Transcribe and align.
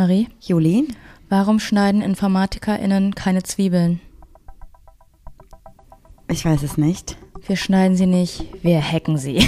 Marie, 0.00 0.28
Juli? 0.40 0.88
warum 1.28 1.60
schneiden 1.60 2.00
InformatikerInnen 2.00 3.14
keine 3.14 3.42
Zwiebeln? 3.42 4.00
Ich 6.26 6.42
weiß 6.42 6.62
es 6.62 6.78
nicht. 6.78 7.18
Wir 7.46 7.56
schneiden 7.56 7.98
sie 7.98 8.06
nicht, 8.06 8.46
wir 8.62 8.80
hacken 8.80 9.18
sie. 9.18 9.46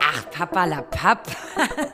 Ach, 0.00 0.30
Papa 0.30 0.64
la 0.64 0.80
Papp. 0.80 1.26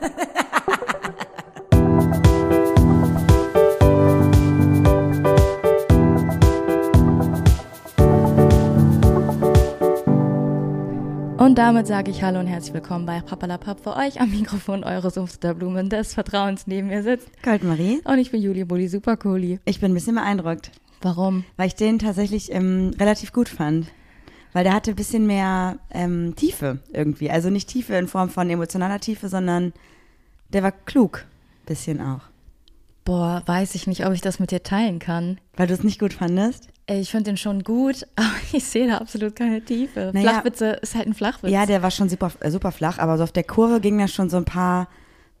Und 11.53 11.59
damit 11.59 11.85
sage 11.85 12.09
ich 12.09 12.23
Hallo 12.23 12.39
und 12.39 12.47
herzlich 12.47 12.73
willkommen 12.73 13.05
bei 13.05 13.21
Papalapap 13.21 13.79
für 13.79 13.95
euch 13.95 14.19
am 14.19 14.31
Mikrofon 14.31 14.83
eure 14.83 15.11
Sumpfterblumen 15.11 15.87
des 15.87 16.15
Vertrauens 16.15 16.65
neben 16.65 16.87
mir 16.87 17.03
sitzt. 17.03 17.29
Goldmarie? 17.43 18.01
Und 18.05 18.17
ich 18.17 18.31
bin 18.31 18.41
Juli 18.41 18.63
Bulli 18.63 18.87
Supercooli. 18.87 19.59
Ich 19.63 19.79
bin 19.79 19.91
ein 19.91 19.93
bisschen 19.93 20.15
beeindruckt, 20.15 20.71
Warum? 21.03 21.45
weil 21.55 21.67
ich 21.67 21.75
den 21.75 21.99
tatsächlich 21.99 22.51
ähm, 22.51 22.95
relativ 22.99 23.33
gut 23.33 23.49
fand. 23.49 23.85
Weil 24.53 24.63
der 24.63 24.73
hatte 24.73 24.93
ein 24.93 24.95
bisschen 24.95 25.27
mehr 25.27 25.77
ähm, 25.91 26.33
Tiefe 26.35 26.79
irgendwie. 26.91 27.29
Also 27.29 27.51
nicht 27.51 27.69
Tiefe 27.69 27.93
in 27.93 28.07
Form 28.07 28.29
von 28.29 28.49
emotionaler 28.49 28.99
Tiefe, 28.99 29.29
sondern 29.29 29.73
der 30.49 30.63
war 30.63 30.71
klug. 30.71 31.23
Bisschen 31.67 32.01
auch. 32.01 32.21
Boah, 33.05 33.43
weiß 33.45 33.75
ich 33.75 33.85
nicht, 33.87 34.05
ob 34.05 34.13
ich 34.13 34.21
das 34.21 34.39
mit 34.39 34.51
dir 34.51 34.63
teilen 34.63 34.99
kann. 34.99 35.37
Weil 35.57 35.67
du 35.67 35.73
es 35.73 35.83
nicht 35.83 35.99
gut 35.99 36.13
fandest? 36.13 36.69
Ich 36.87 37.11
finde 37.11 37.31
den 37.31 37.37
schon 37.37 37.63
gut, 37.63 38.07
aber 38.15 38.27
ich 38.51 38.63
sehe 38.63 38.87
da 38.87 38.97
absolut 38.97 39.35
keine 39.35 39.63
Tiefe. 39.63 40.11
Naja. 40.13 40.31
Flachwitze 40.31 40.67
ist 40.81 40.95
halt 40.95 41.07
ein 41.07 41.13
Flachwitz. 41.13 41.51
Ja, 41.51 41.65
der 41.65 41.81
war 41.81 41.91
schon 41.91 42.09
super, 42.09 42.31
äh, 42.39 42.49
super 42.51 42.71
flach, 42.71 42.99
aber 42.99 43.17
so 43.17 43.23
auf 43.23 43.31
der 43.31 43.43
Kurve 43.43 43.81
ging 43.81 43.97
da 43.97 44.07
schon 44.07 44.29
so 44.29 44.37
ein 44.37 44.45
paar, 44.45 44.87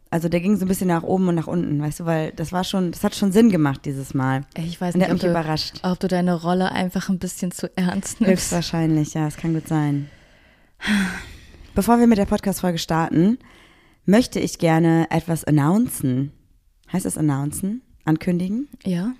also 0.09 0.27
der 0.29 0.41
ging 0.41 0.57
so 0.57 0.65
ein 0.65 0.67
bisschen 0.67 0.87
nach 0.87 1.03
oben 1.03 1.27
und 1.29 1.35
nach 1.35 1.47
unten, 1.47 1.81
weißt 1.81 2.01
du, 2.01 2.05
weil 2.05 2.31
das 2.33 2.51
war 2.51 2.63
schon, 2.65 2.91
das 2.91 3.03
hat 3.03 3.15
schon 3.15 3.31
Sinn 3.31 3.49
gemacht 3.49 3.81
dieses 3.85 4.13
Mal. 4.13 4.41
Ich 4.57 4.79
weiß 4.79 4.95
Und 4.95 5.01
nicht, 5.01 5.11
ob 5.11 5.19
du, 5.19 5.29
überrascht. 5.29 5.79
ob 5.83 5.99
du 5.99 6.07
deine 6.07 6.33
Rolle 6.41 6.71
einfach 6.71 7.07
ein 7.09 7.19
bisschen 7.19 7.51
zu 7.51 7.69
ernst 7.77 8.19
nimmst. 8.19 8.31
Höchstwahrscheinlich, 8.33 9.13
ja, 9.13 9.27
es 9.27 9.37
kann 9.37 9.53
gut 9.53 9.67
sein. 9.67 10.09
Bevor 11.75 11.97
wir 11.99 12.07
mit 12.07 12.17
der 12.17 12.25
Podcast-Folge 12.25 12.77
starten, 12.77 13.39
möchte 14.05 14.39
ich 14.39 14.59
gerne 14.59 15.07
etwas 15.09 15.45
announcen. 15.45 16.33
Heißt 16.93 17.05
das 17.05 17.17
announcen? 17.17 17.81
Ankündigen? 18.05 18.69
Ja? 18.85 19.13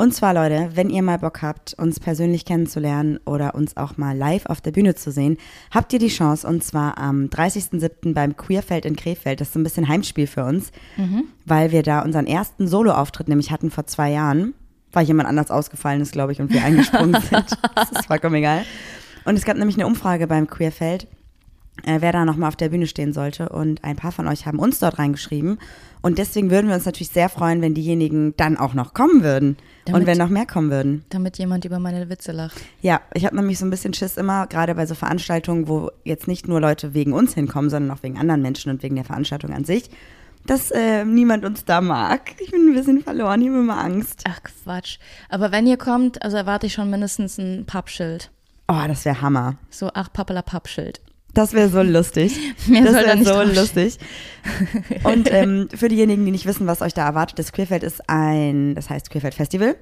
Und 0.00 0.14
zwar, 0.14 0.32
Leute, 0.32 0.70
wenn 0.74 0.90
ihr 0.90 1.02
mal 1.02 1.18
Bock 1.18 1.42
habt, 1.42 1.74
uns 1.74 1.98
persönlich 1.98 2.44
kennenzulernen 2.44 3.18
oder 3.24 3.56
uns 3.56 3.76
auch 3.76 3.96
mal 3.96 4.16
live 4.16 4.46
auf 4.46 4.60
der 4.60 4.70
Bühne 4.70 4.94
zu 4.94 5.10
sehen, 5.10 5.38
habt 5.72 5.92
ihr 5.92 5.98
die 5.98 6.08
Chance 6.08 6.46
und 6.46 6.62
zwar 6.62 6.98
am 6.98 7.26
30.07. 7.26 8.14
beim 8.14 8.36
Queerfeld 8.36 8.84
in 8.84 8.94
Krefeld. 8.94 9.40
Das 9.40 9.48
ist 9.48 9.54
so 9.54 9.60
ein 9.60 9.64
bisschen 9.64 9.88
Heimspiel 9.88 10.28
für 10.28 10.44
uns, 10.44 10.70
weil 11.46 11.72
wir 11.72 11.82
da 11.82 12.02
unseren 12.02 12.28
ersten 12.28 12.68
Solo-Auftritt 12.68 13.28
nämlich 13.28 13.50
hatten 13.50 13.72
vor 13.72 13.86
zwei 13.86 14.12
Jahren, 14.12 14.54
weil 14.92 15.04
jemand 15.04 15.28
anders 15.28 15.50
ausgefallen 15.50 16.00
ist, 16.00 16.12
glaube 16.12 16.30
ich, 16.30 16.40
und 16.40 16.52
wir 16.52 16.62
eingesprungen 16.62 17.20
sind. 17.30 17.58
Das 17.74 17.90
ist 17.90 18.06
vollkommen 18.06 18.36
egal. 18.36 18.64
Und 19.24 19.36
es 19.36 19.44
gab 19.44 19.56
nämlich 19.56 19.76
eine 19.76 19.86
Umfrage 19.86 20.28
beim 20.28 20.46
Queerfeld, 20.46 21.08
äh, 21.84 22.00
wer 22.00 22.12
da 22.12 22.24
nochmal 22.24 22.48
auf 22.48 22.56
der 22.56 22.68
Bühne 22.68 22.86
stehen 22.86 23.12
sollte. 23.12 23.48
Und 23.48 23.84
ein 23.84 23.96
paar 23.96 24.12
von 24.12 24.26
euch 24.26 24.46
haben 24.46 24.58
uns 24.58 24.78
dort 24.78 24.98
reingeschrieben. 24.98 25.58
Und 26.00 26.18
deswegen 26.18 26.50
würden 26.50 26.68
wir 26.68 26.74
uns 26.74 26.86
natürlich 26.86 27.10
sehr 27.10 27.28
freuen, 27.28 27.60
wenn 27.60 27.74
diejenigen 27.74 28.36
dann 28.36 28.56
auch 28.56 28.74
noch 28.74 28.94
kommen 28.94 29.22
würden. 29.22 29.56
Damit- 29.84 30.00
und 30.00 30.06
wenn 30.06 30.18
noch 30.18 30.28
mehr 30.28 30.46
kommen 30.46 30.70
würden. 30.70 31.04
Damit 31.08 31.38
jemand 31.38 31.64
über 31.64 31.78
meine 31.78 32.08
Witze 32.08 32.32
lacht. 32.32 32.60
Ja, 32.80 33.00
ich 33.14 33.24
habe 33.24 33.36
nämlich 33.36 33.58
so 33.58 33.66
ein 33.66 33.70
bisschen 33.70 33.94
Schiss 33.94 34.16
immer, 34.16 34.46
gerade 34.46 34.74
bei 34.74 34.86
so 34.86 34.94
Veranstaltungen, 34.94 35.66
wo 35.66 35.90
jetzt 36.04 36.28
nicht 36.28 36.46
nur 36.46 36.60
Leute 36.60 36.94
wegen 36.94 37.12
uns 37.12 37.34
hinkommen, 37.34 37.70
sondern 37.70 37.96
auch 37.96 38.02
wegen 38.02 38.18
anderen 38.18 38.42
Menschen 38.42 38.70
und 38.70 38.82
wegen 38.82 38.96
der 38.96 39.04
Veranstaltung 39.04 39.52
an 39.52 39.64
sich, 39.64 39.90
dass 40.46 40.70
äh, 40.70 41.04
niemand 41.04 41.44
uns 41.44 41.64
da 41.64 41.80
mag. 41.80 42.32
Ich 42.40 42.50
bin 42.50 42.68
ein 42.68 42.74
bisschen 42.74 43.02
verloren, 43.02 43.40
ich 43.42 43.48
habe 43.48 43.58
immer 43.58 43.78
Angst. 43.78 44.24
Ach 44.28 44.40
Quatsch. 44.42 44.98
Aber 45.28 45.52
wenn 45.52 45.66
ihr 45.66 45.76
kommt, 45.76 46.22
also 46.22 46.36
erwarte 46.36 46.66
ich 46.66 46.74
schon 46.74 46.90
mindestens 46.90 47.38
ein 47.38 47.64
Pappschild. 47.66 48.30
Oh, 48.68 48.84
das 48.86 49.04
wäre 49.04 49.20
Hammer. 49.20 49.56
So, 49.70 49.90
ach, 49.94 50.12
Pappala 50.12 50.42
Pappschild. 50.42 51.00
Das 51.34 51.52
wäre 51.52 51.68
so 51.68 51.82
lustig. 51.82 52.36
Mehr 52.66 52.84
das 52.84 52.94
wäre 52.94 53.18
so 53.18 53.24
draufstehen. 53.24 53.54
lustig. 53.54 53.98
Und 55.04 55.28
ähm, 55.32 55.68
für 55.74 55.88
diejenigen, 55.88 56.24
die 56.24 56.30
nicht 56.30 56.46
wissen, 56.46 56.66
was 56.66 56.82
euch 56.82 56.94
da 56.94 57.04
erwartet, 57.04 57.38
das 57.38 57.52
Queerfeld 57.52 57.82
ist 57.82 58.08
ein, 58.08 58.74
das 58.74 58.90
heißt 58.90 59.10
Queerfeld 59.10 59.34
Festival. 59.34 59.76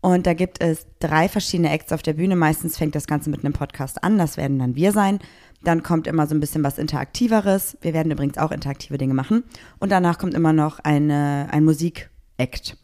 Und 0.00 0.26
da 0.26 0.34
gibt 0.34 0.62
es 0.62 0.86
drei 1.00 1.28
verschiedene 1.28 1.70
Acts 1.70 1.90
auf 1.90 2.02
der 2.02 2.12
Bühne. 2.12 2.36
Meistens 2.36 2.76
fängt 2.76 2.94
das 2.94 3.06
Ganze 3.06 3.30
mit 3.30 3.42
einem 3.42 3.54
Podcast 3.54 4.04
an. 4.04 4.18
Das 4.18 4.36
werden 4.36 4.58
dann 4.58 4.76
wir 4.76 4.92
sein. 4.92 5.18
Dann 5.62 5.82
kommt 5.82 6.06
immer 6.06 6.26
so 6.26 6.34
ein 6.34 6.40
bisschen 6.40 6.62
was 6.62 6.76
Interaktiveres. 6.76 7.78
Wir 7.80 7.94
werden 7.94 8.12
übrigens 8.12 8.36
auch 8.36 8.50
interaktive 8.50 8.98
Dinge 8.98 9.14
machen. 9.14 9.44
Und 9.78 9.90
danach 9.90 10.18
kommt 10.18 10.34
immer 10.34 10.52
noch 10.52 10.78
eine, 10.80 11.48
ein 11.50 11.64
Musik-Act. 11.64 12.76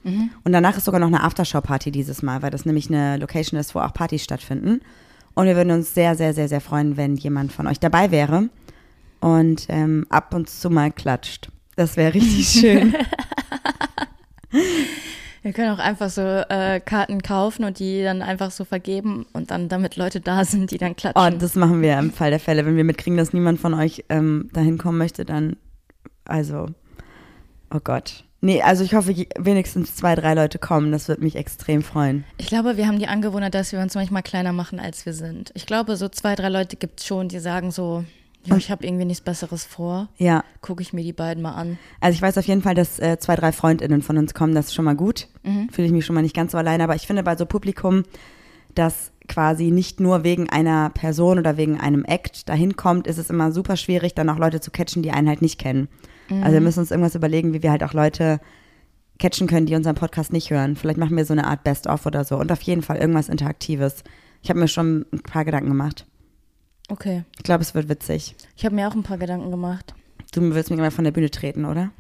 Und 0.45 0.53
danach 0.53 0.79
ist 0.79 0.87
sogar 0.87 0.99
noch 0.99 1.09
eine 1.09 1.23
Aftershow-Party 1.23 1.91
dieses 1.91 2.23
Mal, 2.23 2.41
weil 2.41 2.51
das 2.51 2.65
nämlich 2.65 2.89
eine 2.89 3.19
Location 3.19 3.61
ist, 3.61 3.75
wo 3.75 3.81
auch 3.81 3.93
Partys 3.93 4.25
stattfinden. 4.25 4.81
Und 5.41 5.47
wir 5.47 5.57
würden 5.57 5.71
uns 5.71 5.95
sehr, 5.95 6.17
sehr, 6.17 6.35
sehr, 6.35 6.49
sehr 6.49 6.61
freuen, 6.61 6.99
wenn 6.99 7.17
jemand 7.17 7.51
von 7.51 7.67
euch 7.67 7.81
dabei 7.81 8.11
wäre 8.11 8.51
und 9.21 9.65
ähm, 9.71 10.05
ab 10.11 10.35
und 10.35 10.51
zu 10.51 10.69
mal 10.69 10.93
klatscht. 10.93 11.49
Das 11.77 11.97
wäre 11.97 12.13
richtig 12.13 12.47
schön. 12.61 12.95
Wir 15.43 15.55
können 15.55 15.71
auch 15.75 15.79
einfach 15.79 16.11
so 16.11 16.21
äh, 16.21 16.79
Karten 16.81 17.23
kaufen 17.23 17.65
und 17.65 17.79
die 17.79 18.03
dann 18.03 18.21
einfach 18.21 18.51
so 18.51 18.67
vergeben 18.67 19.25
und 19.33 19.51
dann 19.51 19.71
damit 19.71 19.97
Leute 19.97 20.21
da 20.21 20.45
sind, 20.45 20.71
die 20.73 20.77
dann 20.77 20.91
Oh, 20.93 20.95
klatschen. 20.97 21.39
das 21.39 21.55
machen 21.55 21.81
wir 21.81 21.99
im 21.99 22.13
Fall 22.13 22.29
der 22.29 22.41
Fälle. 22.41 22.67
Wenn 22.67 22.77
wir 22.77 22.85
mitkriegen, 22.85 23.17
dass 23.17 23.33
niemand 23.33 23.59
von 23.59 23.73
euch 23.73 24.05
ähm, 24.11 24.51
dahin 24.53 24.77
kommen 24.77 24.99
möchte, 24.99 25.25
dann, 25.25 25.57
also, 26.27 26.67
oh 27.75 27.81
Gott. 27.83 28.25
Nee, 28.43 28.63
also 28.63 28.83
ich 28.85 28.95
hoffe, 28.95 29.15
wenigstens 29.39 29.97
zwei, 29.97 30.15
drei 30.15 30.35
Leute 30.35 30.59
kommen. 30.59 30.93
Das 30.93 31.09
würde 31.09 31.23
mich 31.23 31.37
extrem 31.37 31.83
freuen. 31.83 32.25
ich 32.39 32.47
glaube, 32.47 32.77
wir 32.77 32.87
haben 32.87 32.99
die 32.99 33.07
Angewohnheit, 33.07 33.55
dass 33.55 33.73
wir 33.73 33.81
uns 33.81 33.95
manchmal 33.95 34.23
kleiner 34.23 34.53
machen, 34.53 34.81
als 34.81 35.05
wir 35.05 35.13
sind. 35.13 35.51
Ich 35.55 35.67
glaube, 35.67 35.97
so 35.97 36.09
zwei, 36.09 36.35
drei 36.35 36.49
Leute 36.49 36.77
gibt 36.77 37.01
es 37.01 37.07
schon, 37.07 37.29
die 37.29 37.39
sagen 37.39 37.71
so, 37.71 38.05
ja, 38.45 38.57
ich 38.57 38.71
habe 38.71 38.87
irgendwie 38.87 39.05
nichts 39.05 39.23
Besseres 39.23 39.65
vor. 39.65 40.09
Ja, 40.17 40.43
Gucke 40.63 40.81
ich 40.83 40.95
mir 40.95 41.03
die 41.03 41.13
beiden 41.13 41.43
mal 41.43 41.53
an. 41.53 41.79
also 42.01 42.15
ich 42.15 42.23
weiß 42.23 42.39
auf 42.39 42.47
jeden 42.47 42.63
Fall, 42.63 42.75
dass 42.75 42.99
äh, 42.99 43.19
zwei, 43.19 43.37
drei 43.37 43.53
FreundInnen 43.53 44.01
von 44.01 44.17
uns 44.17 44.33
kommen. 44.33 44.55
Das 44.55 44.69
ist 44.69 44.75
schon 44.75 44.87
mal 44.87 44.97
gut. 44.97 45.29
Fühle 45.71 45.87
ich 45.87 45.93
mich 45.93 46.07
schon 46.07 46.15
mal 46.15 46.23
nicht 46.23 46.35
ganz 46.35 46.53
so 46.53 46.59
alleine. 46.59 46.85
Aber 46.85 46.95
ich 46.95 47.07
finde 47.07 47.23
bei 47.23 47.37
so 47.37 47.45
Publikum, 47.45 48.05
das 48.75 49.13
quasi 49.29 49.71
nicht 49.71 50.01
nur 50.01 50.25
wegen 50.25 50.49
einer 50.49 50.89
Person 50.91 51.39
oder 51.39 51.57
wegen 51.59 51.79
einem 51.79 52.05
Act 52.05 52.49
dahin 52.49 52.77
kommt, 52.77 53.07
ist 53.07 53.19
es 53.19 53.29
immer 53.31 53.53
super 53.53 53.77
schwierig, 53.77 54.15
dann 54.15 54.29
auch 54.31 54.39
Leute 54.39 54.61
zu 54.61 54.71
catchen, 54.71 55.03
die 55.03 55.11
einen 55.11 55.29
halt 55.29 55.43
nicht 55.43 55.59
kennen. 55.59 55.89
Also 56.31 56.53
wir 56.53 56.61
müssen 56.61 56.81
uns 56.81 56.91
irgendwas 56.91 57.15
überlegen, 57.15 57.53
wie 57.53 57.63
wir 57.63 57.71
halt 57.71 57.83
auch 57.83 57.93
Leute 57.93 58.41
catchen 59.19 59.47
können, 59.47 59.67
die 59.67 59.75
unseren 59.75 59.95
Podcast 59.95 60.33
nicht 60.33 60.51
hören. 60.51 60.77
Vielleicht 60.77 60.99
machen 60.99 61.17
wir 61.17 61.25
so 61.25 61.33
eine 61.33 61.47
Art 61.47 61.65
Best-of 61.65 62.07
oder 62.07 62.25
so. 62.25 62.37
Und 62.37 62.51
auf 62.51 62.63
jeden 62.63 62.83
Fall 62.83 62.97
irgendwas 62.97 63.29
Interaktives. 63.29 64.03
Ich 64.43 64.51
habe 64.51 64.59
mir 64.59 64.69
schon 64.69 65.07
ein 65.13 65.21
paar 65.21 65.45
Gedanken 65.45 65.69
gemacht. 65.69 66.07
Okay. 66.89 67.25
Ich 67.37 67.45
glaube, 67.45 67.63
es 67.63 67.75
wird 67.75 67.89
witzig. 67.89 68.35
Ich 68.57 68.65
habe 68.65 68.75
mir 68.75 68.89
auch 68.89 68.95
ein 68.95 69.03
paar 69.03 69.19
Gedanken 69.19 69.51
gemacht. 69.51 69.95
Du 70.33 70.41
willst 70.55 70.71
mich 70.71 70.79
immer 70.79 70.91
von 70.91 71.05
der 71.05 71.13
Bühne 71.13 71.31
treten, 71.31 71.65
oder? 71.65 71.91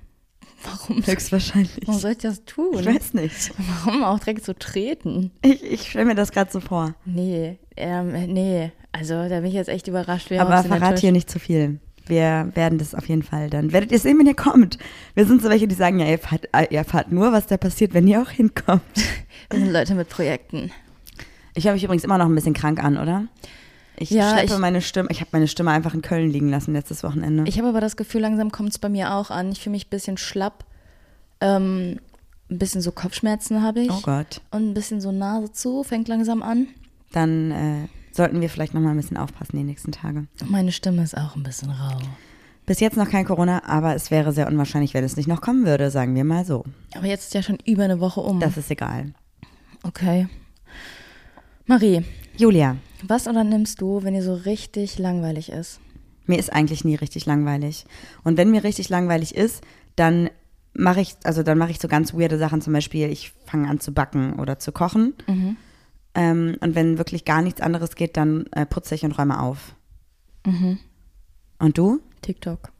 Warum? 0.62 1.04
Höchstwahrscheinlich. 1.04 1.86
Warum 1.86 2.00
soll 2.00 2.12
ich 2.12 2.18
das 2.18 2.44
tun? 2.44 2.78
Ich 2.78 2.86
weiß 2.86 3.14
nicht. 3.14 3.52
Warum 3.84 4.02
auch 4.02 4.18
direkt 4.18 4.44
so 4.44 4.52
treten? 4.52 5.30
Ich, 5.42 5.62
ich 5.62 5.90
stelle 5.90 6.06
mir 6.06 6.14
das 6.14 6.32
gerade 6.32 6.50
so 6.50 6.60
vor. 6.60 6.94
Nee, 7.04 7.58
ähm, 7.76 8.12
nee. 8.32 8.72
Also 8.92 9.14
da 9.28 9.40
bin 9.40 9.46
ich 9.46 9.54
jetzt 9.54 9.68
echt 9.68 9.88
überrascht. 9.88 10.30
Wir 10.30 10.40
Aber 10.40 10.56
haben 10.56 10.70
uns 10.70 10.78
verrat 10.78 10.98
hier 10.98 11.12
nicht 11.12 11.30
zu 11.30 11.38
viel. 11.38 11.80
Wir 12.10 12.50
werden 12.54 12.78
das 12.78 12.94
auf 12.94 13.08
jeden 13.08 13.22
Fall 13.22 13.48
dann. 13.48 13.72
Werdet 13.72 13.90
ihr 13.92 13.98
sehen, 13.98 14.18
wenn 14.18 14.26
ihr 14.26 14.34
kommt. 14.34 14.78
Wir 15.14 15.24
sind 15.24 15.40
so 15.42 15.48
welche, 15.48 15.66
die 15.66 15.74
sagen, 15.74 15.98
ja, 15.98 16.06
ihr 16.06 16.12
erfahrt, 16.12 16.48
ihr 16.70 16.78
erfahrt 16.78 17.10
nur, 17.12 17.32
was 17.32 17.46
da 17.46 17.56
passiert, 17.56 17.94
wenn 17.94 18.06
ihr 18.06 18.20
auch 18.20 18.28
hinkommt. 18.30 18.82
Wir 19.50 19.58
sind 19.60 19.72
Leute 19.72 19.94
mit 19.94 20.08
Projekten. 20.10 20.70
Ich 21.54 21.64
höre 21.66 21.72
mich 21.72 21.82
übrigens 21.84 22.04
immer 22.04 22.18
noch 22.18 22.26
ein 22.26 22.34
bisschen 22.34 22.54
krank 22.54 22.82
an, 22.84 22.98
oder? 22.98 23.24
Ich 23.96 24.10
Ja, 24.10 24.32
schleppe 24.32 24.52
ich- 24.54 24.58
meine 24.58 24.80
Stimme. 24.82 25.08
Ich 25.10 25.20
habe 25.20 25.30
meine 25.32 25.48
Stimme 25.48 25.70
einfach 25.72 25.92
in 25.94 26.02
Köln 26.02 26.30
liegen 26.30 26.48
lassen 26.50 26.72
letztes 26.74 27.02
Wochenende. 27.02 27.44
Ich 27.46 27.58
habe 27.58 27.68
aber 27.68 27.80
das 27.80 27.96
Gefühl, 27.96 28.20
langsam 28.20 28.50
kommt 28.52 28.70
es 28.70 28.78
bei 28.78 28.88
mir 28.88 29.14
auch 29.14 29.30
an. 29.30 29.50
Ich 29.52 29.60
fühle 29.60 29.72
mich 29.72 29.86
ein 29.86 29.90
bisschen 29.90 30.16
schlapp. 30.18 30.64
Ähm, 31.40 31.98
ein 32.50 32.58
bisschen 32.58 32.80
so 32.80 32.92
Kopfschmerzen 32.92 33.62
habe 33.62 33.80
ich. 33.80 33.90
oh 33.90 34.00
Gott. 34.02 34.40
Und 34.50 34.70
ein 34.70 34.74
bisschen 34.74 35.00
so 35.00 35.12
Nase 35.12 35.52
zu, 35.52 35.82
fängt 35.84 36.08
langsam 36.08 36.42
an. 36.42 36.66
Dann 37.12 37.50
äh, 37.50 37.88
sollten 38.12 38.40
wir 38.40 38.50
vielleicht 38.50 38.74
noch 38.74 38.80
mal 38.80 38.90
ein 38.90 38.96
bisschen 38.96 39.16
aufpassen 39.16 39.56
die 39.56 39.64
nächsten 39.64 39.92
Tage. 39.92 40.26
Meine 40.46 40.72
Stimme 40.72 41.02
ist 41.02 41.16
auch 41.16 41.36
ein 41.36 41.42
bisschen 41.42 41.70
rau. 41.70 41.98
Bis 42.66 42.80
jetzt 42.80 42.96
noch 42.96 43.08
kein 43.08 43.24
Corona, 43.24 43.64
aber 43.64 43.94
es 43.94 44.10
wäre 44.10 44.32
sehr 44.32 44.46
unwahrscheinlich, 44.46 44.94
wenn 44.94 45.02
es 45.02 45.16
nicht 45.16 45.26
noch 45.26 45.40
kommen 45.40 45.66
würde, 45.66 45.90
sagen 45.90 46.14
wir 46.14 46.24
mal 46.24 46.44
so. 46.44 46.64
Aber 46.94 47.06
jetzt 47.06 47.24
ist 47.24 47.34
ja 47.34 47.42
schon 47.42 47.58
über 47.64 47.84
eine 47.84 48.00
Woche 48.00 48.20
um. 48.20 48.38
Das 48.40 48.56
ist 48.56 48.70
egal. 48.70 49.12
okay. 49.82 50.28
Marie, 51.66 52.02
Julia, 52.36 52.76
was 53.02 53.26
unternimmst 53.26 53.80
du, 53.80 54.02
wenn 54.02 54.14
dir 54.14 54.22
so 54.22 54.34
richtig 54.34 54.98
langweilig 54.98 55.50
ist? 55.50 55.80
mir 56.30 56.38
ist 56.38 56.50
eigentlich 56.50 56.84
nie 56.84 56.94
richtig 56.94 57.26
langweilig. 57.26 57.84
Und 58.24 58.38
wenn 58.38 58.50
mir 58.50 58.64
richtig 58.64 58.88
langweilig 58.88 59.34
ist, 59.34 59.62
dann 59.96 60.30
mache 60.72 61.02
ich, 61.02 61.16
also 61.24 61.42
dann 61.42 61.58
mache 61.58 61.72
ich 61.72 61.80
so 61.80 61.88
ganz 61.88 62.14
weirde 62.14 62.38
Sachen. 62.38 62.62
Zum 62.62 62.72
Beispiel, 62.72 63.10
ich 63.10 63.32
fange 63.44 63.68
an 63.68 63.80
zu 63.80 63.92
backen 63.92 64.38
oder 64.38 64.58
zu 64.58 64.72
kochen. 64.72 65.12
Ähm, 66.14 66.56
und 66.60 66.74
wenn 66.74 66.98
wirklich 66.98 67.24
gar 67.24 67.42
nichts 67.42 67.60
anderes 67.60 67.94
geht, 67.94 68.16
dann 68.16 68.46
äh, 68.52 68.66
putze 68.66 68.94
ich 68.94 69.04
und 69.04 69.12
räume 69.12 69.40
auf. 69.40 69.74
Und 71.58 71.78
du? 71.78 72.00
TikTok. 72.22 72.72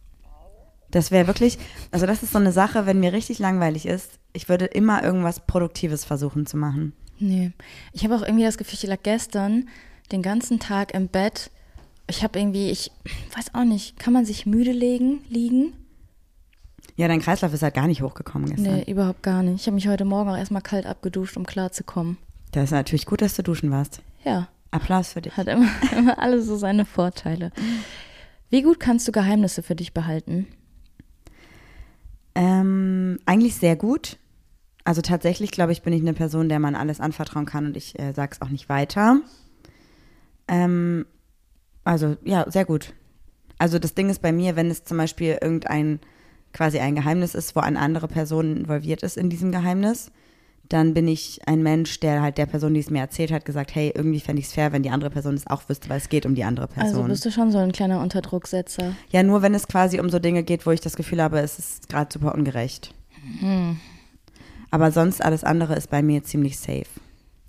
Das 0.90 1.10
wäre 1.10 1.26
wirklich, 1.26 1.58
also 1.92 2.06
das 2.06 2.22
ist 2.22 2.32
so 2.32 2.38
eine 2.38 2.52
Sache, 2.52 2.86
wenn 2.86 2.98
mir 2.98 3.12
richtig 3.12 3.38
langweilig 3.38 3.86
ist, 3.86 4.18
ich 4.32 4.48
würde 4.48 4.64
immer 4.64 5.02
irgendwas 5.04 5.46
Produktives 5.46 6.04
versuchen 6.04 6.46
zu 6.46 6.56
machen. 6.56 6.92
Nee. 7.18 7.52
Ich 7.92 8.02
habe 8.04 8.16
auch 8.16 8.22
irgendwie 8.22 8.44
das 8.44 8.58
Gefühl, 8.58 8.78
ich 8.82 8.88
lag 8.88 9.02
gestern 9.02 9.68
den 10.10 10.22
ganzen 10.22 10.58
Tag 10.58 10.94
im 10.94 11.08
Bett. 11.08 11.50
Ich 12.08 12.24
habe 12.24 12.38
irgendwie, 12.38 12.70
ich 12.70 12.90
weiß 13.36 13.54
auch 13.54 13.64
nicht, 13.64 13.98
kann 13.98 14.12
man 14.12 14.24
sich 14.24 14.46
müde 14.46 14.72
legen, 14.72 15.20
liegen? 15.28 15.74
Ja, 16.96 17.06
dein 17.08 17.20
Kreislauf 17.20 17.54
ist 17.54 17.62
halt 17.62 17.74
gar 17.74 17.86
nicht 17.86 18.02
hochgekommen 18.02 18.48
gestern. 18.50 18.74
Nee, 18.74 18.90
überhaupt 18.90 19.22
gar 19.22 19.42
nicht. 19.42 19.60
Ich 19.60 19.66
habe 19.66 19.76
mich 19.76 19.86
heute 19.86 20.04
Morgen 20.04 20.28
auch 20.28 20.36
erstmal 20.36 20.62
kalt 20.62 20.86
abgeduscht, 20.86 21.36
um 21.36 21.46
klarzukommen. 21.46 22.18
Das 22.52 22.64
ist 22.64 22.70
natürlich 22.72 23.06
gut, 23.06 23.22
dass 23.22 23.36
du 23.36 23.42
duschen 23.42 23.70
warst. 23.70 24.02
Ja, 24.24 24.48
Applaus 24.70 25.12
für 25.12 25.22
dich. 25.22 25.36
hat 25.36 25.48
immer, 25.48 25.68
immer 25.96 26.18
alles 26.18 26.46
so 26.46 26.56
seine 26.56 26.84
Vorteile. 26.84 27.52
Wie 28.50 28.62
gut 28.62 28.80
kannst 28.80 29.06
du 29.06 29.12
Geheimnisse 29.12 29.62
für 29.62 29.76
dich 29.76 29.94
behalten? 29.94 30.48
Ähm, 32.34 33.18
eigentlich 33.26 33.56
sehr 33.56 33.76
gut. 33.76 34.18
Also 34.84 35.02
tatsächlich, 35.02 35.50
glaube 35.50 35.72
ich, 35.72 35.82
bin 35.82 35.92
ich 35.92 36.00
eine 36.00 36.14
Person, 36.14 36.48
der 36.48 36.58
man 36.58 36.74
alles 36.74 37.00
anvertrauen 37.00 37.46
kann 37.46 37.66
und 37.66 37.76
ich 37.76 37.98
äh, 37.98 38.12
sage 38.12 38.32
es 38.32 38.42
auch 38.42 38.48
nicht 38.48 38.68
weiter. 38.68 39.20
Ähm, 40.48 41.06
also 41.84 42.16
ja, 42.24 42.50
sehr 42.50 42.64
gut. 42.64 42.94
Also 43.58 43.78
das 43.78 43.94
Ding 43.94 44.08
ist 44.08 44.22
bei 44.22 44.32
mir, 44.32 44.56
wenn 44.56 44.70
es 44.70 44.84
zum 44.84 44.96
Beispiel 44.96 45.38
irgendein 45.40 46.00
quasi 46.52 46.78
ein 46.78 46.96
Geheimnis 46.96 47.34
ist, 47.34 47.54
wo 47.54 47.60
eine 47.60 47.78
andere 47.78 48.08
Person 48.08 48.56
involviert 48.56 49.02
ist 49.02 49.16
in 49.16 49.30
diesem 49.30 49.52
Geheimnis, 49.52 50.10
dann 50.70 50.94
bin 50.94 51.08
ich 51.08 51.40
ein 51.46 51.62
Mensch, 51.62 52.00
der 52.00 52.22
halt 52.22 52.38
der 52.38 52.46
Person, 52.46 52.74
die 52.74 52.80
es 52.80 52.90
mir 52.90 53.00
erzählt 53.00 53.32
hat, 53.32 53.44
gesagt, 53.44 53.74
hey, 53.74 53.92
irgendwie 53.94 54.20
fände 54.20 54.40
ich 54.40 54.46
es 54.46 54.52
fair, 54.52 54.72
wenn 54.72 54.82
die 54.82 54.90
andere 54.90 55.10
Person 55.10 55.34
es 55.34 55.46
auch 55.46 55.68
wüsste, 55.68 55.88
weil 55.88 55.98
es 55.98 56.08
geht 56.08 56.24
um 56.24 56.34
die 56.34 56.44
andere 56.44 56.68
Person. 56.68 56.96
Also 56.96 57.08
bist 57.08 57.24
du 57.24 57.32
schon 57.32 57.50
so 57.50 57.58
ein 57.58 57.72
kleiner 57.72 58.00
Unterdrucksetzer. 58.00 58.94
Ja, 59.10 59.22
nur 59.24 59.42
wenn 59.42 59.52
es 59.52 59.66
quasi 59.66 59.98
um 59.98 60.10
so 60.10 60.20
Dinge 60.20 60.44
geht, 60.44 60.66
wo 60.66 60.70
ich 60.70 60.80
das 60.80 60.96
Gefühl 60.96 61.20
habe, 61.20 61.40
es 61.40 61.58
ist 61.58 61.88
gerade 61.88 62.12
super 62.12 62.34
ungerecht. 62.34 62.94
Aber 64.70 64.92
sonst 64.92 65.22
alles 65.24 65.42
andere 65.42 65.74
ist 65.74 65.90
bei 65.90 66.02
mir 66.02 66.22
ziemlich 66.22 66.58
safe. 66.58 66.86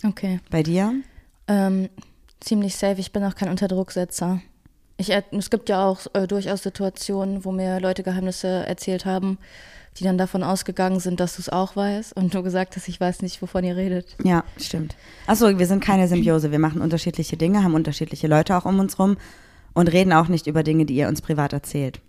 Okay. 0.03 0.39
Bei 0.49 0.63
dir? 0.63 0.93
Ähm, 1.47 1.89
ziemlich 2.39 2.75
safe. 2.75 2.99
Ich 2.99 3.11
bin 3.11 3.23
auch 3.23 3.35
kein 3.35 3.49
Unterdrucksetzer. 3.49 4.41
Ich, 4.97 5.11
es 5.11 5.49
gibt 5.49 5.69
ja 5.69 5.85
auch 5.85 6.07
äh, 6.13 6.27
durchaus 6.27 6.63
Situationen, 6.63 7.45
wo 7.45 7.51
mir 7.51 7.79
Leute 7.79 8.03
Geheimnisse 8.03 8.65
erzählt 8.65 9.05
haben, 9.05 9.37
die 9.97 10.03
dann 10.05 10.17
davon 10.17 10.41
ausgegangen 10.43 10.99
sind, 10.99 11.19
dass 11.19 11.35
du 11.35 11.41
es 11.41 11.49
auch 11.49 11.75
weißt 11.75 12.15
und 12.15 12.33
du 12.33 12.41
gesagt 12.43 12.75
hast, 12.75 12.87
ich 12.87 12.99
weiß 12.99 13.21
nicht, 13.21 13.41
wovon 13.41 13.63
ihr 13.63 13.75
redet. 13.75 14.15
Ja, 14.23 14.43
stimmt. 14.57 14.95
Achso, 15.27 15.59
wir 15.59 15.67
sind 15.67 15.83
keine 15.83 16.07
Symbiose. 16.07 16.51
Wir 16.51 16.59
machen 16.59 16.81
unterschiedliche 16.81 17.35
Dinge, 17.37 17.63
haben 17.63 17.73
unterschiedliche 17.75 18.27
Leute 18.27 18.55
auch 18.57 18.65
um 18.65 18.79
uns 18.79 18.97
rum 18.99 19.17
und 19.73 19.91
reden 19.91 20.13
auch 20.13 20.27
nicht 20.29 20.47
über 20.47 20.63
Dinge, 20.63 20.85
die 20.85 20.95
ihr 20.95 21.07
uns 21.07 21.21
privat 21.21 21.51
erzählt. 21.53 21.99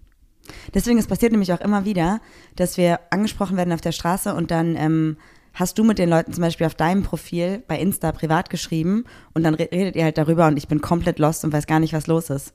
Deswegen, 0.74 0.98
es 0.98 1.06
passiert 1.06 1.32
nämlich 1.32 1.52
auch 1.52 1.60
immer 1.60 1.84
wieder, 1.84 2.20
dass 2.56 2.76
wir 2.76 3.00
angesprochen 3.10 3.56
werden 3.56 3.72
auf 3.72 3.80
der 3.80 3.92
Straße 3.92 4.34
und 4.34 4.50
dann 4.50 4.76
ähm, 4.76 5.16
hast 5.54 5.78
du 5.78 5.84
mit 5.84 5.98
den 5.98 6.08
Leuten 6.08 6.32
zum 6.32 6.42
Beispiel 6.42 6.66
auf 6.66 6.74
deinem 6.74 7.02
Profil 7.02 7.62
bei 7.68 7.78
Insta 7.78 8.10
privat 8.12 8.50
geschrieben 8.50 9.04
und 9.34 9.44
dann 9.44 9.54
re- 9.54 9.68
redet 9.70 9.94
ihr 9.96 10.04
halt 10.04 10.18
darüber 10.18 10.46
und 10.48 10.56
ich 10.56 10.66
bin 10.68 10.80
komplett 10.80 11.18
lost 11.18 11.44
und 11.44 11.52
weiß 11.52 11.66
gar 11.66 11.78
nicht, 11.80 11.92
was 11.92 12.06
los 12.08 12.30
ist. 12.30 12.54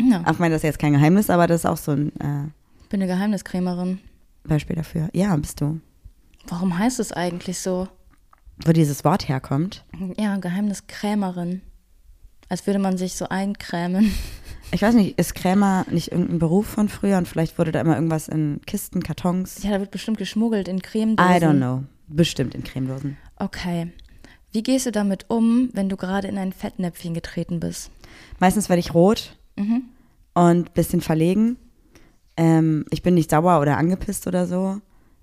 Ja, 0.00 0.22
Auch 0.26 0.38
wenn 0.38 0.52
das 0.52 0.62
jetzt 0.62 0.78
kein 0.78 0.92
Geheimnis, 0.92 1.28
aber 1.30 1.46
das 1.48 1.62
ist 1.62 1.66
auch 1.66 1.76
so 1.76 1.92
ein 1.92 2.08
äh, 2.20 2.48
ich 2.82 2.88
bin 2.88 3.02
eine 3.02 3.12
Geheimniskrämerin. 3.12 3.98
Beispiel 4.48 4.76
dafür. 4.76 5.08
Ja, 5.12 5.34
bist 5.36 5.60
du. 5.60 5.80
Warum 6.48 6.78
heißt 6.78 6.98
es 7.00 7.12
eigentlich 7.12 7.58
so? 7.58 7.88
Wo 8.64 8.72
dieses 8.72 9.04
Wort 9.04 9.28
herkommt. 9.28 9.84
Ja, 10.18 10.36
Geheimniskrämerin. 10.38 11.62
Als 12.48 12.66
würde 12.66 12.78
man 12.78 12.96
sich 12.98 13.14
so 13.14 13.28
einkrämen. 13.28 14.12
Ich 14.70 14.82
weiß 14.82 14.94
nicht, 14.96 15.18
ist 15.18 15.34
Krämer 15.34 15.86
nicht 15.90 16.12
irgendein 16.12 16.38
Beruf 16.40 16.66
von 16.66 16.90
früher 16.90 17.16
und 17.16 17.26
vielleicht 17.26 17.56
wurde 17.58 17.72
da 17.72 17.80
immer 17.80 17.94
irgendwas 17.94 18.28
in 18.28 18.60
Kisten, 18.66 19.02
Kartons? 19.02 19.62
Ja, 19.62 19.70
da 19.70 19.80
wird 19.80 19.90
bestimmt 19.90 20.18
geschmuggelt 20.18 20.68
in 20.68 20.82
Cremedosen. 20.82 21.32
I 21.32 21.36
don't 21.42 21.56
know. 21.56 21.84
Bestimmt 22.06 22.54
in 22.54 22.64
Cremedosen. 22.64 23.16
Okay. 23.36 23.90
Wie 24.52 24.62
gehst 24.62 24.84
du 24.84 24.92
damit 24.92 25.24
um, 25.28 25.70
wenn 25.72 25.88
du 25.88 25.96
gerade 25.96 26.28
in 26.28 26.36
ein 26.36 26.52
Fettnäpfchen 26.52 27.14
getreten 27.14 27.60
bist? 27.60 27.90
Meistens 28.40 28.68
werde 28.68 28.80
ich 28.80 28.92
rot 28.92 29.38
Mhm. 29.56 29.84
und 30.34 30.74
bisschen 30.74 31.00
verlegen. 31.00 31.56
Ähm, 32.38 32.86
ich 32.90 33.02
bin 33.02 33.14
nicht 33.14 33.30
sauer 33.30 33.60
oder 33.60 33.76
angepisst 33.76 34.26
oder 34.26 34.46
so. 34.46 34.80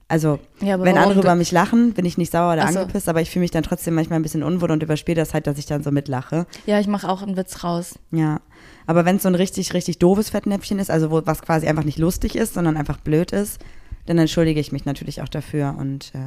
Also, 0.08 0.38
Ja, 0.62 0.80
wenn 0.80 0.98
andere 1.00 1.22
über 1.22 1.34
mich 1.34 1.52
lachen, 1.52 1.94
bin 1.94 2.06
ich 2.06 2.16
nicht 2.20 2.32
sauer 2.32 2.54
oder 2.54 2.66
Ach 2.66 2.72
so. 2.72 2.80
angepisst, 2.82 3.10
aber 3.10 3.22
ich 3.22 3.32
fühle 3.32 3.42
mich 3.42 3.50
dann 3.52 3.64
trotzdem 3.64 3.96
manchmal 3.96 4.20
ein 4.20 4.22
bisschen 4.22 4.44
unwohl 4.44 4.70
und 4.70 4.84
überspiele 4.84 5.16
das 5.16 5.34
halt, 5.34 5.48
dass 5.48 5.58
ich 5.58 5.66
dann 5.66 5.82
so 5.82 5.90
mitlache. 5.90 6.46
Ja, 6.68 6.80
ich 6.80 6.86
mache 6.86 7.10
auch 7.10 7.24
einen 7.24 7.38
Witz 7.38 7.64
raus. 7.64 7.98
Ja. 8.12 8.40
Aber 8.86 9.04
wenn 9.06 9.16
es 9.16 9.24
so 9.24 9.30
ein 9.30 9.36
richtig, 9.36 9.74
richtig 9.74 9.98
doofes 9.98 10.30
Fettnäpfchen 10.30 10.78
ist, 10.78 10.92
also 10.92 11.10
wo 11.10 11.22
was 11.26 11.42
quasi 11.42 11.68
einfach 11.68 11.86
nicht 11.86 11.98
lustig 11.98 12.36
ist, 12.36 12.54
sondern 12.54 12.78
einfach 12.78 12.98
blöd 13.00 13.32
ist, 13.32 13.60
dann 14.06 14.20
entschuldige 14.20 14.60
ich 14.60 14.72
mich 14.72 14.86
natürlich 14.86 15.24
auch 15.24 15.30
dafür 15.30 15.76
und 15.80 16.14
äh, 16.14 16.20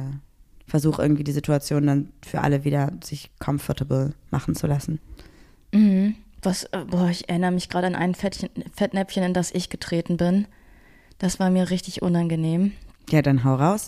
versuche 0.67 1.01
irgendwie 1.01 1.23
die 1.23 1.31
Situation 1.31 1.87
dann 1.87 2.09
für 2.25 2.41
alle 2.41 2.65
wieder 2.65 2.91
sich 3.01 3.31
comfortable 3.39 4.13
machen 4.29 4.55
zu 4.55 4.67
lassen. 4.67 4.99
Mhm. 5.71 6.15
Was, 6.41 6.65
äh, 6.65 6.83
boah, 6.85 7.09
ich 7.09 7.29
erinnere 7.29 7.51
mich 7.51 7.69
gerade 7.69 7.87
an 7.87 7.95
ein 7.95 8.13
Fettchen, 8.15 8.49
Fettnäpfchen, 8.75 9.23
in 9.23 9.33
das 9.33 9.51
ich 9.51 9.69
getreten 9.69 10.17
bin. 10.17 10.47
Das 11.19 11.39
war 11.39 11.49
mir 11.49 11.69
richtig 11.69 12.01
unangenehm. 12.01 12.71
Ja, 13.09 13.21
dann 13.21 13.43
hau 13.43 13.55
raus. 13.55 13.85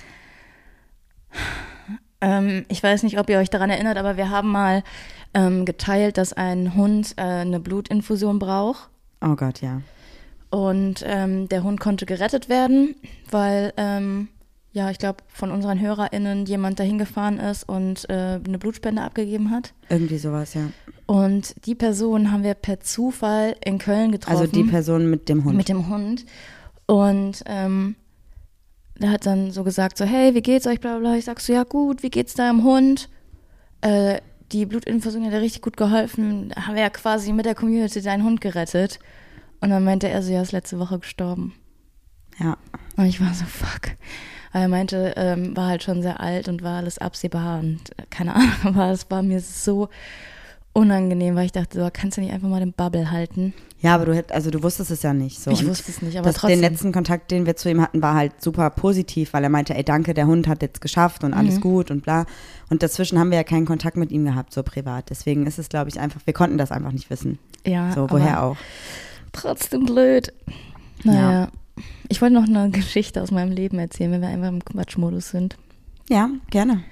Ähm, 2.20 2.66
ich 2.68 2.84
weiß 2.84 3.04
nicht, 3.04 3.18
ob 3.18 3.30
ihr 3.30 3.40
euch 3.40 3.50
daran 3.50 3.70
erinnert, 3.70 3.98
aber 3.98 4.18
wir 4.18 4.30
haben 4.30 4.52
mal 4.52 4.84
ähm, 5.34 5.66
geteilt, 5.66 6.18
dass 6.18 6.34
ein 6.34 6.76
Hund 6.76 7.14
äh, 7.18 7.22
eine 7.22 7.60
Blutinfusion 7.60 8.38
braucht. 8.38 8.90
Oh 9.22 9.36
Gott, 9.36 9.62
ja. 9.62 9.82
Und 10.50 11.04
ähm, 11.08 11.48
der 11.48 11.64
Hund 11.64 11.80
konnte 11.80 12.06
gerettet 12.06 12.50
werden, 12.50 12.96
weil, 13.30 13.74
ähm, 13.78 14.28
ja, 14.74 14.92
ich 14.92 14.98
glaube, 14.98 15.20
von 15.30 15.52
unseren 15.52 15.80
HörerInnen 15.80 16.46
jemand 16.46 16.80
dahin 16.80 16.98
gefahren 16.98 17.40
ist 17.40 17.68
und 17.68 18.10
äh, 18.10 18.40
eine 18.46 18.58
Blutspende 18.60 19.02
abgegeben 19.02 19.50
hat. 19.52 19.74
Irgendwie 19.90 20.18
sowas, 20.18 20.54
ja. 20.54 20.64
Und 21.06 21.56
die 21.66 21.76
Person 21.76 22.32
haben 22.32 22.44
wir 22.44 22.54
per 22.54 22.82
Zufall 22.82 23.56
in 23.64 23.78
Köln 23.78 24.12
getroffen. 24.12 24.38
Also 24.38 24.52
die 24.52 24.64
Person 24.64 25.10
mit 25.10 25.30
dem 25.30 25.46
Hund. 25.46 25.56
Mit 25.56 25.70
dem 25.70 25.88
Hund. 25.88 26.26
Und 26.86 27.44
ähm, 27.46 27.96
der 28.98 29.12
hat 29.12 29.26
dann 29.26 29.52
so 29.52 29.64
gesagt, 29.64 29.98
so, 29.98 30.06
hey, 30.06 30.36
wie 30.36 30.42
geht's 30.42 30.68
euch, 30.68 30.80
bla 30.80 30.98
bla 30.98 31.10
bla. 31.10 31.16
Ich 31.18 31.26
sag 31.26 31.40
so, 31.40 31.54
ja 31.54 31.64
gut, 31.64 32.04
wie 32.04 32.10
geht's 32.10 32.34
deinem 32.34 32.64
Hund? 32.64 33.10
Äh, 33.82 34.22
die 34.52 34.66
Blutinfusion 34.66 35.26
hat 35.26 35.34
dir 35.34 35.42
richtig 35.42 35.62
gut 35.62 35.78
geholfen. 35.78 36.50
Da 36.50 36.68
haben 36.68 36.76
wir 36.76 36.82
ja 36.82 36.90
quasi 36.90 37.32
mit 37.32 37.46
der 37.46 37.56
Community 37.56 38.02
deinen 38.02 38.24
Hund 38.24 38.42
gerettet. 38.42 39.00
Und 39.60 39.70
dann 39.70 39.84
meinte 39.84 40.10
er 40.10 40.22
so, 40.22 40.32
ja, 40.32 40.42
ist 40.42 40.52
letzte 40.52 40.80
Woche 40.80 41.00
gestorben. 41.00 41.54
ja. 42.40 42.58
Und 42.98 43.06
ich 43.06 43.22
war 43.22 43.34
so, 43.34 43.46
fuck. 43.46 43.96
Aber 44.52 44.64
er 44.64 44.68
meinte, 44.68 45.14
ähm, 45.16 45.56
war 45.56 45.68
halt 45.68 45.84
schon 45.84 46.02
sehr 46.02 46.20
alt 46.20 46.50
und 46.50 46.62
war 46.62 46.78
alles 46.78 46.98
absehbar 46.98 47.60
und 47.60 47.98
äh, 47.98 48.04
keine 48.10 48.36
Ahnung, 48.36 48.52
aber 48.64 48.92
es 48.92 49.10
war 49.10 49.24
mir 49.24 49.40
so 49.40 49.90
unangenehm, 50.74 51.36
weil 51.36 51.46
ich 51.46 51.52
dachte, 51.52 51.80
so, 51.84 51.90
kannst 51.92 52.18
du 52.18 52.22
nicht 52.22 52.32
einfach 52.34 52.48
mal 52.48 52.60
den 52.60 52.74
Bubble 52.74 53.12
halten? 53.12 53.54
Ja, 53.82 53.96
aber 53.96 54.06
du 54.06 54.24
also 54.34 54.52
du 54.52 54.62
wusstest 54.64 54.92
es 54.92 55.02
ja 55.02 55.14
nicht. 55.14 55.40
So. 55.40 55.52
Ich 55.52 55.66
wusste 55.68 55.92
es 55.92 56.02
nicht, 56.02 56.18
aber 56.18 56.28
das, 56.28 56.36
trotzdem. 56.38 56.62
Den 56.62 56.72
letzten 56.72 56.92
Kontakt, 56.92 57.32
den 57.32 57.46
wir 57.46 57.56
zu 57.56 57.70
ihm 57.70 57.82
hatten, 57.82 58.02
war 58.02 58.14
halt 58.14 58.42
super 58.42 58.70
positiv, 58.70 59.34
weil 59.34 59.44
er 59.44 59.50
meinte, 59.50 59.74
ey, 59.76 59.84
danke, 59.84 60.14
der 60.14 60.28
Hund 60.28 60.48
hat 60.48 60.62
jetzt 60.62 60.82
geschafft 60.82 61.24
und 61.24 61.32
Mhm. 61.32 61.38
alles 61.38 61.62
gut 61.62 61.90
und 61.92 62.04
bla. 62.04 62.26
Und 62.70 62.84
dazwischen 62.84 63.18
haben 63.20 63.32
wir 63.32 63.38
ja 63.38 63.44
keinen 63.44 63.66
Kontakt 63.66 63.98
mit 63.98 64.12
ihm 64.12 64.24
gehabt, 64.24 64.54
so 64.54 64.62
privat. 64.64 65.10
Deswegen 65.10 65.46
ist 65.48 65.58
es, 65.60 65.68
glaube 65.68 65.90
ich, 65.90 66.00
einfach, 66.00 66.22
wir 66.26 66.34
konnten 66.34 66.58
das 66.58 66.72
einfach 66.72 66.92
nicht 66.92 67.10
wissen. 67.10 67.40
ja, 67.66 67.92
So, 67.92 68.04
aber 68.04 68.20
woher 68.20 68.44
auch. 68.44 68.58
Trotzdem 69.34 69.86
blöd. 69.86 70.32
Naja. 71.04 71.50
Ich 72.10 72.22
wollte 72.22 72.36
noch 72.36 72.44
eine 72.48 72.70
Geschichte 72.70 73.22
aus 73.24 73.32
meinem 73.32 73.52
Leben 73.52 73.80
erzählen, 73.80 74.12
wenn 74.12 74.22
wir 74.22 74.28
einfach 74.30 74.50
im 74.50 74.64
Quatschmodus 74.64 75.30
sind. 75.30 75.58
Ja, 76.10 76.30
gerne. 76.52 76.84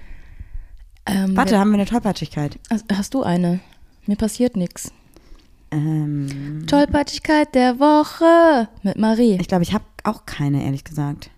Ähm, 1.05 1.35
Warte, 1.35 1.51
wer- 1.51 1.59
haben 1.59 1.69
wir 1.71 1.75
eine 1.75 1.85
Tollpatschigkeit? 1.85 2.59
hast, 2.69 2.85
hast 2.93 3.13
du 3.13 3.23
eine? 3.23 3.59
Mir 4.05 4.15
passiert 4.15 4.55
nichts. 4.55 4.91
Ähm, 5.71 6.65
Tollpatschigkeit 6.67 7.53
der 7.53 7.79
Woche 7.79 8.67
mit 8.83 8.97
Marie. 8.97 9.37
ich 9.39 9.47
glaube, 9.47 9.63
ich 9.63 9.73
habe 9.73 9.83
auch 10.03 10.25
keine, 10.25 10.63
ehrlich 10.63 10.83
gesagt. 10.83 11.29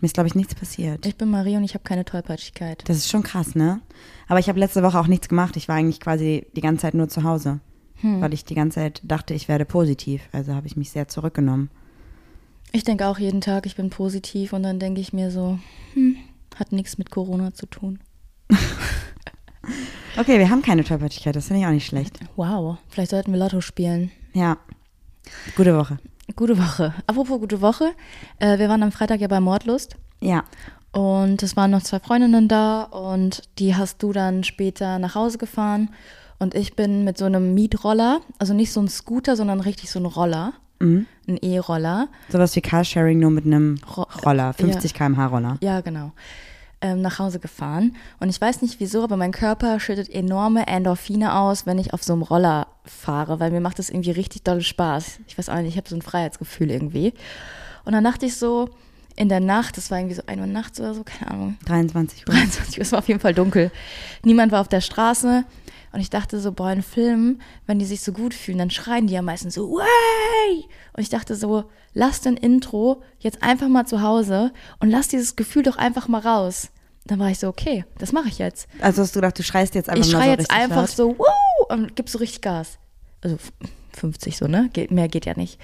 Mir 0.00 0.06
ist, 0.06 0.14
glaube 0.14 0.26
ich, 0.26 0.34
nichts 0.34 0.54
passiert. 0.54 1.06
Ich 1.06 1.16
bin 1.16 1.30
Marie 1.30 1.56
und 1.56 1.64
ich 1.64 1.74
habe 1.74 1.84
keine 1.84 2.04
Tollpatschigkeit. 2.04 2.82
Das 2.88 2.96
ist 2.96 3.08
schon 3.10 3.22
krass, 3.22 3.54
ne? 3.54 3.80
Aber 4.26 4.38
ich 4.40 4.48
habe 4.48 4.58
letzte 4.58 4.82
Woche 4.82 4.98
auch 4.98 5.06
nichts 5.06 5.28
gemacht. 5.28 5.56
Ich 5.56 5.68
war 5.68 5.76
eigentlich 5.76 6.00
quasi 6.00 6.46
die 6.56 6.60
ganze 6.60 6.82
Zeit 6.82 6.94
nur 6.94 7.08
zu 7.08 7.22
Hause. 7.22 7.60
Hm. 8.00 8.20
Weil 8.20 8.34
ich 8.34 8.44
die 8.44 8.54
ganze 8.56 8.76
Zeit 8.76 9.00
dachte, 9.04 9.34
ich 9.34 9.48
werde 9.48 9.64
positiv. 9.64 10.22
Also 10.32 10.54
habe 10.54 10.66
ich 10.66 10.76
mich 10.76 10.90
sehr 10.90 11.06
zurückgenommen. 11.08 11.70
Ich 12.72 12.82
denke 12.82 13.06
auch 13.06 13.18
jeden 13.20 13.40
Tag, 13.40 13.66
ich 13.66 13.76
bin 13.76 13.88
positiv 13.88 14.52
und 14.52 14.64
dann 14.64 14.80
denke 14.80 15.00
ich 15.00 15.12
mir 15.12 15.30
so, 15.30 15.58
hm, 15.94 16.16
hat 16.56 16.72
nichts 16.72 16.98
mit 16.98 17.10
Corona 17.10 17.54
zu 17.54 17.66
tun. 17.66 18.00
Okay, 20.16 20.38
wir 20.38 20.48
haben 20.48 20.62
keine 20.62 20.84
Tollpatschigkeit. 20.84 21.34
Das 21.34 21.46
finde 21.48 21.60
ich 21.62 21.66
auch 21.66 21.72
nicht 21.72 21.86
schlecht. 21.86 22.20
Wow, 22.36 22.76
vielleicht 22.88 23.10
sollten 23.10 23.32
wir 23.32 23.38
Lotto 23.40 23.60
spielen. 23.60 24.12
Ja. 24.32 24.58
Gute 25.56 25.76
Woche. 25.76 25.98
Gute 26.36 26.56
Woche. 26.56 26.94
Apropos 27.06 27.40
gute 27.40 27.60
Woche, 27.60 27.92
äh, 28.38 28.58
wir 28.58 28.68
waren 28.68 28.82
am 28.82 28.92
Freitag 28.92 29.20
ja 29.20 29.26
bei 29.28 29.40
Mordlust 29.40 29.96
Ja. 30.20 30.44
Und 30.92 31.42
es 31.42 31.56
waren 31.56 31.72
noch 31.72 31.82
zwei 31.82 31.98
Freundinnen 31.98 32.46
da 32.46 32.82
und 32.84 33.42
die 33.58 33.74
hast 33.74 34.00
du 34.02 34.12
dann 34.12 34.44
später 34.44 35.00
nach 35.00 35.16
Hause 35.16 35.38
gefahren. 35.38 35.90
Und 36.38 36.54
ich 36.54 36.76
bin 36.76 37.02
mit 37.02 37.18
so 37.18 37.24
einem 37.24 37.52
Mietroller, 37.54 38.20
also 38.38 38.54
nicht 38.54 38.70
so 38.72 38.80
ein 38.80 38.88
Scooter, 38.88 39.34
sondern 39.34 39.58
richtig 39.60 39.90
so 39.90 39.98
ein 39.98 40.06
Roller, 40.06 40.52
Mhm. 40.78 41.06
ein 41.26 41.38
E-Roller. 41.42 42.06
Sowas 42.28 42.54
wie 42.54 42.60
Carsharing 42.60 43.18
nur 43.18 43.30
mit 43.30 43.44
einem 43.46 43.78
Ro- 43.96 44.06
Roller, 44.24 44.52
50 44.52 44.94
km/h 44.94 45.26
Roller. 45.26 45.58
Ja, 45.62 45.80
genau. 45.80 46.12
Ähm, 46.84 47.00
nach 47.00 47.18
Hause 47.18 47.40
gefahren. 47.40 47.96
Und 48.20 48.28
ich 48.28 48.38
weiß 48.38 48.60
nicht 48.60 48.78
wieso, 48.78 49.02
aber 49.02 49.16
mein 49.16 49.32
Körper 49.32 49.80
schüttet 49.80 50.10
enorme 50.10 50.66
Endorphine 50.66 51.34
aus, 51.34 51.64
wenn 51.64 51.78
ich 51.78 51.94
auf 51.94 52.02
so 52.02 52.12
einem 52.12 52.20
Roller 52.20 52.66
fahre, 52.84 53.40
weil 53.40 53.50
mir 53.50 53.62
macht 53.62 53.78
das 53.78 53.88
irgendwie 53.88 54.10
richtig 54.10 54.42
doll 54.42 54.60
Spaß. 54.60 55.20
Ich 55.26 55.38
weiß 55.38 55.48
auch 55.48 55.56
nicht, 55.56 55.68
ich 55.68 55.76
habe 55.78 55.88
so 55.88 55.96
ein 55.96 56.02
Freiheitsgefühl 56.02 56.70
irgendwie. 56.70 57.14
Und 57.86 57.94
dann 57.94 58.04
dachte 58.04 58.26
ich 58.26 58.36
so, 58.36 58.68
in 59.16 59.30
der 59.30 59.40
Nacht, 59.40 59.78
das 59.78 59.90
war 59.90 59.96
irgendwie 59.96 60.16
so 60.16 60.24
1 60.26 60.38
Uhr 60.38 60.46
nachts 60.46 60.78
oder 60.78 60.92
so, 60.92 61.04
keine 61.04 61.30
Ahnung, 61.30 61.56
23 61.64 62.28
Uhr. 62.28 62.34
23 62.34 62.76
Uhr, 62.76 62.82
es 62.82 62.92
war 62.92 62.98
auf 62.98 63.08
jeden 63.08 63.20
Fall 63.20 63.32
dunkel. 63.32 63.70
Niemand 64.22 64.52
war 64.52 64.60
auf 64.60 64.68
der 64.68 64.82
Straße. 64.82 65.44
Und 65.92 66.00
ich 66.00 66.10
dachte 66.10 66.38
so, 66.38 66.52
boah, 66.52 66.70
in 66.70 66.82
Filmen, 66.82 67.40
wenn 67.66 67.78
die 67.78 67.86
sich 67.86 68.02
so 68.02 68.12
gut 68.12 68.34
fühlen, 68.34 68.58
dann 68.58 68.70
schreien 68.70 69.06
die 69.06 69.14
ja 69.14 69.22
meistens 69.22 69.54
so, 69.54 69.70
way! 69.70 70.66
Und 70.92 71.02
ich 71.02 71.08
dachte 71.08 71.34
so, 71.34 71.70
lass 71.94 72.20
den 72.20 72.36
Intro 72.36 73.00
jetzt 73.20 73.42
einfach 73.42 73.68
mal 73.68 73.86
zu 73.86 74.02
Hause 74.02 74.52
und 74.80 74.90
lass 74.90 75.08
dieses 75.08 75.34
Gefühl 75.34 75.62
doch 75.62 75.78
einfach 75.78 76.08
mal 76.08 76.20
raus. 76.20 76.68
Dann 77.06 77.18
war 77.18 77.28
ich 77.30 77.38
so, 77.38 77.48
okay, 77.48 77.84
das 77.98 78.12
mache 78.12 78.28
ich 78.28 78.38
jetzt. 78.38 78.66
Also 78.80 79.02
hast 79.02 79.14
du 79.14 79.20
gedacht, 79.20 79.38
du 79.38 79.42
schreist 79.42 79.74
jetzt 79.74 79.88
einfach 79.90 80.06
Ich 80.06 80.12
mal 80.12 80.18
schreie 80.20 80.26
so 80.26 80.30
jetzt 80.32 80.50
richtig 80.50 80.56
einfach 80.58 80.76
laut? 80.76 80.90
so, 80.90 81.18
wow! 81.18 81.66
Und 81.70 81.96
gib 81.96 82.08
so 82.08 82.18
richtig 82.18 82.40
Gas. 82.40 82.78
Also 83.22 83.36
f- 83.36 83.52
50 83.92 84.36
so, 84.38 84.46
ne? 84.46 84.70
Geht, 84.72 84.90
mehr 84.90 85.08
geht 85.08 85.26
ja 85.26 85.34
nicht. 85.36 85.60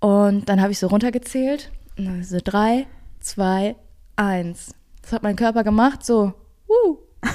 Und 0.00 0.48
dann 0.48 0.60
habe 0.62 0.72
ich 0.72 0.78
so 0.78 0.86
runtergezählt. 0.86 1.70
Und 1.98 2.06
dann 2.06 2.24
so 2.24 2.38
drei, 2.42 2.86
zwei, 3.20 3.76
eins. 4.16 4.74
Das 5.02 5.12
hat 5.12 5.22
mein 5.22 5.36
Körper 5.36 5.64
gemacht, 5.64 6.04
so, 6.04 6.32
wuh. 6.66 6.98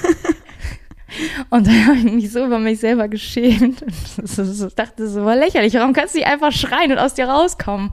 Und 1.49 1.67
dann 1.67 1.87
habe 1.87 1.97
ich 1.97 2.03
mich 2.05 2.31
so 2.31 2.45
über 2.45 2.57
mich 2.59 2.79
selber 2.79 3.07
geschämt. 3.07 3.83
So, 4.23 4.69
dachte 4.69 5.07
so, 5.09 5.25
war 5.25 5.35
lächerlich. 5.35 5.73
Warum 5.73 5.93
kannst 5.93 6.13
du 6.15 6.19
nicht 6.19 6.27
einfach 6.27 6.51
schreien 6.51 6.91
und 6.91 6.97
aus 6.99 7.13
dir 7.15 7.27
rauskommen? 7.27 7.91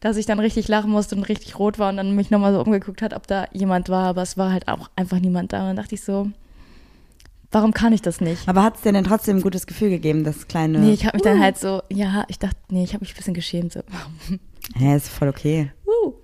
Dass 0.00 0.16
ich 0.16 0.24
dann 0.26 0.38
richtig 0.40 0.66
lachen 0.68 0.90
musste 0.90 1.14
und 1.14 1.24
richtig 1.24 1.58
rot 1.58 1.78
war 1.78 1.90
und 1.90 1.98
dann 1.98 2.16
mich 2.16 2.30
nochmal 2.30 2.52
so 2.54 2.60
umgeguckt 2.62 3.02
hat, 3.02 3.12
ob 3.14 3.26
da 3.26 3.46
jemand 3.52 3.88
war. 3.90 4.06
Aber 4.06 4.22
es 4.22 4.36
war 4.38 4.50
halt 4.52 4.66
auch 4.66 4.88
einfach 4.96 5.18
niemand 5.20 5.52
da. 5.52 5.60
Und 5.60 5.66
dann 5.68 5.76
dachte 5.76 5.94
ich 5.94 6.02
so, 6.02 6.30
warum 7.50 7.74
kann 7.74 7.92
ich 7.92 8.00
das 8.00 8.20
nicht? 8.20 8.48
Aber 8.48 8.62
hat 8.62 8.76
es 8.76 8.82
dir 8.82 8.92
denn 8.92 9.04
trotzdem 9.04 9.36
ein 9.38 9.42
gutes 9.42 9.66
Gefühl 9.66 9.90
gegeben, 9.90 10.24
das 10.24 10.48
kleine. 10.48 10.78
Nee, 10.78 10.92
ich 10.92 11.04
habe 11.04 11.16
mich 11.18 11.22
dann 11.22 11.38
halt 11.40 11.58
so, 11.58 11.82
ja, 11.90 12.24
ich 12.28 12.38
dachte, 12.38 12.56
nee, 12.70 12.82
ich 12.82 12.94
habe 12.94 13.02
mich 13.02 13.12
ein 13.12 13.16
bisschen 13.16 13.34
geschämt. 13.34 13.72
So. 13.74 13.80
Hä, 14.74 14.96
ist 14.96 15.08
voll 15.08 15.28
okay. 15.28 15.70
Wuh. 15.84 16.14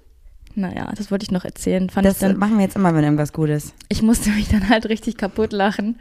Naja, 0.54 0.90
das 0.96 1.10
wollte 1.10 1.24
ich 1.24 1.30
noch 1.30 1.44
erzählen. 1.44 1.90
Fand 1.90 2.06
Das 2.06 2.14
ich, 2.14 2.20
dann, 2.20 2.38
machen 2.38 2.56
wir 2.56 2.64
jetzt 2.64 2.76
immer, 2.76 2.94
wenn 2.94 3.04
irgendwas 3.04 3.34
gut 3.34 3.50
ist. 3.50 3.74
ich 3.90 4.00
musste 4.00 4.30
mich 4.30 4.48
dann 4.48 4.70
halt 4.70 4.86
richtig 4.88 5.18
kaputt 5.18 5.52
lachen, 5.52 5.98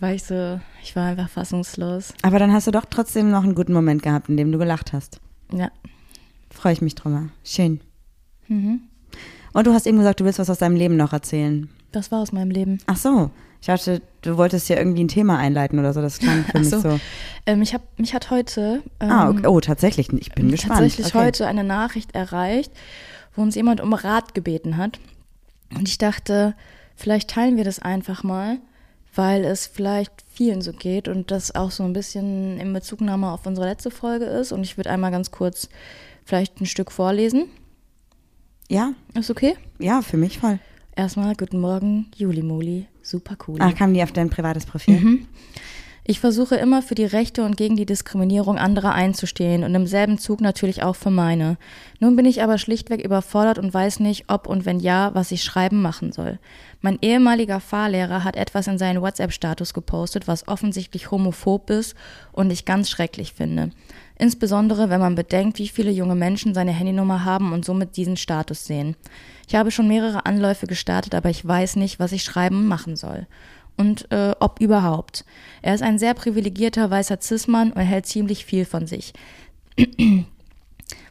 weil 0.00 0.16
ich 0.16 0.24
so, 0.24 0.58
ich 0.82 0.96
war 0.96 1.04
einfach 1.06 1.28
fassungslos. 1.28 2.12
Aber 2.22 2.40
dann 2.40 2.52
hast 2.52 2.66
du 2.66 2.72
doch 2.72 2.84
trotzdem 2.90 3.30
noch 3.30 3.44
einen 3.44 3.54
guten 3.54 3.72
Moment 3.72 4.02
gehabt, 4.02 4.28
in 4.28 4.36
dem 4.36 4.50
du 4.50 4.58
gelacht 4.58 4.92
hast. 4.92 5.20
Ja. 5.52 5.70
Freue 6.56 6.72
ich 6.72 6.80
mich 6.80 6.94
drüber. 6.94 7.28
Schön. 7.44 7.80
Mhm. 8.48 8.80
Und 9.52 9.66
du 9.66 9.72
hast 9.74 9.86
eben 9.86 9.98
gesagt, 9.98 10.20
du 10.20 10.24
willst 10.24 10.38
was 10.38 10.48
aus 10.48 10.58
deinem 10.58 10.76
Leben 10.76 10.96
noch 10.96 11.12
erzählen. 11.12 11.68
Das 11.92 12.10
war 12.10 12.20
aus 12.20 12.32
meinem 12.32 12.50
Leben. 12.50 12.78
Ach 12.86 12.96
so. 12.96 13.30
Ich 13.60 13.66
dachte, 13.66 14.00
du 14.22 14.36
wolltest 14.36 14.66
hier 14.66 14.76
irgendwie 14.78 15.04
ein 15.04 15.08
Thema 15.08 15.38
einleiten 15.38 15.78
oder 15.78 15.92
so. 15.92 16.00
Das 16.00 16.18
klang 16.18 16.44
für 16.44 16.58
mich 16.58 16.70
so. 16.70 16.80
so. 16.80 17.00
Ähm, 17.46 17.62
ich 17.62 17.74
hab, 17.74 17.82
mich 17.98 18.14
hat 18.14 18.30
heute 18.30 18.82
ähm, 19.00 19.10
Ah, 19.10 19.28
okay. 19.28 19.46
oh, 19.46 19.60
tatsächlich. 19.60 20.12
Ich 20.12 20.32
bin 20.32 20.50
gespannt. 20.50 20.80
tatsächlich 20.80 21.08
okay. 21.08 21.26
heute 21.26 21.46
eine 21.46 21.64
Nachricht 21.64 22.14
erreicht, 22.14 22.72
wo 23.34 23.42
uns 23.42 23.54
jemand 23.54 23.80
um 23.80 23.92
Rat 23.92 24.34
gebeten 24.34 24.76
hat. 24.76 24.98
Und 25.74 25.88
ich 25.88 25.98
dachte, 25.98 26.54
vielleicht 26.94 27.30
teilen 27.30 27.56
wir 27.56 27.64
das 27.64 27.80
einfach 27.80 28.22
mal, 28.22 28.58
weil 29.14 29.44
es 29.44 29.66
vielleicht 29.66 30.12
vielen 30.32 30.60
so 30.62 30.72
geht 30.72 31.08
und 31.08 31.30
das 31.30 31.54
auch 31.54 31.70
so 31.70 31.82
ein 31.82 31.92
bisschen 31.92 32.58
in 32.60 32.72
Bezugnahme 32.72 33.30
auf 33.30 33.46
unsere 33.46 33.68
letzte 33.68 33.90
Folge 33.90 34.26
ist. 34.26 34.52
Und 34.52 34.62
ich 34.62 34.76
würde 34.76 34.90
einmal 34.90 35.10
ganz 35.10 35.30
kurz 35.30 35.68
vielleicht 36.26 36.60
ein 36.60 36.66
Stück 36.66 36.92
vorlesen. 36.92 37.46
Ja, 38.68 38.92
Ist 39.14 39.30
okay? 39.30 39.56
ja, 39.78 40.02
für 40.02 40.16
mich 40.16 40.38
voll. 40.38 40.58
Erstmal, 40.96 41.34
guten 41.36 41.60
Morgen, 41.60 42.10
Juli 42.16 42.42
Moli. 42.42 42.86
Super 43.00 43.36
cool. 43.46 43.58
Ach, 43.60 43.74
kam 43.74 43.94
die 43.94 44.02
auf 44.02 44.12
dein 44.12 44.28
privates 44.28 44.66
Profil? 44.66 44.98
Mhm. 44.98 45.28
Ich 46.08 46.20
versuche 46.20 46.54
immer 46.54 46.82
für 46.82 46.94
die 46.94 47.04
Rechte 47.04 47.44
und 47.44 47.56
gegen 47.56 47.74
die 47.74 47.84
Diskriminierung 47.84 48.58
anderer 48.58 48.92
einzustehen 48.92 49.64
und 49.64 49.74
im 49.74 49.88
selben 49.88 50.18
Zug 50.18 50.40
natürlich 50.40 50.84
auch 50.84 50.94
für 50.94 51.10
meine. 51.10 51.58
Nun 51.98 52.14
bin 52.14 52.26
ich 52.26 52.42
aber 52.44 52.58
schlichtweg 52.58 53.04
überfordert 53.04 53.58
und 53.58 53.74
weiß 53.74 53.98
nicht, 53.98 54.26
ob 54.28 54.46
und 54.46 54.64
wenn 54.64 54.78
ja, 54.78 55.10
was 55.14 55.32
ich 55.32 55.42
schreiben 55.42 55.82
machen 55.82 56.12
soll. 56.12 56.38
Mein 56.80 56.98
ehemaliger 57.02 57.58
Fahrlehrer 57.58 58.22
hat 58.22 58.36
etwas 58.36 58.68
in 58.68 58.78
seinen 58.78 59.02
WhatsApp-Status 59.02 59.74
gepostet, 59.74 60.28
was 60.28 60.46
offensichtlich 60.46 61.10
homophob 61.10 61.70
ist 61.70 61.96
und 62.30 62.52
ich 62.52 62.64
ganz 62.64 62.88
schrecklich 62.88 63.32
finde. 63.32 63.70
Insbesondere, 64.18 64.88
wenn 64.88 65.00
man 65.00 65.14
bedenkt, 65.14 65.58
wie 65.58 65.68
viele 65.68 65.90
junge 65.90 66.14
Menschen 66.14 66.54
seine 66.54 66.72
Handynummer 66.72 67.24
haben 67.24 67.52
und 67.52 67.64
somit 67.64 67.96
diesen 67.96 68.16
Status 68.16 68.64
sehen. 68.64 68.96
Ich 69.46 69.54
habe 69.54 69.70
schon 69.70 69.88
mehrere 69.88 70.26
Anläufe 70.26 70.66
gestartet, 70.66 71.14
aber 71.14 71.30
ich 71.30 71.46
weiß 71.46 71.76
nicht, 71.76 71.98
was 71.98 72.12
ich 72.12 72.24
schreiben 72.24 72.56
und 72.56 72.66
machen 72.66 72.96
soll 72.96 73.26
und 73.76 74.10
äh, 74.10 74.34
ob 74.40 74.60
überhaupt. 74.60 75.24
Er 75.62 75.74
ist 75.74 75.82
ein 75.82 75.98
sehr 75.98 76.14
privilegierter 76.14 76.90
weißer 76.90 77.20
Cis-Mann 77.20 77.72
und 77.72 77.82
hält 77.82 78.06
ziemlich 78.06 78.44
viel 78.44 78.64
von 78.64 78.86
sich. 78.86 79.12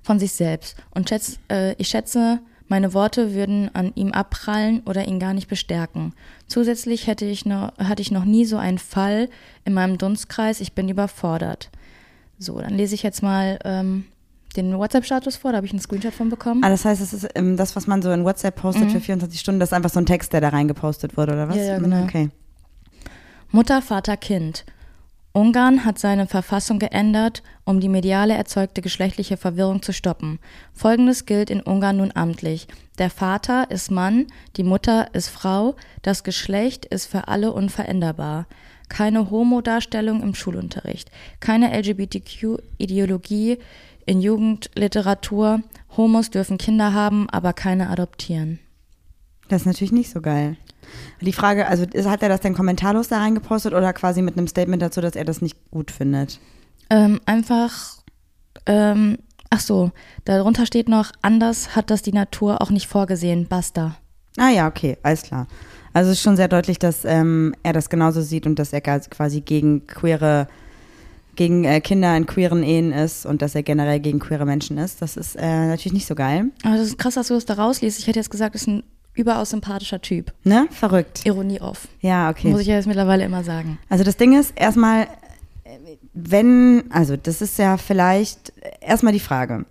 von 0.02 0.20
sich 0.20 0.34
selbst. 0.34 0.76
Und 0.92 1.10
schätz, 1.10 1.40
äh, 1.50 1.74
ich 1.78 1.88
schätze, 1.88 2.40
meine 2.68 2.94
Worte 2.94 3.34
würden 3.34 3.74
an 3.74 3.92
ihm 3.96 4.12
abprallen 4.12 4.82
oder 4.86 5.08
ihn 5.08 5.20
gar 5.20 5.34
nicht 5.34 5.48
bestärken. 5.48 6.14
Zusätzlich 6.48 7.08
hätte 7.08 7.26
ich 7.26 7.46
noch, 7.46 7.78
hatte 7.78 8.02
ich 8.02 8.12
noch 8.12 8.26
nie 8.26 8.46
so 8.46 8.58
einen 8.58 8.80
Fall 8.80 9.30
in 9.66 9.74
meinem 9.74 9.98
Dunstkreis. 9.98 10.62
Ich 10.62 10.74
bin 10.74 10.90
überfordert. 10.90 11.70
So, 12.38 12.60
dann 12.60 12.74
lese 12.74 12.96
ich 12.96 13.04
jetzt 13.04 13.24
mal 13.24 13.60
ähm, 13.64 14.06
den 14.56 14.78
WhatsApp-Status 14.78 15.38
vor. 15.38 15.52
Da 15.52 15.58
habe 15.58 15.66
ich 15.68 15.74
einen 15.74 15.82
Screenshot 15.82 16.14
von 16.14 16.30
bekommen. 16.30 16.64
Ah, 16.64 16.70
das 16.70 16.86
heißt, 16.86 17.02
es 17.02 17.14
ist 17.14 17.28
ähm, 17.36 17.58
das, 17.58 17.76
was 17.76 17.88
man 17.88 18.02
so 18.02 18.12
in 18.12 18.24
WhatsApp 18.24 18.56
postet 18.56 18.92
für 18.92 19.00
24 19.00 19.40
Stunden, 19.40 19.60
das 19.60 19.70
ist 19.70 19.74
einfach 19.74 19.90
so 19.90 20.00
ein 20.00 20.06
Text, 20.06 20.34
der 20.34 20.42
da 20.42 20.50
reingepostet 20.50 21.18
wurde, 21.18 21.34
oder 21.34 21.48
was? 21.50 21.56
Mhm. 21.56 21.62
Ja, 21.62 21.68
ja, 21.68 21.80
genau. 21.80 22.04
Okay. 22.04 22.30
Mutter, 23.52 23.82
Vater, 23.82 24.18
Kind. 24.18 24.66
Ungarn 25.36 25.84
hat 25.84 26.00
seine 26.00 26.28
Verfassung 26.28 26.80
geändert, 26.80 27.44
um 27.66 27.82
die 27.82 27.90
mediale 27.90 28.36
erzeugte 28.36 28.82
geschlechtliche 28.82 29.36
Verwirrung 29.36 29.82
zu 29.82 29.92
stoppen. 29.92 30.40
Folgendes 30.72 31.26
gilt 31.26 31.50
in 31.50 31.60
Ungarn 31.60 31.98
nun 31.98 32.12
amtlich. 32.16 32.70
Der 33.00 33.10
Vater 33.10 33.70
ist 33.70 33.92
Mann, 33.92 34.28
die 34.56 34.64
Mutter 34.64 35.14
ist 35.14 35.28
Frau, 35.28 35.76
das 36.04 36.24
Geschlecht 36.24 36.86
ist 36.86 37.08
für 37.08 37.28
alle 37.28 37.52
unveränderbar. 37.52 38.46
Keine 38.90 39.32
Homo-Darstellung 39.32 40.22
im 40.22 40.36
Schulunterricht, 40.36 41.10
keine 41.40 41.76
LGBTQ-Ideologie 41.78 43.58
in 44.06 44.22
Jugendliteratur. 44.22 45.62
Homos 45.98 46.30
dürfen 46.30 46.58
Kinder 46.58 46.94
haben, 46.94 47.30
aber 47.30 47.54
keine 47.54 47.90
adoptieren. 47.90 48.60
Das 49.48 49.62
ist 49.62 49.68
natürlich 49.68 49.92
nicht 49.92 50.12
so 50.12 50.22
geil. 50.22 50.58
Die 51.22 51.34
Frage, 51.34 51.68
also 51.68 51.86
hat 52.10 52.24
er 52.24 52.30
das 52.30 52.42
denn 52.42 52.54
kommentarlos 52.54 53.08
da 53.08 53.20
reingepostet 53.20 53.74
oder 53.74 53.94
quasi 53.94 54.22
mit 54.22 54.38
einem 54.38 54.48
Statement 54.48 54.82
dazu, 54.82 55.02
dass 55.02 55.16
er 55.16 55.26
das 55.26 55.42
nicht 55.42 55.58
gut 55.72 55.92
findet? 55.92 56.40
Ähm, 56.90 57.20
einfach, 57.26 58.04
ähm, 58.66 59.18
ach 59.50 59.60
so, 59.60 59.92
darunter 60.26 60.66
steht 60.66 60.90
noch, 60.90 61.12
anders 61.22 61.76
hat 61.76 61.90
das 61.90 62.02
die 62.02 62.14
Natur 62.14 62.62
auch 62.62 62.70
nicht 62.70 62.88
vorgesehen. 62.88 63.48
Basta. 63.48 63.96
Ah 64.38 64.50
ja, 64.50 64.68
okay, 64.68 64.98
alles 65.02 65.24
klar. 65.24 65.48
Also 65.96 66.12
es 66.12 66.18
ist 66.18 66.24
schon 66.24 66.36
sehr 66.36 66.50
deutlich, 66.50 66.78
dass 66.78 67.06
ähm, 67.06 67.56
er 67.64 67.72
das 67.72 67.90
genauso 67.90 68.20
sieht 68.20 68.46
und 68.46 68.60
dass 68.60 68.74
er 68.74 68.82
quasi 68.82 69.40
gegen 69.40 69.88
queere, 69.88 70.50
gegen 71.38 71.64
äh, 71.64 71.80
Kinder 71.80 72.18
in 72.18 72.26
queeren 72.26 72.64
Ehen 72.64 72.92
ist 72.92 73.26
und 73.26 73.42
dass 73.42 73.56
er 73.56 73.64
generell 73.64 74.02
gegen 74.02 74.20
queere 74.20 74.46
Menschen 74.46 74.78
ist. 74.78 75.02
Das 75.02 75.16
ist 75.16 75.38
äh, 75.38 75.68
natürlich 75.68 75.94
nicht 75.94 76.06
so 76.06 76.14
geil. 76.14 76.52
Aber 76.64 76.76
das 76.76 76.88
ist 76.88 76.98
krass, 76.98 77.14
dass 77.14 77.30
du 77.30 77.36
das 77.36 77.46
da 77.46 77.54
rausliest. 77.54 77.98
Ich 77.98 78.08
hätte 78.08 78.20
jetzt 78.20 78.30
gesagt, 78.30 78.56
das 78.56 78.64
ist 78.64 78.68
ein 78.68 78.84
überaus 79.14 79.52
sympathischer 79.52 80.02
Typ. 80.02 80.34
Ne? 80.44 80.68
Verrückt. 80.70 81.26
Ironie 81.26 81.62
off. 81.62 81.88
Ja, 82.02 82.30
okay. 82.30 82.50
Muss 82.50 82.60
ich 82.60 82.68
ja 82.68 82.76
jetzt 82.76 82.88
mittlerweile 82.88 83.24
immer 83.24 83.46
sagen. 83.46 83.78
Also 83.88 84.04
das 84.04 84.18
Ding 84.18 84.38
ist 84.38 84.52
erstmal, 84.58 85.04
äh, 85.64 85.78
wenn, 86.14 86.84
also 86.90 87.16
das 87.16 87.42
ist 87.42 87.58
ja 87.58 87.78
vielleicht 87.78 88.52
erstmal 88.82 89.14
die 89.14 89.22
Frage. 89.22 89.64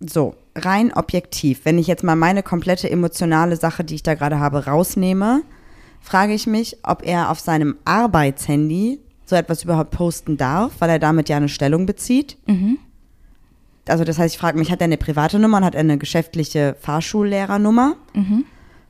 So, 0.00 0.34
rein 0.54 0.92
objektiv, 0.92 1.60
wenn 1.64 1.78
ich 1.78 1.86
jetzt 1.86 2.04
mal 2.04 2.16
meine 2.16 2.42
komplette 2.42 2.90
emotionale 2.90 3.56
Sache, 3.56 3.82
die 3.84 3.94
ich 3.94 4.02
da 4.02 4.14
gerade 4.14 4.38
habe, 4.38 4.66
rausnehme, 4.66 5.42
frage 6.00 6.34
ich 6.34 6.46
mich, 6.46 6.78
ob 6.82 7.02
er 7.06 7.30
auf 7.30 7.40
seinem 7.40 7.76
Arbeitshandy 7.84 9.00
so 9.24 9.36
etwas 9.36 9.64
überhaupt 9.64 9.90
posten 9.90 10.36
darf, 10.36 10.74
weil 10.78 10.90
er 10.90 10.98
damit 10.98 11.28
ja 11.28 11.36
eine 11.36 11.48
Stellung 11.48 11.86
bezieht. 11.86 12.36
Also 13.88 14.04
das 14.04 14.18
heißt, 14.18 14.34
ich 14.34 14.40
frage 14.40 14.58
mich, 14.58 14.70
hat 14.70 14.80
er 14.80 14.84
eine 14.84 14.98
private 14.98 15.38
Nummer 15.38 15.58
und 15.58 15.64
hat 15.64 15.74
er 15.74 15.80
eine 15.80 15.98
geschäftliche 15.98 16.76
Fahrschullehrernummer? 16.80 17.96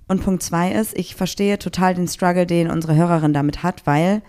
Und 0.09 0.23
Punkt 0.25 0.43
zwei 0.43 0.73
ist, 0.73 0.97
ich 0.97 1.15
verstehe 1.15 1.59
total 1.59 1.95
den 1.95 2.09
Struggle, 2.09 2.47
den 2.47 2.71
unsere 2.71 2.95
Hörerin 2.97 3.33
damit 3.33 3.63
hat, 3.63 3.87
weil 3.87 4.23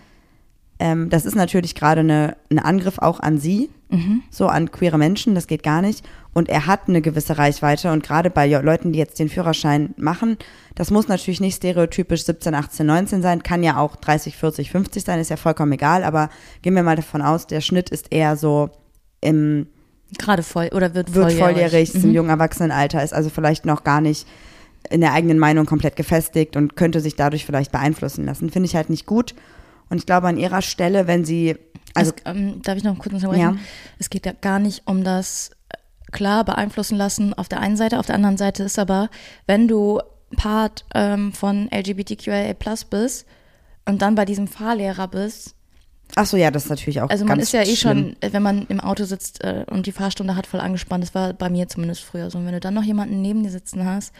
Ähm, 0.78 1.10
das 1.10 1.24
ist 1.26 1.34
natürlich 1.34 1.74
gerade 1.74 2.00
eine, 2.00 2.36
ein 2.50 2.58
Angriff 2.58 2.98
auch 2.98 3.20
an 3.20 3.38
sie, 3.38 3.70
so 4.30 4.48
an 4.48 4.70
queere 4.70 4.98
Menschen, 4.98 5.34
das 5.34 5.46
geht 5.46 5.62
gar 5.62 5.80
nicht. 5.80 6.06
Und 6.34 6.48
er 6.48 6.66
hat 6.66 6.88
eine 6.88 7.00
gewisse 7.00 7.38
Reichweite 7.38 7.90
und 7.90 8.02
gerade 8.02 8.28
bei 8.28 8.46
Leuten, 8.46 8.92
die 8.92 8.98
jetzt 8.98 9.18
den 9.18 9.30
Führerschein 9.30 9.94
machen, 9.96 10.36
das 10.74 10.90
muss 10.90 11.08
natürlich 11.08 11.40
nicht 11.40 11.56
stereotypisch 11.56 12.24
17, 12.24 12.54
18, 12.54 12.86
19 12.86 13.22
sein, 13.22 13.42
kann 13.42 13.62
ja 13.62 13.78
auch 13.78 13.96
30, 13.96 14.36
40, 14.36 14.70
50 14.70 15.04
sein, 15.04 15.18
ist 15.20 15.30
ja 15.30 15.36
vollkommen 15.36 15.72
egal, 15.72 16.04
aber 16.04 16.28
gehen 16.62 16.74
wir 16.74 16.82
mal 16.82 16.96
davon 16.96 17.22
aus, 17.22 17.46
der 17.46 17.62
Schnitt 17.62 17.88
ist 17.88 18.12
eher 18.12 18.36
so 18.36 18.70
im 19.20 19.66
Gerade 20.18 20.42
voll 20.42 20.68
oder 20.72 20.94
wird, 20.94 21.14
wird 21.14 21.32
volljährig. 21.32 21.42
volljährig, 21.42 21.94
ist 21.94 22.04
im 22.04 22.12
jungen 22.12 22.30
Erwachsenenalter, 22.30 23.02
ist 23.02 23.12
also 23.14 23.30
vielleicht 23.30 23.66
noch 23.66 23.84
gar 23.84 24.00
nicht 24.00 24.26
in 24.90 25.00
der 25.00 25.12
eigenen 25.12 25.38
Meinung 25.38 25.66
komplett 25.66 25.96
gefestigt 25.96 26.56
und 26.56 26.76
könnte 26.76 27.00
sich 27.00 27.16
dadurch 27.16 27.44
vielleicht 27.44 27.72
beeinflussen 27.72 28.24
lassen. 28.24 28.50
Finde 28.50 28.66
ich 28.66 28.76
halt 28.76 28.90
nicht 28.90 29.06
gut. 29.06 29.34
Und 29.90 29.98
ich 29.98 30.06
glaube, 30.06 30.28
an 30.28 30.36
ihrer 30.36 30.62
Stelle, 30.62 31.06
wenn 31.06 31.24
sie, 31.24 31.56
also 31.94 32.12
es, 32.16 32.22
ähm, 32.24 32.62
darf 32.62 32.76
ich 32.76 32.84
noch 32.84 32.98
kurz 32.98 33.14
unterbrechen? 33.14 33.40
Ja. 33.40 33.56
Es 33.98 34.10
geht 34.10 34.26
ja 34.26 34.32
gar 34.32 34.58
nicht 34.58 34.82
um 34.86 35.04
das 35.04 35.50
äh, 35.68 35.76
klar 36.12 36.44
beeinflussen 36.44 36.96
lassen 36.96 37.34
auf 37.34 37.48
der 37.48 37.60
einen 37.60 37.76
Seite, 37.76 37.98
auf 37.98 38.06
der 38.06 38.14
anderen 38.14 38.36
Seite 38.36 38.62
ist 38.62 38.78
aber, 38.78 39.10
wenn 39.46 39.68
du 39.68 40.00
Part 40.36 40.84
ähm, 40.94 41.32
von 41.32 41.68
LGBTQIA 41.72 42.54
Plus 42.54 42.84
bist 42.84 43.26
und 43.86 44.02
dann 44.02 44.14
bei 44.14 44.24
diesem 44.24 44.46
Fahrlehrer 44.46 45.08
bist, 45.08 45.54
ach 46.16 46.26
so, 46.26 46.36
ja, 46.36 46.50
das 46.50 46.64
ist 46.64 46.70
natürlich 46.70 47.00
auch 47.00 47.10
also 47.10 47.24
man 47.24 47.40
ist 47.40 47.52
ja 47.52 47.62
eh 47.62 47.76
schlimm. 47.76 47.76
schon, 47.78 48.16
äh, 48.20 48.32
wenn 48.32 48.42
man 48.42 48.66
im 48.68 48.80
Auto 48.80 49.04
sitzt 49.04 49.42
äh, 49.42 49.64
und 49.70 49.86
die 49.86 49.92
Fahrstunde 49.92 50.36
hat 50.36 50.46
voll 50.46 50.60
angespannt, 50.60 51.04
das 51.04 51.14
war 51.14 51.32
bei 51.32 51.48
mir 51.48 51.68
zumindest 51.68 52.02
früher 52.02 52.30
so, 52.30 52.38
und 52.38 52.46
wenn 52.46 52.52
du 52.52 52.60
dann 52.60 52.74
noch 52.74 52.82
jemanden 52.82 53.22
neben 53.22 53.42
dir 53.42 53.50
sitzen 53.50 53.84
hast, 53.84 54.12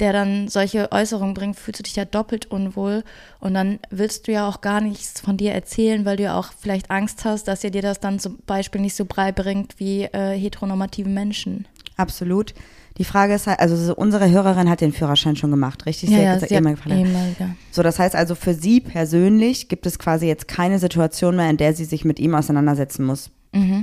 der 0.00 0.12
dann 0.12 0.48
solche 0.48 0.92
Äußerungen 0.92 1.34
bringt, 1.34 1.56
fühlst 1.56 1.80
du 1.80 1.82
dich 1.84 1.96
ja 1.96 2.04
doppelt 2.04 2.46
unwohl 2.50 3.02
und 3.40 3.54
dann 3.54 3.78
willst 3.90 4.28
du 4.28 4.32
ja 4.32 4.48
auch 4.48 4.60
gar 4.60 4.80
nichts 4.80 5.20
von 5.20 5.36
dir 5.36 5.52
erzählen, 5.52 6.04
weil 6.04 6.16
du 6.16 6.24
ja 6.24 6.38
auch 6.38 6.52
vielleicht 6.58 6.90
Angst 6.90 7.24
hast, 7.24 7.48
dass 7.48 7.64
er 7.64 7.70
dir 7.70 7.82
das 7.82 8.00
dann 8.00 8.18
zum 8.18 8.38
Beispiel 8.46 8.80
nicht 8.80 8.94
so 8.94 9.04
brei 9.04 9.32
bringt 9.32 9.78
wie 9.78 10.02
äh, 10.04 10.38
heteronormative 10.38 11.08
Menschen. 11.08 11.66
Absolut. 11.96 12.54
Die 12.98 13.04
Frage 13.04 13.34
ist 13.34 13.46
halt, 13.46 13.60
also 13.60 13.76
so 13.76 13.94
unsere 13.94 14.30
Hörerin 14.30 14.70
hat 14.70 14.80
den 14.80 14.92
Führerschein 14.92 15.36
schon 15.36 15.50
gemacht, 15.50 15.84
richtig? 15.84 16.10
Ja, 16.10 16.16
Sie 16.16 16.22
ja, 16.22 16.28
hat 16.30 16.34
gesagt, 16.36 16.48
sie 16.50 16.56
hat 16.56 16.60
ehemaliger 16.62 16.82
Fahrlehrer. 16.82 17.08
ehemaliger. 17.08 17.56
So, 17.70 17.82
das 17.82 17.98
heißt 17.98 18.14
also 18.14 18.34
für 18.34 18.54
sie 18.54 18.80
persönlich 18.80 19.68
gibt 19.68 19.86
es 19.86 19.98
quasi 19.98 20.26
jetzt 20.26 20.48
keine 20.48 20.78
Situation 20.78 21.36
mehr, 21.36 21.50
in 21.50 21.58
der 21.58 21.74
sie 21.74 21.84
sich 21.84 22.04
mit 22.04 22.18
ihm 22.18 22.34
auseinandersetzen 22.34 23.04
muss. 23.04 23.30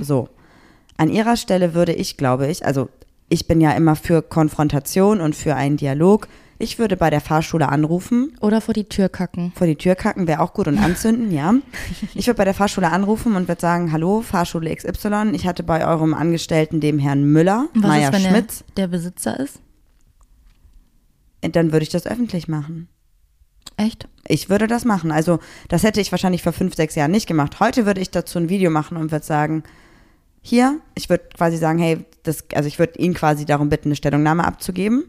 So. 0.02 0.28
An 0.96 1.08
ihrer 1.08 1.36
Stelle 1.36 1.74
würde 1.74 1.92
ich, 1.92 2.16
glaube 2.16 2.46
ich, 2.46 2.64
also 2.64 2.88
ich 3.28 3.46
bin 3.46 3.60
ja 3.60 3.72
immer 3.72 3.96
für 3.96 4.22
Konfrontation 4.22 5.20
und 5.20 5.34
für 5.34 5.54
einen 5.54 5.76
Dialog. 5.76 6.28
Ich 6.58 6.78
würde 6.78 6.96
bei 6.96 7.10
der 7.10 7.20
Fahrschule 7.20 7.68
anrufen, 7.68 8.32
Oder 8.40 8.60
vor 8.60 8.74
die 8.74 8.84
Tür 8.84 9.08
kacken. 9.08 9.52
vor 9.56 9.66
die 9.66 9.74
Tür 9.76 9.96
kacken 9.96 10.28
wäre 10.28 10.40
auch 10.40 10.52
gut 10.52 10.68
und 10.68 10.78
anzünden, 10.78 11.32
ja. 11.32 11.54
Ich 12.14 12.26
würde 12.28 12.38
bei 12.38 12.44
der 12.44 12.54
Fahrschule 12.54 12.90
anrufen 12.90 13.34
und 13.34 13.48
würde 13.48 13.60
sagen, 13.60 13.90
hallo, 13.92 14.22
Fahrschule 14.22 14.74
XY, 14.74 15.32
ich 15.32 15.46
hatte 15.46 15.64
bei 15.64 15.86
eurem 15.86 16.14
Angestellten, 16.14 16.80
dem 16.80 16.98
Herrn 16.98 17.24
Müller, 17.24 17.66
Was 17.74 17.82
Meier 17.82 18.14
ist, 18.14 18.22
Schmitz, 18.22 18.64
der, 18.76 18.86
der 18.86 18.88
Besitzer 18.88 19.38
ist? 19.40 19.60
dann 21.42 21.72
würde 21.72 21.82
ich 21.82 21.90
das 21.90 22.06
öffentlich 22.06 22.48
machen. 22.48 22.88
Echt? 23.76 24.08
Ich 24.26 24.48
würde 24.48 24.66
das 24.66 24.84
machen. 24.84 25.10
Also, 25.12 25.40
das 25.68 25.82
hätte 25.82 26.00
ich 26.00 26.10
wahrscheinlich 26.12 26.42
vor 26.42 26.52
fünf, 26.52 26.74
sechs 26.74 26.94
Jahren 26.94 27.10
nicht 27.10 27.26
gemacht. 27.26 27.60
Heute 27.60 27.84
würde 27.86 28.00
ich 28.00 28.10
dazu 28.10 28.38
ein 28.38 28.48
Video 28.48 28.70
machen 28.70 28.96
und 28.96 29.10
würde 29.10 29.24
sagen, 29.26 29.62
hier, 30.46 30.78
ich 30.94 31.08
würde 31.08 31.24
quasi 31.34 31.56
sagen, 31.56 31.78
hey, 31.78 32.04
das, 32.22 32.44
also 32.54 32.68
ich 32.68 32.78
würde 32.78 32.98
ihn 32.98 33.14
quasi 33.14 33.46
darum 33.46 33.70
bitten, 33.70 33.88
eine 33.88 33.96
Stellungnahme 33.96 34.44
abzugeben, 34.44 35.04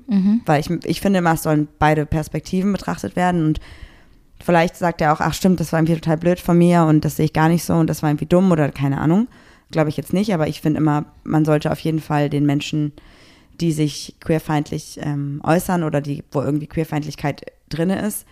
weil 0.46 0.62
ich, 0.62 0.70
ich 0.86 1.02
finde 1.02 1.20
immer, 1.20 1.34
es 1.34 1.44
sollen 1.44 1.68
beide 1.78 2.06
Perspektiven 2.06 2.72
betrachtet 2.72 3.18
werden 3.18 3.46
und 3.46 3.60
vielleicht 4.42 4.78
sagt 4.78 5.02
er 5.02 5.12
auch, 5.12 5.20
ach 5.20 5.34
stimmt, 5.34 5.60
das 5.60 5.74
war 5.74 5.80
irgendwie 5.80 5.96
total 5.96 6.18
blöd 6.18 6.40
von 6.40 6.58
mir 6.58 6.84
und 6.84 7.04
das 7.04 7.18
sehe 7.18 7.26
ich 7.26 7.34
gar 7.34 7.50
nicht 7.50 7.66
so 7.66 7.74
und 7.74 7.88
das 7.88 8.02
war 8.02 8.10
irgendwie 8.10 8.28
dumm 8.28 8.50
oder 8.50 8.72
keine 8.72 9.00
Ahnung. 9.02 9.28
Glaube 9.72 9.90
ich 9.90 9.98
jetzt 9.98 10.14
nicht, 10.14 10.34
aber 10.34 10.48
ich 10.48 10.62
finde 10.62 10.80
immer, 10.80 11.04
man 11.26 11.44
sollte 11.44 11.70
auf 11.70 11.80
jeden 11.80 12.00
Fall 12.00 12.30
den 12.30 12.46
Menschen, 12.46 12.94
die 13.60 13.74
sich 13.74 14.16
queerfeindlich 14.22 15.00
ähm, 15.02 15.42
äußern 15.44 15.84
oder 15.84 16.00
die, 16.00 16.24
wo 16.32 16.42
irgendwie 16.42 16.68
Queerfeindlichkeit 16.68 17.52
drinne 17.68 18.02
ist, 18.02 18.26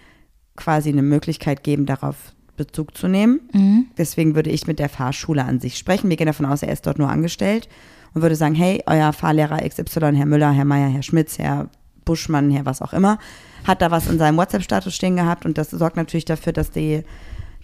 quasi 0.56 0.88
eine 0.88 1.02
Möglichkeit 1.02 1.64
geben, 1.64 1.86
darauf 1.86 2.33
Bezug 2.58 2.98
zu 2.98 3.08
nehmen. 3.08 3.42
Deswegen 3.98 4.36
würde 4.36 4.50
ich 4.50 4.68
mit 4.68 4.80
der 4.80 4.90
Fahrschule 4.90 5.44
an 5.44 5.60
sich 5.60 5.78
sprechen. 5.78 6.10
Wir 6.10 6.18
gehen 6.18 6.28
davon 6.28 6.46
aus, 6.46 6.64
er 6.64 6.72
ist 6.72 6.86
dort 6.86 7.00
nur 7.00 7.10
angestellt 7.10 7.68
und 8.14 8.22
würde 8.22 8.36
sagen, 8.36 8.56
hey, 8.56 8.84
euer 8.86 9.14
Fahrlehrer 9.14 9.68
XY, 9.68 10.16
Herr 10.16 10.26
Müller, 10.26 10.52
Herr 10.52 10.66
Meier, 10.66 10.90
Herr 10.90 11.04
Schmitz, 11.04 11.40
Herr 11.40 11.70
Buschmann, 12.06 12.52
Herr 12.52 12.66
was 12.66 12.82
auch 12.82 12.94
immer, 12.94 13.18
hat 13.66 13.82
da 13.82 13.92
was 13.92 14.08
in 14.08 14.18
seinem 14.18 14.38
WhatsApp-Status 14.38 14.94
stehen 14.94 15.16
gehabt 15.16 15.46
und 15.46 15.58
das 15.58 15.72
sorgt 15.72 15.96
natürlich 15.96 16.26
dafür, 16.26 16.54
dass 16.54 16.72
die, 16.72 17.04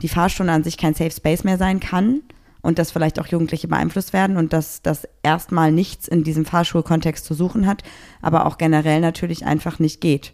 die 0.01 0.09
Fahrstunde 0.09 0.53
an 0.53 0.63
sich 0.63 0.77
kein 0.77 0.93
Safe 0.93 1.11
Space 1.11 1.43
mehr 1.43 1.57
sein 1.57 1.79
kann 1.79 2.21
und 2.61 2.79
dass 2.79 2.91
vielleicht 2.91 3.19
auch 3.19 3.27
Jugendliche 3.27 3.67
beeinflusst 3.67 4.13
werden 4.13 4.37
und 4.37 4.53
dass 4.53 4.81
das 4.81 5.07
erstmal 5.23 5.71
nichts 5.71 6.07
in 6.07 6.23
diesem 6.23 6.45
Fahrschulkontext 6.45 7.25
zu 7.25 7.33
suchen 7.33 7.67
hat, 7.67 7.83
aber 8.21 8.45
auch 8.45 8.57
generell 8.57 9.01
natürlich 9.01 9.45
einfach 9.45 9.79
nicht 9.79 10.01
geht. 10.01 10.33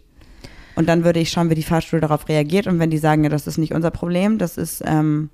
Und 0.76 0.88
dann 0.88 1.04
würde 1.04 1.20
ich 1.20 1.30
schauen, 1.30 1.50
wie 1.50 1.54
die 1.54 1.62
Fahrschule 1.62 2.00
darauf 2.00 2.28
reagiert. 2.28 2.66
Und 2.66 2.78
wenn 2.78 2.90
die 2.90 2.98
sagen, 2.98 3.24
ja, 3.24 3.30
das 3.30 3.46
ist 3.46 3.58
nicht 3.58 3.72
unser 3.72 3.90
Problem, 3.90 4.38
das 4.38 4.56
ist, 4.56 4.82
ähm, 4.86 5.30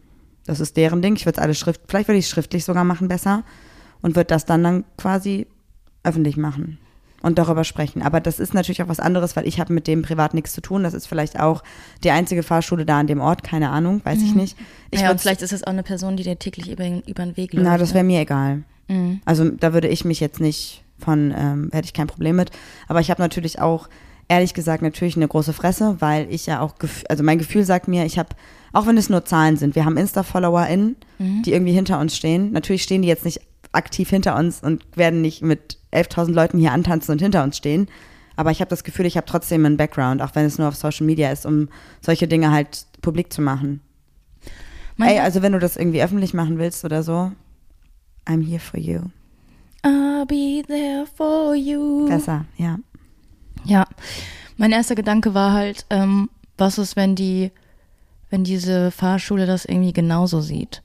das 0.47 0.61
ist 0.61 0.77
deren 0.77 1.03
Ding. 1.03 1.17
Ich 1.17 1.27
würde 1.27 1.39
es 1.39 1.43
alles 1.43 1.59
schrift, 1.59 1.83
vielleicht 1.89 2.09
würde 2.09 2.19
ich 2.19 2.27
es 2.27 2.31
schriftlich 2.31 2.65
sogar 2.65 2.85
machen 2.85 3.09
besser 3.09 3.45
und 4.01 4.17
würde 4.17 4.29
das 4.29 4.47
dann 4.47 4.63
dann 4.63 4.85
quasi 4.97 5.47
öffentlich 6.05 6.37
machen 6.37 6.79
und 7.23 7.39
darüber 7.39 7.65
sprechen. 7.65 8.03
Aber 8.03 8.21
das 8.21 8.39
ist 8.39 8.53
natürlich 8.53 8.83
auch 8.83 8.89
was 8.89 9.01
anderes, 9.01 9.37
weil 9.37 9.47
ich 9.47 9.61
habe 9.61 9.73
mit 9.73 9.87
dem 9.87 10.03
privat 10.03 10.35
nichts 10.35 10.53
zu 10.53 10.61
tun. 10.61 10.83
Das 10.83 10.95
ist 10.95 11.07
vielleicht 11.07 11.39
auch 11.39 11.63
die 12.05 12.11
einzige 12.11 12.43
Fahrschule 12.43 12.85
da 12.85 12.99
an 12.99 13.07
dem 13.07 13.21
Ort, 13.21 13.43
keine 13.43 13.71
Ahnung, 13.71 14.01
weiß 14.05 14.21
ich 14.23 14.35
nicht. 14.35 14.57
Ich 14.91 15.01
ja, 15.01 15.11
und 15.11 15.21
vielleicht 15.21 15.43
ist 15.43 15.53
es 15.53 15.63
auch 15.65 15.73
eine 15.73 15.85
Person, 15.85 16.17
die 16.17 16.25
dir 16.25 16.39
täglich 16.39 16.71
über, 16.71 16.87
über 16.87 17.25
den 17.25 17.37
Weg 17.37 17.53
läuft. 17.53 17.65
na, 17.65 17.79
das 17.79 17.91
ne? 17.91 17.95
wäre 17.95 18.05
mir 18.05 18.21
egal. 18.21 18.65
Mhm. 18.89 19.21
Also 19.25 19.49
da 19.49 19.73
würde 19.73 19.89
ich 19.89 20.05
mich 20.05 20.21
jetzt 20.21 20.41
nicht 20.41 20.83
von, 20.99 21.33
ähm, 21.37 21.71
hätte 21.73 21.87
ich 21.87 21.95
kein 21.95 22.09
Problem 22.09 22.37
mit. 22.37 22.51
Aber 22.89 23.01
ich 23.01 23.11
habe 23.11 23.23
natürlich 23.23 23.61
auch, 23.61 23.89
ehrlich 24.33 24.55
gesagt, 24.55 24.83
natürlich 24.83 25.17
eine 25.17 25.29
große 25.29 25.53
Fresse, 25.53 25.97
weil 26.01 26.27
ich 26.33 26.47
ja 26.47 26.61
auch, 26.61 26.75
also 27.09 27.23
mein 27.23 27.39
Gefühl 27.39 27.65
sagt 27.65 27.87
mir, 27.89 28.05
ich 28.07 28.19
habe, 28.19 28.31
auch 28.73 28.87
wenn 28.87 28.97
es 28.97 29.09
nur 29.11 29.25
Zahlen 29.25 29.57
sind, 29.57 29.75
wir 29.75 29.85
haben 29.85 29.97
Insta-FollowerInnen, 29.97 30.97
die 31.19 31.53
irgendwie 31.53 31.73
hinter 31.73 32.01
uns 32.01 32.17
stehen. 32.17 32.53
Natürlich 32.53 32.83
stehen 32.83 33.03
die 33.03 33.09
jetzt 33.09 33.25
nicht 33.25 33.41
aktiv 33.73 34.11
hinter 34.11 34.37
uns 34.37 34.63
und 34.63 34.85
werden 34.97 35.21
nicht 35.23 35.43
mit 35.43 35.79
11.000 35.93 36.33
Leuten 36.33 36.59
hier 36.59 36.73
antanzen 36.73 37.13
und 37.13 37.21
hinter 37.21 37.43
uns 37.45 37.57
stehen. 37.57 37.89
Aber 38.37 38.51
ich 38.51 38.61
habe 38.61 38.71
das 38.71 38.83
Gefühl, 38.85 39.07
ich 39.07 39.17
habe 39.17 39.27
trotzdem 39.27 39.65
einen 39.67 39.77
Background, 39.77 40.23
auch 40.23 40.35
wenn 40.35 40.47
es 40.47 40.59
nur 40.59 40.69
auf 40.69 40.75
Social 40.77 41.07
Media 41.07 41.31
ist, 41.31 41.45
um 41.47 41.69
solche 42.01 42.27
Dinge 42.27 42.51
halt 42.51 42.87
publik 43.03 43.33
zu 43.33 43.43
machen. 43.43 43.81
Mein- 44.97 45.11
Ey, 45.11 45.19
also 45.21 45.43
wenn 45.43 45.53
du 45.53 45.59
das 45.59 45.77
irgendwie 45.77 46.03
öffentlich 46.03 46.33
machen 46.35 46.59
willst 46.59 46.85
oder 46.85 47.03
so, 47.03 47.31
I'm 48.27 48.43
here 48.47 48.61
for 48.61 48.79
you. 48.81 49.01
I'll 49.85 50.27
be 50.27 50.63
there 50.67 51.07
for 51.17 51.55
you. 51.55 52.09
Besser, 52.09 52.45
ja. 52.57 52.79
Ja, 53.65 53.87
mein 54.57 54.73
erster 54.73 54.95
Gedanke 54.95 55.35
war 55.35 55.53
halt, 55.53 55.87
ähm, 55.91 56.29
was 56.59 56.79
ist, 56.79 56.97
wenn 56.97 57.15
die, 57.17 57.51
wenn 58.31 58.45
diese 58.45 58.91
Fahrschule 58.91 59.47
das 59.47 59.65
irgendwie 59.65 59.93
genauso 59.93 60.41
sieht? 60.41 60.83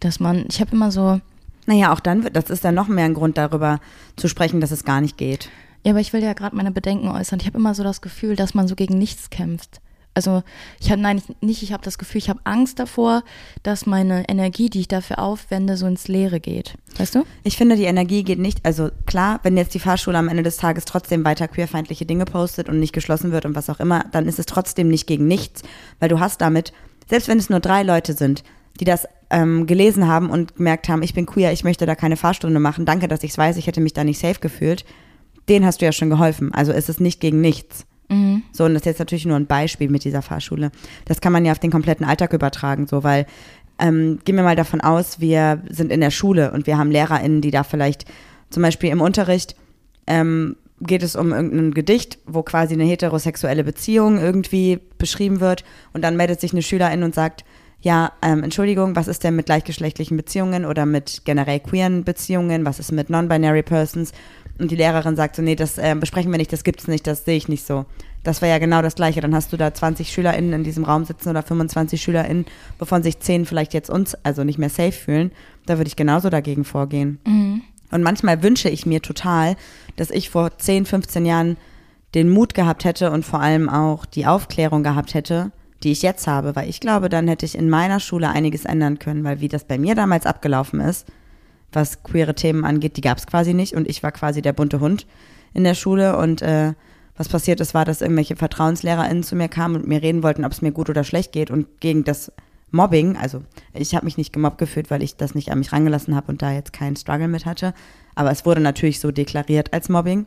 Dass 0.00 0.20
man, 0.20 0.44
ich 0.48 0.60
habe 0.60 0.72
immer 0.72 0.90
so, 0.90 1.20
Naja, 1.66 1.92
auch 1.92 2.00
dann, 2.00 2.24
wird- 2.24 2.36
das 2.36 2.50
ist 2.50 2.64
dann 2.64 2.74
noch 2.74 2.88
mehr 2.88 3.04
ein 3.04 3.14
Grund 3.14 3.36
darüber 3.38 3.80
zu 4.16 4.28
sprechen, 4.28 4.60
dass 4.60 4.70
es 4.70 4.84
gar 4.84 5.00
nicht 5.00 5.16
geht. 5.16 5.50
ja, 5.84 5.92
aber 5.92 6.00
ich 6.00 6.12
will 6.12 6.22
ja 6.22 6.32
gerade 6.34 6.56
meine 6.56 6.70
Bedenken 6.70 7.08
äußern. 7.08 7.40
Ich 7.40 7.46
habe 7.46 7.58
immer 7.58 7.74
so 7.74 7.82
das 7.82 8.00
Gefühl, 8.00 8.36
dass 8.36 8.54
man 8.54 8.68
so 8.68 8.74
gegen 8.74 8.98
nichts 8.98 9.30
kämpft. 9.30 9.80
Also 10.14 10.42
ich 10.80 10.90
habe 10.90 11.00
nein, 11.00 11.18
ich, 11.18 11.36
nicht, 11.40 11.62
ich 11.62 11.72
habe 11.72 11.84
das 11.84 11.96
Gefühl, 11.96 12.18
ich 12.18 12.28
habe 12.28 12.40
Angst 12.42 12.80
davor, 12.80 13.22
dass 13.62 13.86
meine 13.86 14.28
Energie, 14.28 14.68
die 14.68 14.80
ich 14.80 14.88
dafür 14.88 15.20
aufwende, 15.20 15.76
so 15.76 15.86
ins 15.86 16.08
Leere 16.08 16.40
geht. 16.40 16.74
Weißt 16.96 17.14
du? 17.14 17.24
Ich 17.44 17.56
finde, 17.56 17.76
die 17.76 17.84
Energie 17.84 18.24
geht 18.24 18.40
nicht, 18.40 18.64
also 18.64 18.90
klar, 19.06 19.38
wenn 19.44 19.56
jetzt 19.56 19.74
die 19.74 19.78
Fahrschule 19.78 20.18
am 20.18 20.28
Ende 20.28 20.42
des 20.42 20.56
Tages 20.56 20.86
trotzdem 20.86 21.24
weiter 21.24 21.46
queerfeindliche 21.46 22.04
Dinge 22.04 22.24
postet 22.24 22.68
und 22.68 22.80
nicht 22.80 22.92
geschlossen 22.92 23.30
wird 23.30 23.44
und 23.44 23.54
was 23.54 23.70
auch 23.70 23.78
immer, 23.78 24.06
dann 24.10 24.26
ist 24.26 24.40
es 24.40 24.46
trotzdem 24.46 24.88
nicht 24.88 25.06
gegen 25.06 25.28
nichts, 25.28 25.62
weil 26.00 26.08
du 26.08 26.18
hast 26.18 26.40
damit, 26.40 26.72
selbst 27.08 27.28
wenn 27.28 27.38
es 27.38 27.50
nur 27.50 27.60
drei 27.60 27.84
Leute 27.84 28.12
sind, 28.12 28.42
die 28.80 28.84
das 28.84 29.06
ähm, 29.30 29.66
gelesen 29.66 30.08
haben 30.08 30.30
und 30.30 30.56
gemerkt 30.56 30.88
haben, 30.88 31.02
ich 31.02 31.14
bin 31.14 31.26
queer, 31.26 31.52
ich 31.52 31.64
möchte 31.64 31.86
da 31.86 31.94
keine 31.94 32.16
Fahrstunde 32.16 32.60
machen, 32.60 32.86
danke, 32.86 33.08
dass 33.08 33.22
ich 33.22 33.32
es 33.32 33.38
weiß, 33.38 33.56
ich 33.56 33.66
hätte 33.66 33.80
mich 33.80 33.92
da 33.92 34.04
nicht 34.04 34.18
safe 34.18 34.40
gefühlt, 34.40 34.84
denen 35.48 35.64
hast 35.64 35.80
du 35.80 35.84
ja 35.84 35.92
schon 35.92 36.10
geholfen. 36.10 36.52
Also 36.52 36.72
ist 36.72 36.88
es 36.88 37.00
nicht 37.00 37.20
gegen 37.20 37.40
nichts. 37.40 37.86
So, 38.52 38.64
und 38.64 38.74
das 38.74 38.82
ist 38.82 38.86
jetzt 38.86 38.98
natürlich 38.98 39.26
nur 39.26 39.36
ein 39.36 39.46
Beispiel 39.46 39.90
mit 39.90 40.04
dieser 40.04 40.22
Fahrschule. 40.22 40.70
Das 41.04 41.20
kann 41.20 41.32
man 41.32 41.44
ja 41.44 41.52
auf 41.52 41.58
den 41.58 41.70
kompletten 41.70 42.06
Alltag 42.06 42.32
übertragen, 42.32 42.86
so, 42.86 43.04
weil 43.04 43.26
ähm, 43.78 44.18
gehen 44.24 44.36
wir 44.36 44.42
mal 44.42 44.56
davon 44.56 44.80
aus, 44.80 45.20
wir 45.20 45.62
sind 45.68 45.92
in 45.92 46.00
der 46.00 46.10
Schule 46.10 46.52
und 46.52 46.66
wir 46.66 46.78
haben 46.78 46.90
LehrerInnen, 46.90 47.40
die 47.40 47.50
da 47.50 47.62
vielleicht 47.62 48.06
zum 48.50 48.62
Beispiel 48.62 48.90
im 48.90 49.00
Unterricht 49.00 49.56
ähm, 50.06 50.56
geht 50.80 51.02
es 51.02 51.16
um 51.16 51.32
irgendein 51.32 51.74
Gedicht, 51.74 52.18
wo 52.26 52.42
quasi 52.42 52.74
eine 52.74 52.84
heterosexuelle 52.84 53.64
Beziehung 53.64 54.18
irgendwie 54.18 54.80
beschrieben 54.96 55.40
wird 55.40 55.64
und 55.92 56.02
dann 56.02 56.16
meldet 56.16 56.40
sich 56.40 56.52
eine 56.52 56.62
Schülerin 56.62 57.02
und 57.02 57.14
sagt, 57.14 57.44
ja, 57.80 58.12
ähm, 58.22 58.42
Entschuldigung, 58.42 58.96
was 58.96 59.06
ist 59.06 59.22
denn 59.22 59.36
mit 59.36 59.46
gleichgeschlechtlichen 59.46 60.16
Beziehungen 60.16 60.64
oder 60.64 60.84
mit 60.84 61.22
generell 61.24 61.60
queeren 61.60 62.02
Beziehungen, 62.02 62.64
was 62.64 62.80
ist 62.80 62.90
mit 62.90 63.08
non-binary 63.08 63.62
persons? 63.62 64.12
Und 64.58 64.70
die 64.70 64.76
Lehrerin 64.76 65.16
sagt 65.16 65.36
so, 65.36 65.42
nee, 65.42 65.54
das 65.54 65.78
äh, 65.78 65.94
besprechen 65.98 66.30
wir 66.32 66.38
nicht, 66.38 66.52
das 66.52 66.64
gibt's 66.64 66.88
nicht, 66.88 67.06
das 67.06 67.24
sehe 67.24 67.36
ich 67.36 67.48
nicht 67.48 67.64
so. 67.64 67.86
Das 68.24 68.42
wäre 68.42 68.52
ja 68.52 68.58
genau 68.58 68.82
das 68.82 68.96
Gleiche. 68.96 69.20
Dann 69.20 69.34
hast 69.34 69.52
du 69.52 69.56
da 69.56 69.72
20 69.72 70.10
SchülerInnen 70.10 70.52
in 70.52 70.64
diesem 70.64 70.84
Raum 70.84 71.04
sitzen 71.04 71.28
oder 71.28 71.42
25 71.42 72.02
SchülerInnen, 72.02 72.46
wovon 72.78 73.02
sich 73.02 73.20
10 73.20 73.46
vielleicht 73.46 73.72
jetzt 73.72 73.90
uns, 73.90 74.16
also 74.24 74.42
nicht 74.42 74.58
mehr 74.58 74.68
safe 74.68 74.92
fühlen. 74.92 75.30
Da 75.66 75.78
würde 75.78 75.88
ich 75.88 75.96
genauso 75.96 76.28
dagegen 76.28 76.64
vorgehen. 76.64 77.18
Und 77.90 78.02
manchmal 78.02 78.42
wünsche 78.42 78.68
ich 78.68 78.84
mir 78.84 79.00
total, 79.00 79.56
dass 79.96 80.10
ich 80.10 80.30
vor 80.30 80.58
10, 80.58 80.86
15 80.86 81.24
Jahren 81.24 81.56
den 82.14 82.28
Mut 82.28 82.54
gehabt 82.54 82.84
hätte 82.84 83.10
und 83.10 83.24
vor 83.24 83.40
allem 83.40 83.68
auch 83.68 84.04
die 84.04 84.26
Aufklärung 84.26 84.82
gehabt 84.82 85.14
hätte, 85.14 85.52
die 85.82 85.92
ich 85.92 86.02
jetzt 86.02 86.26
habe, 86.26 86.56
weil 86.56 86.68
ich 86.68 86.80
glaube, 86.80 87.08
dann 87.08 87.28
hätte 87.28 87.46
ich 87.46 87.56
in 87.56 87.70
meiner 87.70 88.00
Schule 88.00 88.28
einiges 88.28 88.64
ändern 88.64 88.98
können, 88.98 89.24
weil 89.24 89.40
wie 89.40 89.48
das 89.48 89.64
bei 89.64 89.78
mir 89.78 89.94
damals 89.94 90.26
abgelaufen 90.26 90.80
ist, 90.80 91.06
was 91.72 92.02
queere 92.02 92.34
Themen 92.34 92.64
angeht, 92.64 92.96
die 92.96 93.02
gab 93.02 93.18
es 93.18 93.26
quasi 93.26 93.54
nicht. 93.54 93.74
Und 93.74 93.88
ich 93.88 94.02
war 94.02 94.12
quasi 94.12 94.42
der 94.42 94.52
bunte 94.52 94.80
Hund 94.80 95.06
in 95.54 95.64
der 95.64 95.74
Schule. 95.74 96.16
Und 96.16 96.42
äh, 96.42 96.74
was 97.16 97.28
passiert 97.28 97.60
ist, 97.60 97.74
war, 97.74 97.84
dass 97.84 98.00
irgendwelche 98.00 98.36
VertrauenslehrerInnen 98.36 99.22
zu 99.22 99.36
mir 99.36 99.48
kamen 99.48 99.76
und 99.76 99.88
mir 99.88 100.02
reden 100.02 100.22
wollten, 100.22 100.44
ob 100.44 100.52
es 100.52 100.62
mir 100.62 100.72
gut 100.72 100.88
oder 100.88 101.04
schlecht 101.04 101.32
geht. 101.32 101.50
Und 101.50 101.80
gegen 101.80 102.04
das 102.04 102.32
Mobbing, 102.70 103.16
also 103.16 103.42
ich 103.72 103.94
habe 103.94 104.04
mich 104.04 104.18
nicht 104.18 104.32
gemobbt 104.32 104.58
gefühlt, 104.58 104.90
weil 104.90 105.02
ich 105.02 105.16
das 105.16 105.34
nicht 105.34 105.50
an 105.50 105.58
mich 105.58 105.72
rangelassen 105.72 106.14
habe 106.14 106.28
und 106.28 106.42
da 106.42 106.52
jetzt 106.52 106.72
keinen 106.72 106.96
Struggle 106.96 107.28
mit 107.28 107.46
hatte, 107.46 107.72
aber 108.14 108.30
es 108.30 108.44
wurde 108.44 108.60
natürlich 108.60 109.00
so 109.00 109.10
deklariert 109.10 109.72
als 109.72 109.88
Mobbing, 109.88 110.26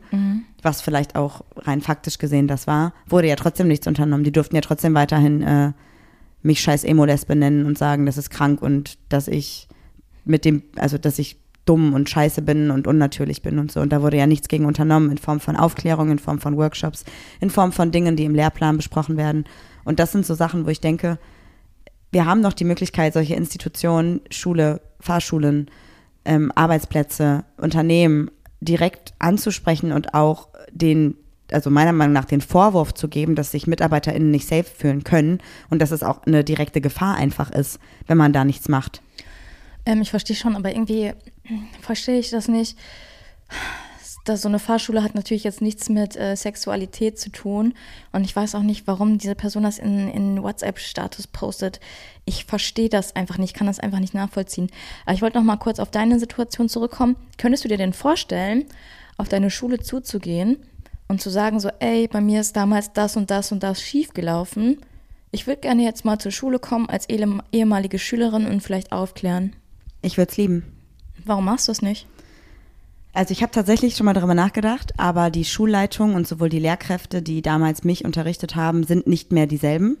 was 0.60 0.80
vielleicht 0.80 1.14
auch 1.14 1.42
rein 1.56 1.80
faktisch 1.80 2.18
gesehen 2.18 2.48
das 2.48 2.66
war, 2.66 2.94
wurde 3.06 3.28
ja 3.28 3.36
trotzdem 3.36 3.68
nichts 3.68 3.86
unternommen. 3.86 4.24
Die 4.24 4.32
durften 4.32 4.56
ja 4.56 4.60
trotzdem 4.60 4.94
weiterhin 4.94 5.42
äh, 5.42 5.72
mich 6.42 6.60
scheiß 6.60 6.82
Emo-Lesbe 6.82 7.36
nennen 7.36 7.64
und 7.64 7.78
sagen, 7.78 8.06
das 8.06 8.18
ist 8.18 8.30
krank 8.30 8.60
und 8.60 8.98
dass 9.08 9.28
ich 9.28 9.68
mit 10.24 10.44
dem, 10.44 10.62
also 10.76 10.98
dass 10.98 11.18
ich 11.18 11.38
dumm 11.64 11.94
und 11.94 12.10
scheiße 12.10 12.42
bin 12.42 12.70
und 12.70 12.86
unnatürlich 12.86 13.42
bin 13.42 13.58
und 13.58 13.70
so. 13.70 13.80
Und 13.80 13.92
da 13.92 14.02
wurde 14.02 14.16
ja 14.16 14.26
nichts 14.26 14.48
gegen 14.48 14.64
unternommen 14.64 15.10
in 15.10 15.18
Form 15.18 15.40
von 15.40 15.56
Aufklärung, 15.56 16.10
in 16.10 16.18
Form 16.18 16.40
von 16.40 16.56
Workshops, 16.56 17.04
in 17.40 17.50
Form 17.50 17.72
von 17.72 17.92
Dingen, 17.92 18.16
die 18.16 18.24
im 18.24 18.34
Lehrplan 18.34 18.76
besprochen 18.76 19.16
werden. 19.16 19.44
Und 19.84 20.00
das 20.00 20.12
sind 20.12 20.26
so 20.26 20.34
Sachen, 20.34 20.66
wo 20.66 20.70
ich 20.70 20.80
denke, 20.80 21.18
wir 22.10 22.26
haben 22.26 22.40
noch 22.40 22.52
die 22.52 22.64
Möglichkeit, 22.64 23.14
solche 23.14 23.34
Institutionen, 23.34 24.20
Schule, 24.30 24.80
Fahrschulen, 25.00 25.70
ähm, 26.24 26.52
Arbeitsplätze, 26.54 27.44
Unternehmen 27.56 28.30
direkt 28.60 29.14
anzusprechen 29.18 29.92
und 29.92 30.14
auch 30.14 30.48
den, 30.70 31.16
also 31.50 31.70
meiner 31.70 31.92
Meinung 31.92 32.12
nach 32.12 32.24
den 32.24 32.40
Vorwurf 32.40 32.94
zu 32.94 33.08
geben, 33.08 33.34
dass 33.34 33.50
sich 33.50 33.66
MitarbeiterInnen 33.66 34.30
nicht 34.30 34.46
safe 34.46 34.64
fühlen 34.64 35.04
können 35.04 35.38
und 35.70 35.80
dass 35.80 35.90
es 35.90 36.02
auch 36.02 36.22
eine 36.24 36.44
direkte 36.44 36.80
Gefahr 36.80 37.16
einfach 37.16 37.50
ist, 37.50 37.78
wenn 38.06 38.18
man 38.18 38.32
da 38.32 38.44
nichts 38.44 38.68
macht. 38.68 39.02
Ähm, 39.86 40.02
ich 40.02 40.10
verstehe 40.10 40.36
schon, 40.36 40.56
aber 40.56 40.70
irgendwie 40.70 41.12
verstehe 41.80 42.18
ich 42.18 42.30
das 42.30 42.48
nicht. 42.48 42.78
Das, 44.24 44.42
so 44.42 44.48
eine 44.48 44.60
Fahrschule 44.60 45.02
hat 45.02 45.16
natürlich 45.16 45.42
jetzt 45.42 45.60
nichts 45.60 45.88
mit 45.88 46.16
äh, 46.16 46.36
Sexualität 46.36 47.18
zu 47.18 47.30
tun. 47.30 47.74
Und 48.12 48.22
ich 48.24 48.34
weiß 48.36 48.54
auch 48.54 48.62
nicht, 48.62 48.86
warum 48.86 49.18
diese 49.18 49.34
Person 49.34 49.64
das 49.64 49.78
in, 49.78 50.08
in 50.08 50.42
WhatsApp-Status 50.42 51.26
postet. 51.26 51.80
Ich 52.24 52.44
verstehe 52.44 52.88
das 52.88 53.16
einfach 53.16 53.38
nicht, 53.38 53.54
kann 53.54 53.66
das 53.66 53.80
einfach 53.80 53.98
nicht 53.98 54.14
nachvollziehen. 54.14 54.70
Aber 55.06 55.14
ich 55.14 55.22
wollte 55.22 55.38
noch 55.38 55.44
mal 55.44 55.56
kurz 55.56 55.80
auf 55.80 55.90
deine 55.90 56.20
Situation 56.20 56.68
zurückkommen. 56.68 57.16
Könntest 57.36 57.64
du 57.64 57.68
dir 57.68 57.78
denn 57.78 57.92
vorstellen, 57.92 58.66
auf 59.16 59.28
deine 59.28 59.50
Schule 59.50 59.80
zuzugehen 59.80 60.56
und 61.08 61.20
zu 61.20 61.28
sagen 61.28 61.58
so, 61.58 61.70
ey, 61.80 62.06
bei 62.06 62.20
mir 62.20 62.40
ist 62.40 62.54
damals 62.54 62.92
das 62.92 63.16
und 63.16 63.30
das 63.30 63.50
und 63.50 63.64
das 63.64 63.82
schiefgelaufen. 63.82 64.78
Ich 65.32 65.48
würde 65.48 65.60
gerne 65.62 65.82
jetzt 65.82 66.04
mal 66.04 66.18
zur 66.18 66.30
Schule 66.30 66.60
kommen 66.60 66.88
als 66.88 67.08
ehem- 67.08 67.42
ehemalige 67.50 67.98
Schülerin 67.98 68.46
und 68.46 68.62
vielleicht 68.62 68.92
aufklären. 68.92 69.56
Ich 70.02 70.18
würde 70.18 70.30
es 70.30 70.36
lieben. 70.36 70.64
Warum 71.24 71.44
machst 71.44 71.68
du 71.68 71.72
es 71.72 71.80
nicht? 71.80 72.06
Also 73.14 73.32
ich 73.32 73.42
habe 73.42 73.52
tatsächlich 73.52 73.96
schon 73.96 74.06
mal 74.06 74.14
darüber 74.14 74.34
nachgedacht, 74.34 74.98
aber 74.98 75.30
die 75.30 75.44
Schulleitung 75.44 76.14
und 76.14 76.26
sowohl 76.26 76.48
die 76.48 76.58
Lehrkräfte, 76.58 77.22
die 77.22 77.42
damals 77.42 77.84
mich 77.84 78.04
unterrichtet 78.04 78.56
haben, 78.56 78.84
sind 78.84 79.06
nicht 79.06 79.32
mehr 79.32 79.46
dieselben. 79.46 79.98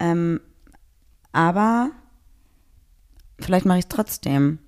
Ähm, 0.00 0.40
aber 1.32 1.90
vielleicht 3.38 3.66
mache 3.66 3.78
ich 3.78 3.84
es 3.84 3.88
trotzdem. 3.88 4.58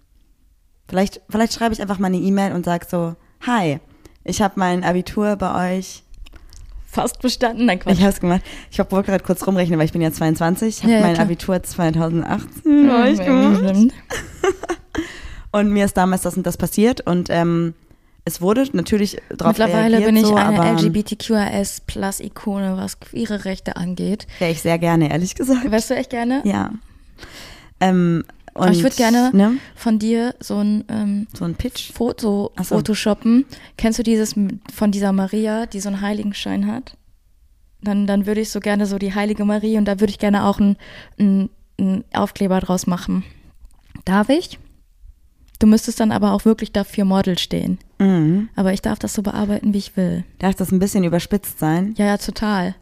Vielleicht, 0.89 1.21
vielleicht 1.29 1.53
schreibe 1.53 1.75
ich 1.75 1.83
einfach 1.83 1.99
mal 1.99 2.07
eine 2.07 2.19
E-Mail 2.19 2.53
und 2.53 2.65
sage 2.65 2.87
so, 2.89 3.17
hi, 3.45 3.81
ich 4.25 4.41
habe 4.41 4.55
mein 4.57 4.85
Abitur 4.85 5.37
bei 5.37 5.77
euch. 5.77 6.05
Fast 6.91 7.21
bestanden, 7.21 7.67
nein 7.67 7.79
Quatsch. 7.81 7.95
Ich 7.95 8.01
habe 8.01 8.13
es 8.13 8.19
gemacht. 8.21 8.41
Ich 8.71 8.79
wollte 8.79 9.11
gerade 9.11 9.23
kurz 9.23 9.47
rumrechnen, 9.47 9.79
weil 9.79 9.85
ich 9.85 9.93
bin 9.93 10.01
ja 10.01 10.11
22. 10.11 10.79
Ich 10.79 10.83
habe 10.83 10.93
Ja, 10.93 10.99
ja, 11.01 11.05
mein 11.05 11.15
klar. 11.15 11.27
Abitur 11.27 11.63
2018 11.63 12.89
bei 12.89 13.11
euch 13.11 13.19
gemacht. 13.19 13.59
Stimmt. 13.69 13.93
Und 15.53 15.71
mir 15.71 15.85
ist 15.85 15.97
damals 15.97 16.23
das 16.23 16.37
und 16.37 16.47
das 16.47 16.57
passiert 16.59 17.01
und 17.07 17.29
ähm, 17.31 17.73
es 18.27 18.43
wurde 18.43 18.67
natürlich 18.75 19.17
darauf 19.35 19.57
Mittlerweile 19.57 19.97
reagiert, 19.99 20.05
bin 20.05 20.17
ich 20.17 20.27
so, 20.27 20.35
eine 20.35 20.59
aber 20.61 20.73
LGBTQRS 20.83 21.81
Plus 21.87 22.21
Ikone, 22.21 22.77
was 22.77 23.01
queere 23.01 23.47
Rechte 23.47 23.77
angeht. 23.77 24.27
wäre 24.41 24.51
ich 24.51 24.61
sehr 24.61 24.79
gerne, 24.79 25.11
ehrlich 25.11 25.35
gesagt. 25.35 25.71
Wärst 25.71 25.89
du 25.89 25.95
echt 25.97 26.11
gerne? 26.11 26.43
Ja. 26.45 26.71
Ähm, 27.81 28.25
und, 28.59 28.65
Aber 28.65 28.73
ich 28.73 28.83
würde 28.83 28.97
gerne 28.97 29.31
Ne, 29.33 29.59
von 29.75 29.99
dir 29.99 30.35
so 30.41 30.59
ein 30.59 30.85
ähm, 30.89 31.27
so 31.37 31.45
ein 31.45 31.55
Pitch. 31.55 31.93
Foto 31.93 32.53
so. 32.57 32.77
photoshoppen. 32.77 33.45
Kennst 33.77 33.99
du 33.99 34.03
dieses 34.03 34.35
von 34.75 34.91
dieser 34.91 35.13
Maria, 35.13 35.67
die 35.67 35.81
so 35.81 35.89
einen 35.89 36.01
Heiligenschein 36.01 36.67
hat? 36.67 36.97
Dann, 37.81 38.07
dann 38.07 38.27
würde 38.27 38.41
ich 38.41 38.51
so 38.51 38.61
gerne 38.61 38.87
so 38.87 38.99
die 38.99 39.15
heilige 39.15 39.45
Marie 39.45 39.79
und 39.79 39.85
da 39.85 40.01
würde 40.01 40.11
ich 40.11 40.19
gerne 40.19 40.45
auch 40.45 40.59
einen 40.59 40.77
einen 41.19 42.05
Aufkleber 42.13 42.61
draus 42.61 42.87
machen. 42.87 43.23
Darf 44.05 44.29
ich? 44.29 44.59
Du 45.61 45.67
müsstest 45.67 46.01
dann 46.01 46.13
aber 46.13 46.33
auch 46.33 46.45
wirklich 46.45 46.73
dafür 46.73 47.05
Model 47.05 47.39
stehen. 47.39 47.79
Mhm. 47.99 48.49
Aber 48.55 48.73
ich 48.73 48.83
darf 48.83 48.99
das 48.99 49.15
so 49.15 49.23
bearbeiten, 49.23 49.75
wie 49.75 49.79
ich 49.79 49.97
will. 49.97 50.25
Darf 50.39 50.55
das 50.55 50.71
ein 50.73 50.79
bisschen 50.79 51.05
überspitzt 51.05 51.59
sein? 51.59 51.95
Ja, 51.97 52.07
ja, 52.07 52.19
total. 52.19 52.75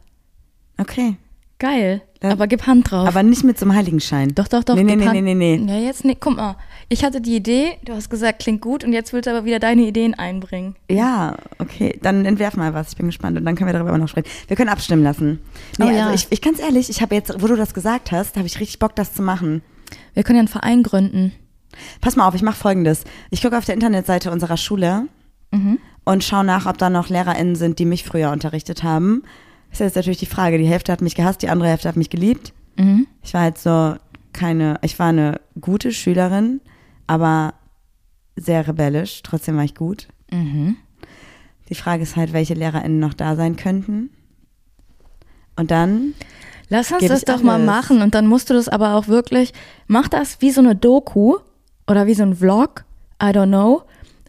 Okay. 0.79 1.17
Geil. 1.59 2.03
Dann- 2.21 2.33
aber 2.33 2.47
gib 2.47 2.67
Hand 2.67 2.91
drauf. 2.91 3.09
Aber 3.09 3.23
nicht 3.23 3.45
mit 3.45 3.59
so 3.59 3.65
einem 3.65 3.75
Heiligenschein. 3.75 4.35
doch, 4.35 4.49
doch, 4.49 4.63
doch. 4.65 4.75
Nee, 4.75 4.83
nee, 4.85 4.97
nee, 4.97 5.05
Hand. 5.07 5.15
nee, 5.23 5.35
nee, 5.35 5.57
nee. 5.59 5.73
Ja, 5.73 5.79
jetzt, 5.79 6.05
nee, 6.05 6.17
guck 6.19 6.37
mal. 6.37 6.57
Ich 6.89 7.03
hatte 7.05 7.21
die 7.21 7.35
Idee, 7.37 7.79
du 7.85 7.95
hast 7.95 8.11
gesagt, 8.11 8.41
klingt 8.41 8.61
gut 8.61 8.85
und 8.85 8.93
jetzt 8.93 9.13
willst 9.13 9.27
du 9.27 9.31
aber 9.31 9.45
wieder 9.45 9.59
deine 9.59 9.83
Ideen 9.83 10.15
einbringen. 10.15 10.77
Ja, 10.91 11.37
okay. 11.59 11.99
Dann 12.03 12.25
entwerf 12.25 12.57
mal 12.57 12.75
was. 12.75 12.89
Ich 12.91 12.97
bin 12.97 13.07
gespannt 13.07 13.39
und 13.39 13.45
dann 13.45 13.55
können 13.57 13.69
wir 13.69 13.73
darüber 13.79 13.97
noch 13.97 14.09
sprechen. 14.09 14.29
Wir 14.49 14.57
können 14.57 14.69
abstimmen 14.69 15.03
lassen. 15.03 15.41
Nee, 15.79 15.87
Oh 15.87 15.91
ja. 15.91 16.05
also 16.09 16.15
ich, 16.15 16.27
ich 16.31 16.43
ganz 16.43 16.61
ehrlich, 16.61 16.91
ich 16.91 17.01
habe 17.01 17.15
jetzt, 17.15 17.43
wo 17.43 17.47
du 17.47 17.57
das 17.57 17.75
gesagt 17.75 18.13
hast, 18.13 18.37
habe 18.37 18.47
ich 18.47 18.61
richtig 18.61 18.79
Bock, 18.79 18.95
das 18.95 19.15
zu 19.15 19.23
machen. 19.23 19.63
Wir 20.15 20.23
können 20.23 20.37
ja 20.37 20.41
einen 20.41 20.49
Verein 20.49 20.83
gründen. 20.83 21.33
Pass 22.01 22.17
mal 22.17 22.27
auf, 22.27 22.35
ich 22.35 22.43
mache 22.43 22.57
folgendes. 22.57 23.05
Ich 23.31 23.43
gucke 23.43 23.57
auf 23.59 23.65
der 23.65 23.75
Internetseite 23.75 24.31
unserer 24.31 24.57
Schule 24.57 25.07
und 26.05 26.25
schaue 26.25 26.45
nach, 26.45 26.67
ob 26.67 26.77
da 26.79 26.91
noch 26.91 27.09
LehrerInnen 27.09 27.55
sind, 27.57 27.79
die 27.79 27.85
mich 27.87 28.05
früher 28.05 28.31
unterrichtet 28.31 28.83
haben. 28.83 29.23
Ist 29.77 29.81
jetzt 29.81 29.97
natürlich 29.97 30.19
die 30.19 30.25
Frage. 30.27 30.57
Die 30.57 30.67
Hälfte 30.67 30.91
hat 30.91 31.03
mich 31.03 31.15
gehasst, 31.15 31.43
die 31.43 31.51
andere 31.51 31.69
Hälfte 31.69 31.87
hat 31.89 31.97
mich 31.97 32.09
geliebt. 32.11 32.55
Ich 33.23 33.35
war 33.35 33.43
halt 33.43 33.59
so 33.59 33.97
keine, 34.33 34.79
ich 34.83 34.99
war 34.99 35.09
eine 35.09 35.41
gute 35.61 35.93
Schülerin, 35.93 36.61
aber 37.07 37.53
sehr 38.37 38.67
rebellisch. 38.67 39.23
Trotzdem 39.23 39.57
war 39.57 39.65
ich 39.65 39.75
gut. 39.75 40.09
Die 41.69 41.75
Frage 41.75 42.03
ist 42.03 42.17
halt, 42.17 42.33
welche 42.33 42.55
LehrerInnen 42.55 42.99
noch 42.99 43.13
da 43.15 43.37
sein 43.37 43.57
könnten. 43.57 44.09
Und 45.57 45.71
dann, 45.71 46.15
Lass 46.71 46.91
uns 46.93 47.07
das 47.07 47.23
doch 47.25 47.43
mal 47.43 47.55
alles. 47.57 47.67
machen 47.67 48.01
und 48.03 48.15
dann 48.15 48.27
musst 48.27 48.49
du 48.51 48.55
das 48.55 48.69
aber 48.69 48.95
auch 48.95 49.09
wirklich, 49.09 49.53
mach 49.87 50.09
das 50.09 50.41
wie 50.41 50.51
so 50.51 50.61
eine 50.61 50.75
Doku 50.75 51.37
oder 51.87 52.07
wie 52.07 52.15
so 52.15 52.23
ein 52.23 52.35
Vlog, 52.37 52.85
I 53.23 53.27
don't 53.27 53.49
know. 53.49 53.83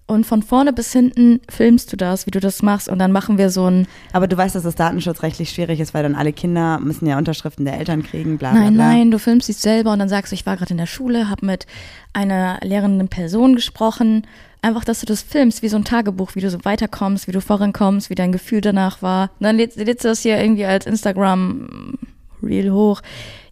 Und 0.10 0.26
von 0.26 0.42
vorne 0.42 0.72
bis 0.72 0.94
hinten 0.94 1.42
filmst 1.50 1.92
du 1.92 1.98
das, 1.98 2.26
wie 2.26 2.32
du 2.32 2.40
das 2.40 2.64
machst 2.64 2.88
und 2.88 2.98
dann 2.98 3.12
machen 3.12 3.38
wir 3.38 3.50
so 3.50 3.70
ein, 3.70 3.88
aber 4.14 4.28
du 4.28 4.38
weißt, 4.38 4.56
dass 4.56 4.64
das 4.64 4.76
datenschutzrechtlich 4.76 5.50
schwierig 5.50 5.82
ist, 5.82 5.94
weil 5.94 6.04
dann 6.04 6.16
alle 6.16 6.32
Kinder 6.32 6.80
müssen 6.80 7.08
ja 7.08 7.18
Unterschriften 7.18 7.66
der 7.66 7.78
Eltern 7.78 8.04
kriegen, 8.04 8.38
bla 8.38 8.52
bla 8.52 8.62
nein, 8.62 8.74
bla. 8.76 8.88
nein, 8.88 9.12
du 9.12 9.20
filmst 9.20 9.50
dich 9.50 9.58
selber 9.58 9.92
und 9.92 10.00
dann 10.00 10.08
sagst 10.08 10.32
du, 10.32 10.36
ich 10.36 10.46
war 10.46 10.56
gerade 10.56 10.72
in 10.72 10.78
der 10.78 10.86
Schule, 10.86 11.30
habe 11.30 11.46
mit 11.46 11.68
einer 12.14 12.58
lehrenden 12.64 13.10
Person 13.10 13.56
gesprochen. 13.56 14.26
Einfach, 14.62 14.86
dass 14.86 15.02
du 15.02 15.06
das 15.06 15.22
filmst, 15.22 15.62
wie 15.62 15.68
so 15.68 15.76
ein 15.76 15.84
Tagebuch, 15.84 16.36
wie 16.36 16.42
du 16.42 16.50
so 16.50 16.64
weiterkommst, 16.64 17.28
wie 17.28 17.32
du 17.34 17.42
vorankommst, 17.42 18.10
wie 18.10 18.16
dein 18.16 18.32
Gefühl 18.32 18.62
danach 18.62 19.02
war. 19.02 19.30
Und 19.40 19.44
dann 19.44 19.58
lädst, 19.58 19.78
lädst 19.78 20.06
du 20.06 20.10
das 20.10 20.22
hier 20.22 20.40
irgendwie 20.40 20.66
als 20.66 20.86
Instagram-Reel 20.86 22.72
hoch. 22.72 23.02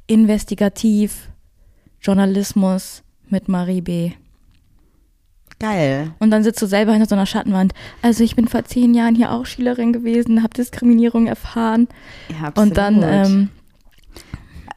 Investigativ, 0.07 1.29
Journalismus 2.01 3.03
mit 3.29 3.49
Marie 3.49 3.81
B. 3.81 4.11
Geil. 5.59 6.11
Und 6.19 6.31
dann 6.31 6.43
sitzt 6.43 6.61
du 6.61 6.65
selber 6.65 6.91
hinter 6.91 7.07
so 7.07 7.15
einer 7.15 7.25
Schattenwand. 7.25 7.73
Also 8.01 8.23
ich 8.23 8.35
bin 8.35 8.47
vor 8.47 8.65
zehn 8.65 8.93
Jahren 8.93 9.15
hier 9.15 9.31
auch 9.31 9.45
Schülerin 9.45 9.93
gewesen, 9.93 10.43
habe 10.43 10.53
Diskriminierung 10.53 11.27
erfahren. 11.27 11.87
Ja, 12.29 12.47
absolut. 12.47 12.69
Und 12.71 12.77
dann, 12.77 13.03
ähm, 13.03 13.49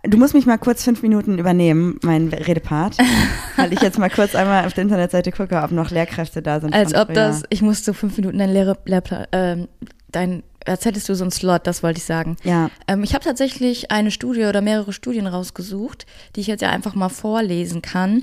Du 0.05 0.17
musst 0.17 0.33
mich 0.33 0.47
mal 0.47 0.59
kurz 0.59 0.85
fünf 0.85 1.03
Minuten 1.03 1.39
übernehmen, 1.39 1.99
mein 2.03 2.29
Redepart, 2.29 2.97
weil 3.57 3.73
ich 3.73 3.81
jetzt 3.81 3.99
mal 3.99 4.09
kurz 4.09 4.37
einmal 4.37 4.65
auf 4.65 4.73
der 4.73 4.83
Internetseite 4.85 5.33
gucke, 5.33 5.61
ob 5.61 5.73
noch 5.73 5.91
Lehrkräfte 5.91 6.41
da 6.41 6.61
sind. 6.61 6.73
als 6.73 6.95
ob 6.95 7.07
früher. 7.07 7.15
das, 7.15 7.43
ich 7.51 7.63
musste 7.63 7.93
fünf 7.93 8.17
Minuten 8.17 8.39
dein 8.39 8.51
Lehre, 8.53 8.79
Lehrplan, 8.87 9.27
ähm, 9.33 9.69
dein, 10.13 10.45
als 10.65 10.85
hättest 10.85 11.09
du 11.09 11.15
so 11.17 11.25
einen 11.25 11.33
Slot, 11.33 11.67
das 11.67 11.83
wollte 11.83 11.99
ich 11.99 12.05
sagen. 12.05 12.37
Ja, 12.45 12.71
Ähm, 12.87 13.03
ich 13.03 13.13
habe 13.15 13.25
tatsächlich 13.25 13.91
eine 13.91 14.13
Studie 14.13 14.45
oder 14.45 14.61
mehrere 14.61 14.93
Studien 14.93 15.27
rausgesucht, 15.27 16.07
die 16.37 16.41
ich 16.41 16.47
jetzt 16.47 16.63
ja 16.63 16.71
einfach 16.71 16.95
mal 16.95 17.09
vorlesen 17.09 17.83
kann. 17.83 18.23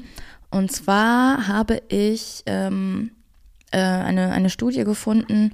Und 0.56 0.72
zwar 0.72 1.48
habe 1.48 1.82
ich 1.89 2.44
ähm, 2.46 3.12
äh, 3.72 3.78
eine, 3.80 4.32
eine 4.32 4.50
Studie 4.50 4.84
gefunden 4.84 5.52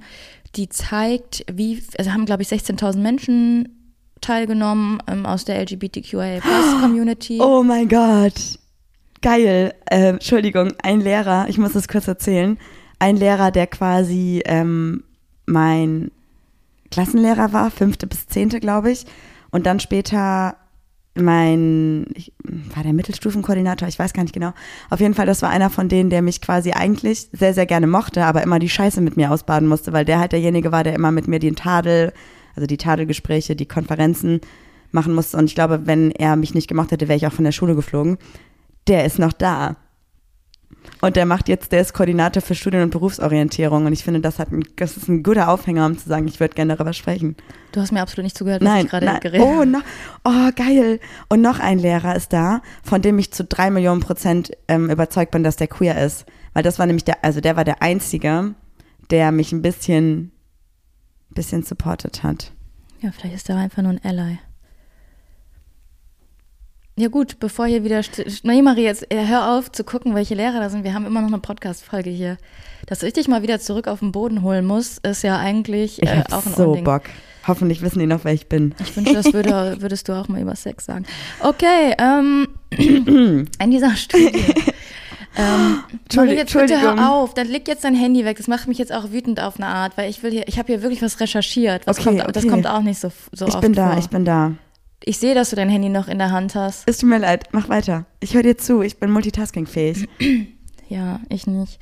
die 0.56 0.68
zeigt, 0.68 1.44
wie, 1.52 1.82
also 1.98 2.12
haben, 2.12 2.26
glaube 2.26 2.42
ich, 2.42 2.48
16.000 2.48 2.98
Menschen 2.98 3.68
teilgenommen 4.20 5.02
ähm, 5.08 5.26
aus 5.26 5.44
der 5.44 5.60
LGBTQIA-Plus-Community. 5.62 7.38
Oh 7.42 7.62
mein 7.62 7.88
Gott. 7.88 8.58
Geil. 9.20 9.74
Äh, 9.86 10.08
Entschuldigung, 10.08 10.72
ein 10.82 11.00
Lehrer, 11.00 11.46
ich 11.48 11.58
muss 11.58 11.72
das 11.72 11.88
kurz 11.88 12.06
erzählen. 12.06 12.58
Ein 12.98 13.16
Lehrer, 13.16 13.50
der 13.50 13.66
quasi 13.66 14.42
ähm, 14.44 15.04
mein 15.46 16.10
Klassenlehrer 16.90 17.52
war, 17.52 17.70
fünfte 17.70 18.06
bis 18.06 18.26
zehnte, 18.28 18.60
glaube 18.60 18.90
ich. 18.90 19.06
Und 19.50 19.66
dann 19.66 19.80
später 19.80 20.56
mein, 21.14 22.06
ich, 22.14 22.32
war 22.74 22.82
der 22.82 22.92
Mittelstufenkoordinator, 22.92 23.86
ich 23.86 23.98
weiß 23.98 24.12
gar 24.12 24.22
nicht 24.22 24.34
genau. 24.34 24.52
Auf 24.88 25.00
jeden 25.00 25.14
Fall, 25.14 25.26
das 25.26 25.42
war 25.42 25.50
einer 25.50 25.68
von 25.68 25.88
denen, 25.88 26.10
der 26.10 26.22
mich 26.22 26.40
quasi 26.40 26.72
eigentlich 26.72 27.28
sehr, 27.32 27.52
sehr 27.52 27.66
gerne 27.66 27.86
mochte, 27.86 28.24
aber 28.24 28.42
immer 28.42 28.58
die 28.58 28.68
Scheiße 28.68 29.00
mit 29.00 29.16
mir 29.16 29.30
ausbaden 29.30 29.68
musste, 29.68 29.92
weil 29.92 30.04
der 30.04 30.18
halt 30.18 30.32
derjenige 30.32 30.72
war, 30.72 30.84
der 30.84 30.94
immer 30.94 31.12
mit 31.12 31.28
mir 31.28 31.38
den 31.38 31.56
Tadel, 31.56 32.12
also 32.56 32.66
die 32.66 32.78
Tadelgespräche, 32.78 33.56
die 33.56 33.66
Konferenzen 33.66 34.40
machen 34.90 35.14
musste. 35.14 35.36
Und 35.36 35.44
ich 35.44 35.54
glaube, 35.54 35.86
wenn 35.86 36.10
er 36.12 36.36
mich 36.36 36.54
nicht 36.54 36.68
gemacht 36.68 36.90
hätte, 36.90 37.08
wäre 37.08 37.16
ich 37.16 37.26
auch 37.26 37.32
von 37.32 37.44
der 37.44 37.52
Schule 37.52 37.74
geflogen. 37.74 38.18
Der 38.88 39.04
ist 39.04 39.18
noch 39.18 39.32
da. 39.32 39.76
Und 41.04 41.16
der 41.16 41.26
macht 41.26 41.48
jetzt, 41.48 41.72
der 41.72 41.80
ist 41.80 41.94
Koordinator 41.94 42.40
für 42.40 42.54
Studien- 42.54 42.82
und 42.82 42.90
Berufsorientierung. 42.90 43.86
Und 43.86 43.92
ich 43.92 44.04
finde, 44.04 44.20
das, 44.20 44.38
hat 44.38 44.52
ein, 44.52 44.62
das 44.76 44.96
ist 44.96 45.08
ein 45.08 45.24
guter 45.24 45.48
Aufhänger, 45.48 45.84
um 45.84 45.98
zu 45.98 46.08
sagen, 46.08 46.28
ich 46.28 46.38
würde 46.38 46.54
gerne 46.54 46.76
darüber 46.76 46.92
sprechen. 46.92 47.34
Du 47.72 47.80
hast 47.80 47.90
mir 47.90 48.00
absolut 48.00 48.22
nicht 48.22 48.38
zugehört, 48.38 48.62
was 48.62 48.68
Nein, 48.68 48.84
ich 48.84 48.90
gerade 48.90 49.18
geredet 49.18 49.44
Oh, 49.44 49.64
no, 49.64 49.80
oh, 50.24 50.50
geil. 50.54 51.00
Und 51.28 51.40
noch 51.40 51.58
ein 51.58 51.80
Lehrer 51.80 52.14
ist 52.14 52.32
da, 52.32 52.62
von 52.84 53.02
dem 53.02 53.18
ich 53.18 53.32
zu 53.32 53.42
drei 53.42 53.68
Millionen 53.70 54.00
Prozent 54.00 54.52
ähm, 54.68 54.90
überzeugt 54.90 55.32
bin, 55.32 55.42
dass 55.42 55.56
der 55.56 55.66
queer 55.66 56.00
ist. 56.00 56.24
Weil 56.54 56.62
das 56.62 56.78
war 56.78 56.86
nämlich 56.86 57.04
der, 57.04 57.24
also 57.24 57.40
der 57.40 57.56
war 57.56 57.64
der 57.64 57.82
Einzige, 57.82 58.54
der 59.10 59.32
mich 59.32 59.50
ein 59.50 59.60
bisschen, 59.60 60.30
bisschen 61.30 61.64
supportet 61.64 62.22
hat. 62.22 62.52
Ja, 63.00 63.10
vielleicht 63.10 63.34
ist 63.34 63.50
er 63.50 63.56
einfach 63.56 63.82
nur 63.82 63.90
ein 63.90 64.04
Ally. 64.04 64.38
Ja 67.02 67.08
gut, 67.08 67.40
bevor 67.40 67.66
hier 67.66 67.82
wieder... 67.82 68.00
Nee, 68.44 68.62
Marie, 68.62 68.84
jetzt 68.84 69.12
äh, 69.12 69.26
hör 69.26 69.58
auf 69.58 69.72
zu 69.72 69.82
gucken, 69.82 70.14
welche 70.14 70.36
Lehrer 70.36 70.60
da 70.60 70.70
sind. 70.70 70.84
Wir 70.84 70.94
haben 70.94 71.04
immer 71.04 71.20
noch 71.20 71.26
eine 71.26 71.40
Podcast-Folge 71.40 72.10
hier. 72.10 72.38
Dass 72.86 73.02
ich 73.02 73.12
dich 73.12 73.26
mal 73.26 73.42
wieder 73.42 73.58
zurück 73.58 73.88
auf 73.88 73.98
den 73.98 74.12
Boden 74.12 74.42
holen 74.42 74.64
muss, 74.64 74.98
ist 74.98 75.24
ja 75.24 75.36
eigentlich 75.36 76.00
Ich 76.00 76.08
äh, 76.08 76.22
auch 76.30 76.46
ein 76.46 76.54
so 76.54 76.68
Unding. 76.68 76.84
Bock. 76.84 77.02
Hoffentlich 77.48 77.82
wissen 77.82 77.98
die 77.98 78.06
noch, 78.06 78.20
wer 78.24 78.32
ich 78.32 78.46
bin. 78.46 78.72
Ich 78.78 78.96
wünsche, 78.96 79.14
das 79.14 79.32
würde, 79.32 79.78
würdest 79.80 80.08
du 80.08 80.12
auch 80.12 80.28
mal 80.28 80.40
über 80.40 80.54
Sex 80.54 80.84
sagen. 80.84 81.04
Okay, 81.40 81.92
ähm, 81.98 82.46
in 82.70 83.70
dieser 83.72 83.96
Studie. 83.96 84.26
ähm, 85.36 85.80
Marie, 86.14 86.34
jetzt 86.36 86.52
bitte 86.52 86.74
Entschuldigung. 86.74 87.00
hör 87.00 87.12
auf, 87.14 87.34
dann 87.34 87.48
leg 87.48 87.66
jetzt 87.66 87.82
dein 87.82 87.96
Handy 87.96 88.24
weg. 88.24 88.36
Das 88.36 88.46
macht 88.46 88.68
mich 88.68 88.78
jetzt 88.78 88.92
auch 88.92 89.10
wütend 89.10 89.40
auf 89.40 89.56
eine 89.56 89.66
Art, 89.66 89.98
weil 89.98 90.08
ich 90.08 90.22
will 90.22 90.30
hier, 90.30 90.46
ich 90.46 90.56
habe 90.60 90.68
hier 90.68 90.82
wirklich 90.82 91.02
was 91.02 91.18
recherchiert. 91.18 91.84
Was 91.88 91.98
Okay, 91.98 92.18
kommt, 92.18 92.36
Das 92.36 92.44
okay. 92.44 92.52
kommt 92.52 92.68
auch 92.68 92.82
nicht 92.82 93.00
so, 93.00 93.10
so 93.32 93.48
Ich 93.48 93.54
oft 93.54 93.60
bin 93.60 93.72
da, 93.72 93.90
vor. 93.90 93.98
ich 93.98 94.06
bin 94.08 94.24
da. 94.24 94.52
Ich 95.04 95.18
sehe, 95.18 95.34
dass 95.34 95.50
du 95.50 95.56
dein 95.56 95.68
Handy 95.68 95.88
noch 95.88 96.08
in 96.08 96.18
der 96.18 96.30
Hand 96.30 96.54
hast. 96.54 96.88
Es 96.88 96.98
tut 96.98 97.08
mir 97.08 97.18
leid, 97.18 97.48
mach 97.52 97.68
weiter. 97.68 98.06
Ich 98.20 98.34
höre 98.34 98.42
dir 98.42 98.56
zu, 98.56 98.82
ich 98.82 98.98
bin 98.98 99.10
multitaskingfähig. 99.10 100.08
Ja, 100.88 101.20
ich 101.30 101.46
nicht. 101.46 101.80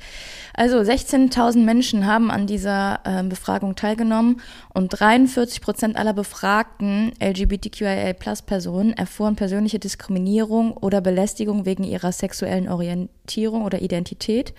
Also 0.53 0.77
16.000 0.77 1.65
Menschen 1.65 2.05
haben 2.05 2.31
an 2.31 2.47
dieser 2.47 3.01
ähm, 3.03 3.27
Befragung 3.27 3.75
teilgenommen 3.75 4.39
und 4.73 4.87
43 4.87 5.59
Prozent 5.59 5.97
aller 5.97 6.13
befragten 6.13 7.11
LGBTQIA-Plus-Personen 7.19 8.93
erfuhren 8.93 9.35
persönliche 9.35 9.79
Diskriminierung 9.79 10.71
oder 10.77 11.01
Belästigung 11.01 11.65
wegen 11.65 11.83
ihrer 11.83 12.13
sexuellen 12.13 12.69
Orientierung 12.69 13.65
oder 13.65 13.81
Identität. 13.81 14.53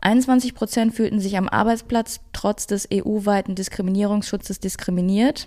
21 0.00 0.54
Prozent 0.56 0.94
fühlten 0.94 1.20
sich 1.20 1.38
am 1.38 1.48
Arbeitsplatz 1.48 2.18
trotz 2.32 2.66
des 2.66 2.88
EU-weiten 2.92 3.54
Diskriminierungsschutzes 3.54 4.58
diskriminiert. 4.58 5.46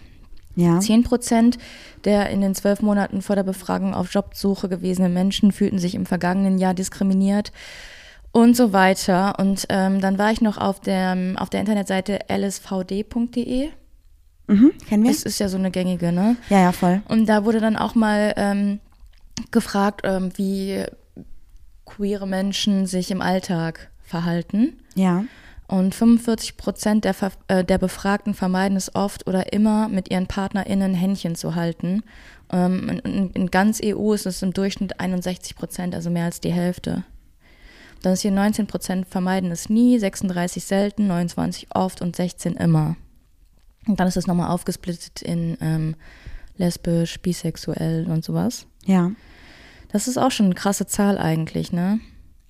Ja. 0.55 0.79
10 0.79 1.03
Prozent 1.03 1.57
der 2.05 2.29
in 2.29 2.41
den 2.41 2.55
zwölf 2.55 2.81
Monaten 2.81 3.21
vor 3.21 3.35
der 3.35 3.43
Befragung 3.43 3.93
auf 3.93 4.13
Jobsuche 4.13 4.69
gewesenen 4.69 5.13
Menschen 5.13 5.51
fühlten 5.51 5.79
sich 5.79 5.95
im 5.95 6.05
vergangenen 6.05 6.57
Jahr 6.57 6.73
diskriminiert 6.73 7.51
und 8.31 8.55
so 8.55 8.73
weiter. 8.73 9.39
Und 9.39 9.65
ähm, 9.69 10.01
dann 10.01 10.17
war 10.17 10.31
ich 10.31 10.41
noch 10.41 10.57
auf 10.57 10.79
der, 10.79 11.17
auf 11.37 11.49
der 11.49 11.61
Internetseite 11.61 12.29
lsvd.de. 12.29 13.69
Mhm, 14.47 14.71
kennen 14.87 15.03
wir? 15.03 15.11
Das 15.11 15.23
ist 15.23 15.39
ja 15.39 15.49
so 15.49 15.57
eine 15.57 15.71
gängige, 15.71 16.11
ne? 16.11 16.37
Ja, 16.49 16.59
ja, 16.59 16.71
voll. 16.71 17.01
Und 17.07 17.27
da 17.27 17.45
wurde 17.45 17.59
dann 17.59 17.75
auch 17.75 17.95
mal 17.95 18.33
ähm, 18.37 18.79
gefragt, 19.51 20.01
ähm, 20.03 20.31
wie 20.35 20.83
queere 21.85 22.27
Menschen 22.27 22.85
sich 22.85 23.09
im 23.09 23.21
Alltag 23.21 23.89
verhalten. 24.03 24.77
Ja. 24.93 25.23
Und 25.67 25.95
45 25.95 26.57
Prozent 26.57 27.05
der, 27.05 27.15
äh, 27.47 27.63
der 27.63 27.77
Befragten 27.77 28.33
vermeiden 28.33 28.77
es 28.77 28.93
oft 28.93 29.27
oder 29.27 29.51
immer, 29.51 29.87
mit 29.87 30.11
ihren 30.11 30.27
PartnerInnen 30.27 30.93
Händchen 30.93 31.35
zu 31.35 31.55
halten. 31.55 32.03
Ähm, 32.51 32.89
in, 32.89 32.99
in, 32.99 33.29
in 33.31 33.51
ganz 33.51 33.81
EU 33.83 34.13
ist 34.13 34.27
es 34.27 34.43
im 34.43 34.53
Durchschnitt 34.53 34.99
61 34.99 35.55
Prozent, 35.55 35.95
also 35.95 36.09
mehr 36.09 36.25
als 36.25 36.39
die 36.39 36.51
Hälfte. 36.51 37.03
Dann 38.03 38.13
ist 38.13 38.21
hier 38.21 38.31
19 38.31 38.67
Prozent 38.67 39.07
vermeiden 39.07 39.49
es 39.51 39.69
nie, 39.69 39.97
36 39.97 40.63
selten, 40.63 41.07
29 41.07 41.69
oft 41.73 42.01
und 42.01 42.15
16 42.15 42.55
immer. 42.55 42.95
Und 43.87 43.99
dann 43.99 44.07
ist 44.07 44.17
es 44.17 44.27
nochmal 44.27 44.51
aufgesplittet 44.51 45.23
in 45.23 45.57
ähm, 45.61 45.95
lesbisch, 46.57 47.19
bisexuell 47.21 48.05
und 48.07 48.23
sowas. 48.23 48.67
Ja. 48.85 49.11
Das 49.91 50.07
ist 50.07 50.17
auch 50.17 50.31
schon 50.31 50.47
eine 50.47 50.55
krasse 50.55 50.85
Zahl 50.85 51.17
eigentlich, 51.17 51.71
ne? 51.71 51.99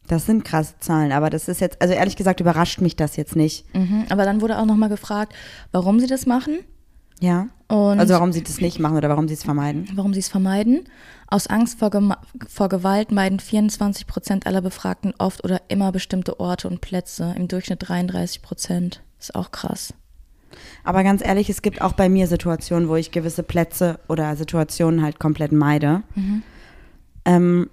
Das 0.07 0.25
sind 0.25 0.45
krasse 0.45 0.75
Zahlen, 0.79 1.11
aber 1.11 1.29
das 1.29 1.47
ist 1.47 1.61
jetzt, 1.61 1.81
also 1.81 1.93
ehrlich 1.93 2.15
gesagt, 2.15 2.39
überrascht 2.39 2.79
mich 2.81 2.95
das 2.95 3.15
jetzt 3.15 3.35
nicht. 3.35 3.65
Mhm. 3.75 4.05
Aber 4.09 4.25
dann 4.25 4.41
wurde 4.41 4.59
auch 4.59 4.65
nochmal 4.65 4.89
gefragt, 4.89 5.33
warum 5.71 5.99
sie 5.99 6.07
das 6.07 6.25
machen. 6.25 6.59
Ja. 7.19 7.47
Und 7.67 7.99
Also 7.99 8.13
warum 8.13 8.31
sie 8.33 8.43
das 8.43 8.59
nicht 8.61 8.77
machen 8.79 8.97
oder 8.97 9.09
warum 9.09 9.27
sie 9.27 9.33
es 9.33 9.43
vermeiden. 9.43 9.87
warum 9.95 10.13
sie 10.13 10.19
es 10.19 10.27
vermeiden. 10.27 10.83
Aus 11.27 11.47
Angst 11.47 11.79
vor, 11.79 11.89
Gema- 11.89 12.19
vor 12.47 12.69
Gewalt 12.69 13.11
meiden 13.11 13.39
24 13.39 14.05
Prozent 14.05 14.45
aller 14.45 14.61
Befragten 14.61 15.13
oft 15.17 15.43
oder 15.43 15.61
immer 15.69 15.91
bestimmte 15.91 16.39
Orte 16.39 16.67
und 16.67 16.81
Plätze, 16.81 17.33
im 17.35 17.47
Durchschnitt 17.47 17.87
33 17.87 18.41
Prozent. 18.43 19.01
Ist 19.19 19.33
auch 19.33 19.51
krass. 19.51 19.93
Aber 20.83 21.03
ganz 21.03 21.25
ehrlich, 21.25 21.49
es 21.49 21.61
gibt 21.63 21.81
auch 21.81 21.93
bei 21.93 22.09
mir 22.09 22.27
Situationen, 22.27 22.87
wo 22.89 22.95
ich 22.95 23.11
gewisse 23.11 23.41
Plätze 23.43 23.97
oder 24.07 24.35
Situationen 24.35 25.01
halt 25.01 25.19
komplett 25.19 25.51
meide. 25.51 26.03
Ähm, 27.25 27.69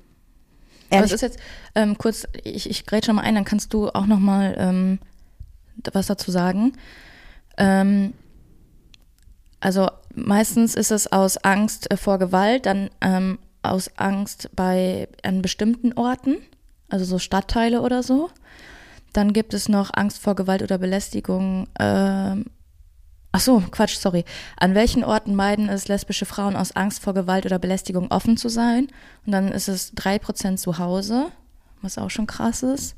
Aber 0.92 0.98
ehrlich, 0.98 1.12
es 1.12 1.22
ist 1.22 1.22
jetzt 1.22 1.40
ähm, 1.74 1.96
kurz, 1.98 2.26
ich, 2.44 2.68
ich 2.68 2.86
grätsche 2.86 3.06
schon 3.06 3.16
mal 3.16 3.22
ein, 3.22 3.34
dann 3.34 3.44
kannst 3.44 3.72
du 3.72 3.88
auch 3.88 4.06
noch 4.06 4.18
mal 4.18 4.54
ähm, 4.58 4.98
was 5.92 6.06
dazu 6.06 6.30
sagen. 6.30 6.74
Ähm, 7.56 8.12
also 9.60 9.88
meistens 10.14 10.74
ist 10.74 10.90
es 10.90 11.10
aus 11.10 11.38
Angst 11.38 11.90
äh, 11.90 11.96
vor 11.96 12.18
Gewalt, 12.18 12.66
dann 12.66 12.90
ähm, 13.00 13.38
aus 13.62 13.90
Angst 13.96 14.50
bei 14.54 15.08
an 15.22 15.40
bestimmten 15.40 15.92
Orten, 15.94 16.36
also 16.88 17.04
so 17.04 17.18
Stadtteile 17.18 17.80
oder 17.80 18.02
so. 18.02 18.30
Dann 19.12 19.32
gibt 19.32 19.54
es 19.54 19.68
noch 19.68 19.90
Angst 19.94 20.18
vor 20.18 20.34
Gewalt 20.34 20.62
oder 20.62 20.78
Belästigung. 20.78 21.68
Ach 23.34 23.40
so, 23.40 23.62
Quatsch, 23.70 23.96
sorry. 23.96 24.26
An 24.58 24.74
welchen 24.74 25.04
Orten 25.04 25.34
meiden 25.34 25.70
es 25.70 25.88
lesbische 25.88 26.26
Frauen 26.26 26.54
aus 26.54 26.76
Angst 26.76 27.02
vor 27.02 27.14
Gewalt 27.14 27.46
oder 27.46 27.58
Belästigung 27.58 28.10
offen 28.10 28.36
zu 28.36 28.50
sein? 28.50 28.88
Und 29.24 29.32
dann 29.32 29.48
ist 29.48 29.68
es 29.68 29.94
3% 29.94 30.56
zu 30.56 30.76
Hause, 30.76 31.32
was 31.80 31.96
auch 31.96 32.10
schon 32.10 32.26
krass 32.26 32.62
ist. 32.62 32.94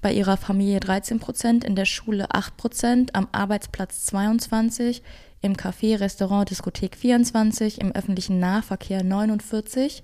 Bei 0.00 0.12
ihrer 0.12 0.38
Familie 0.38 0.78
13%, 0.78 1.62
in 1.62 1.76
der 1.76 1.84
Schule 1.84 2.30
8%, 2.30 3.10
am 3.12 3.28
Arbeitsplatz 3.32 4.08
22%, 4.12 5.02
im 5.42 5.56
Café, 5.56 6.00
Restaurant, 6.00 6.48
Diskothek 6.48 6.96
24%, 6.96 7.78
im 7.78 7.92
öffentlichen 7.92 8.40
Nahverkehr 8.40 9.02
49%, 9.02 10.02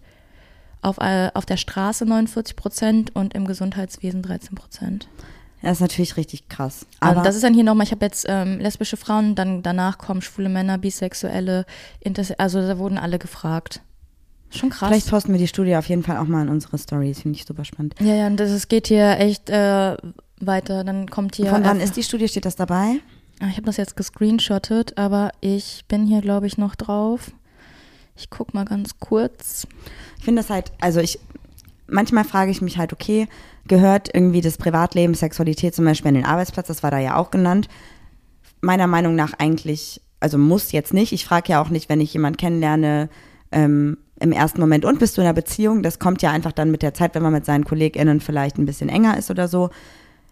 auf, 0.83 0.99
äh, 0.99 1.31
auf 1.33 1.47
der 1.47 1.57
Straße 1.57 2.05
49% 2.05 3.13
und 3.15 3.33
im 3.33 3.47
Gesundheitswesen 3.47 4.23
13%. 4.23 5.07
Das 5.63 5.73
ist 5.79 5.81
natürlich 5.81 6.17
richtig 6.17 6.49
krass. 6.49 6.87
Aber 7.01 7.11
Also 7.11 7.23
das 7.25 7.35
ist 7.37 7.45
dann 7.45 7.55
hier 7.55 7.65
nochmal, 7.65 7.87
ich 7.87 7.93
habe 7.93 8.05
jetzt 8.05 8.27
ähm, 8.29 8.59
lesbische 8.59 8.97
Frauen, 8.97 9.35
dann 9.35 9.63
danach 9.63 9.99
kommen 9.99 10.23
schwule 10.23 10.49
Männer, 10.49 10.79
Bisexuelle, 10.79 11.65
Interse 12.01 12.39
also 12.39 12.61
da 12.61 12.79
wurden 12.79 12.99
alle 12.99 13.19
gefragt. 13.19 13.81
Schon 14.51 14.69
krass. 14.71 14.89
vielleicht 14.89 15.09
posten 15.09 15.33
wir 15.33 15.39
die 15.39 15.49
Studie 15.49 15.77
auf 15.77 15.89
jeden 15.89 16.03
Fall 16.03 16.19
auch 16.19 16.27
mal 16.27 16.43
in 16.43 16.49
unsere 16.51 16.77
Stories. 16.77 17.21
Finde 17.23 17.39
ich 17.39 17.47
super 17.47 17.65
spannend. 17.65 17.95
ja, 18.01 18.15
ja, 18.15 18.27
und 18.27 18.37
das, 18.39 18.51
es 18.51 18.69
geht 18.69 18.89
hier 18.89 19.19
echt 19.19 19.49
äh, 19.49 19.97
weiter. 20.41 20.85
Dann 20.85 21.09
kommt 21.09 21.37
hier. 21.37 21.47
Von 21.47 21.65
wann 21.65 21.81
ist 21.81 21.97
die 21.97 22.03
Studie? 22.03 22.29
Steht 22.29 22.45
das 22.45 22.57
dabei? 22.57 22.97
Ah, 23.41 23.47
Ich 23.49 23.57
habe 23.57 23.63
das 23.63 23.79
jetzt 23.79 23.97
gescreenshottet, 23.97 24.99
aber 24.99 25.31
ich 25.41 25.85
bin 25.89 26.05
hier, 26.07 26.21
glaube 26.21 26.47
ich, 26.47 26.59
noch 26.59 26.75
drauf. 26.75 27.31
Ich 28.15 28.29
guck 28.29 28.53
mal 28.53 28.65
ganz 28.67 28.99
kurz. 29.01 29.67
Ich 30.19 30.25
finde 30.25 30.43
das 30.43 30.51
halt, 30.51 30.71
also 30.81 31.01
ich, 31.01 31.19
manchmal 31.87 32.25
frage 32.25 32.51
ich 32.51 32.61
mich 32.61 32.77
halt, 32.77 32.93
okay, 32.93 33.29
gehört 33.69 34.11
irgendwie 34.13 34.41
das 34.41 34.59
Privatleben, 34.59 35.15
Sexualität 35.15 35.75
zum 35.75 35.85
Beispiel 35.85 36.09
an 36.09 36.15
den 36.15 36.25
Arbeitsplatz, 36.25 36.67
das 36.67 36.83
war 36.83 36.91
da 36.91 36.99
ja 36.99 37.17
auch 37.17 37.31
genannt. 37.31 37.69
Meiner 38.61 38.87
Meinung 38.87 39.15
nach 39.15 39.33
eigentlich, 39.39 40.01
also 40.21 40.39
muss 40.39 40.73
jetzt 40.73 40.95
nicht. 40.95 41.13
Ich 41.13 41.25
frage 41.25 41.53
ja 41.53 41.63
auch 41.63 41.69
nicht, 41.69 41.89
wenn 41.89 42.01
ich 42.01 42.13
jemanden 42.13 42.37
kennenlerne, 42.37 43.09
ähm, 43.51 43.99
im 44.21 44.33
ersten 44.33 44.61
Moment, 44.61 44.85
und 44.85 45.01
bist 45.01 45.17
du 45.17 45.21
in 45.21 45.27
einer 45.27 45.35
Beziehung? 45.35 45.83
Das 45.83 45.99
kommt 45.99 46.23
ja 46.23 46.31
einfach 46.31 46.53
dann 46.53 46.71
mit 46.71 46.83
der 46.83 46.95
Zeit, 46.95 47.15
wenn 47.15 47.23
man 47.23 47.33
mit 47.33 47.45
seinen 47.45 47.65
KollegInnen 47.65 48.21
vielleicht 48.21 48.57
ein 48.57 48.67
bisschen 48.67 48.89
enger 48.89 49.17
ist 49.17 49.31
oder 49.31 49.49
so. 49.49 49.71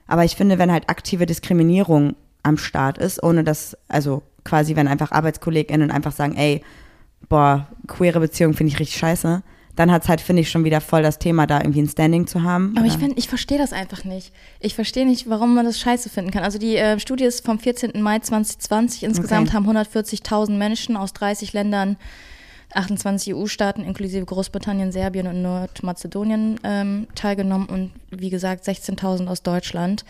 Aber 0.06 0.24
ich 0.24 0.36
finde, 0.36 0.58
wenn 0.58 0.70
halt 0.70 0.88
aktive 0.88 1.26
Diskriminierung 1.26 2.14
am 2.42 2.56
Start 2.56 2.98
ist, 2.98 3.22
ohne 3.22 3.42
dass, 3.42 3.76
also 3.88 4.22
quasi, 4.44 4.76
wenn 4.76 4.88
einfach 4.88 5.12
ArbeitskollegInnen 5.12 5.90
einfach 5.90 6.12
sagen, 6.12 6.36
ey, 6.36 6.62
boah, 7.28 7.66
queere 7.86 8.20
Beziehung 8.20 8.54
finde 8.54 8.72
ich 8.72 8.78
richtig 8.78 8.98
scheiße, 8.98 9.42
dann 9.80 9.90
hat 9.90 10.02
es 10.02 10.08
halt, 10.08 10.20
finde 10.20 10.42
ich, 10.42 10.50
schon 10.50 10.64
wieder 10.64 10.80
voll 10.80 11.02
das 11.02 11.18
Thema, 11.18 11.46
da 11.46 11.58
irgendwie 11.58 11.80
ein 11.80 11.88
Standing 11.88 12.26
zu 12.26 12.42
haben. 12.42 12.74
Aber 12.76 12.86
ich 12.86 12.92
Oder? 12.92 13.00
finde, 13.00 13.18
ich 13.18 13.28
verstehe 13.28 13.56
das 13.58 13.72
einfach 13.72 14.04
nicht. 14.04 14.32
Ich 14.60 14.74
verstehe 14.74 15.06
nicht, 15.06 15.28
warum 15.28 15.54
man 15.54 15.64
das 15.64 15.80
scheiße 15.80 16.10
finden 16.10 16.30
kann. 16.30 16.44
Also 16.44 16.58
die 16.58 16.76
äh, 16.76 17.00
Studie 17.00 17.24
ist 17.24 17.44
vom 17.44 17.58
14. 17.58 18.00
Mai 18.02 18.18
2020. 18.18 19.04
Insgesamt 19.04 19.48
Okay. 19.48 19.56
haben 19.56 19.66
140.000 19.68 20.52
Menschen 20.52 20.96
aus 20.96 21.12
30 21.14 21.52
Ländern, 21.54 21.96
28 22.74 23.34
EU-Staaten 23.34 23.82
inklusive 23.82 24.24
Großbritannien, 24.26 24.92
Serbien 24.92 25.26
und 25.26 25.40
Nordmazedonien 25.42 26.60
ähm, 26.62 27.08
teilgenommen 27.14 27.66
und 27.66 27.90
wie 28.10 28.30
gesagt 28.30 28.64
16.000 28.68 29.26
aus 29.28 29.42
Deutschland. 29.42 30.04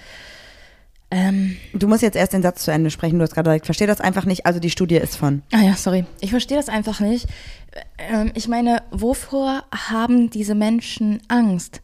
Ähm, 1.13 1.57
Du 1.73 1.89
musst 1.89 2.03
jetzt 2.03 2.17
erst 2.17 2.33
den 2.35 2.43
Satz 2.43 2.63
zu 2.65 2.71
Ende 2.71 2.91
sprechen. 2.91 3.19
Du 3.19 3.23
hast 3.25 3.35
gerade 3.35 3.49
gesagt, 3.51 3.63
ich 3.65 3.67
verstehe 3.67 3.87
das 3.89 4.01
einfach 4.01 4.27
nicht. 4.27 4.47
Also 4.47 4.61
die 4.61 4.71
Studie 4.71 4.97
ist 4.97 5.17
von. 5.17 5.43
Ah 5.53 5.61
ja, 5.63 5.75
sorry. 5.75 6.05
Ich 6.21 6.31
verstehe 6.31 6.57
das 6.57 6.69
einfach 6.69 7.01
nicht. 7.01 7.27
Ähm, 7.99 8.33
ich 8.35 8.49
meine, 8.49 8.83
wovor 8.91 9.65
haben 9.89 10.31
diese 10.31 10.55
Menschen 10.55 11.21
Angst? 11.29 11.83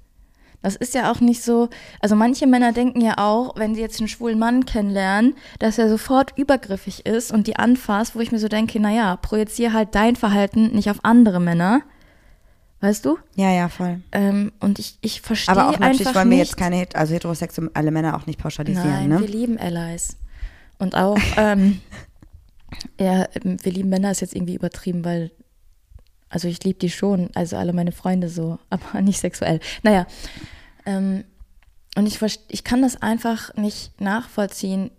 Das 0.62 0.74
ist 0.74 0.94
ja 0.94 1.12
auch 1.12 1.20
nicht 1.20 1.42
so. 1.42 1.68
Also 2.00 2.16
manche 2.16 2.46
Männer 2.46 2.72
denken 2.72 3.00
ja 3.00 3.18
auch, 3.18 3.54
wenn 3.56 3.76
sie 3.76 3.80
jetzt 3.80 4.00
einen 4.00 4.08
schwulen 4.08 4.38
Mann 4.38 4.66
kennenlernen, 4.66 5.36
dass 5.60 5.78
er 5.78 5.88
sofort 5.88 6.36
übergriffig 6.36 7.06
ist 7.06 7.30
und 7.30 7.46
die 7.46 7.56
anfasst, 7.56 8.16
wo 8.16 8.20
ich 8.20 8.32
mir 8.32 8.40
so 8.40 8.48
denke, 8.48 8.80
naja, 8.80 9.16
projiziere 9.16 9.72
halt 9.72 9.94
dein 9.94 10.16
Verhalten 10.16 10.72
nicht 10.74 10.90
auf 10.90 10.98
andere 11.04 11.40
Männer. 11.40 11.82
Weißt 12.80 13.04
du? 13.04 13.18
Ja, 13.36 13.50
ja, 13.50 13.68
voll. 13.68 14.00
Ähm, 14.12 14.52
und 14.60 14.78
ich, 14.78 14.98
ich 15.00 15.22
verstehe 15.22 15.56
Aber 15.56 15.68
auch 15.68 15.78
natürlich 15.78 16.00
einfach 16.00 16.20
wollen 16.20 16.30
wir 16.30 16.38
nicht, 16.38 16.48
jetzt 16.48 16.56
keine, 16.56 16.86
also 16.94 17.14
heterosexuelle 17.14 17.90
Männer 17.90 18.16
auch 18.16 18.26
nicht 18.26 18.38
pauschalisieren, 18.38 18.90
Nein, 18.90 19.08
ne? 19.08 19.20
wir 19.20 19.28
lieben 19.28 19.58
Allies. 19.58 20.16
Und 20.78 20.94
auch, 20.94 21.16
ähm, 21.36 21.80
ja, 23.00 23.26
ähm, 23.42 23.56
wir 23.62 23.72
lieben 23.72 23.88
Männer 23.88 24.10
ist 24.10 24.20
jetzt 24.20 24.34
irgendwie 24.34 24.56
übertrieben, 24.56 25.04
weil, 25.04 25.30
also 26.28 26.48
ich 26.48 26.62
liebe 26.64 26.78
die 26.78 26.90
schon, 26.90 27.30
also 27.34 27.56
alle 27.56 27.72
meine 27.72 27.92
Freunde 27.92 28.28
so, 28.28 28.58
aber 28.70 29.00
nicht 29.00 29.20
sexuell. 29.20 29.60
Naja, 29.82 30.06
ähm, 30.84 31.24
und 31.96 32.06
ich, 32.06 32.20
ich 32.48 32.64
kann 32.64 32.82
das 32.82 33.00
einfach 33.00 33.54
nicht 33.54 33.98
nachvollziehen. 34.00 34.90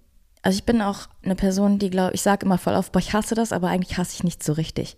Also 0.42 0.58
ich 0.58 0.64
bin 0.64 0.82
auch 0.82 1.08
eine 1.24 1.36
Person, 1.36 1.78
die 1.78 1.90
glaube, 1.90 2.16
ich 2.16 2.22
sage 2.22 2.46
immer 2.46 2.58
voll 2.58 2.74
oft, 2.74 2.92
boah, 2.92 3.00
ich 3.00 3.14
hasse 3.14 3.36
das, 3.36 3.52
aber 3.52 3.70
eigentlich 3.70 3.98
hasse 3.98 4.16
ich 4.16 4.24
nicht 4.24 4.44
so 4.44 4.54
richtig. 4.54 4.98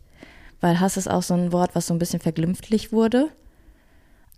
Weil 0.62 0.80
Hass 0.80 0.98
ist 0.98 1.10
auch 1.10 1.24
so 1.24 1.34
ein 1.34 1.52
Wort, 1.52 1.76
was 1.76 1.88
so 1.88 1.94
ein 1.94 2.00
bisschen 2.00 2.20
verglimpflich 2.20 2.92
wurde. 2.92 3.30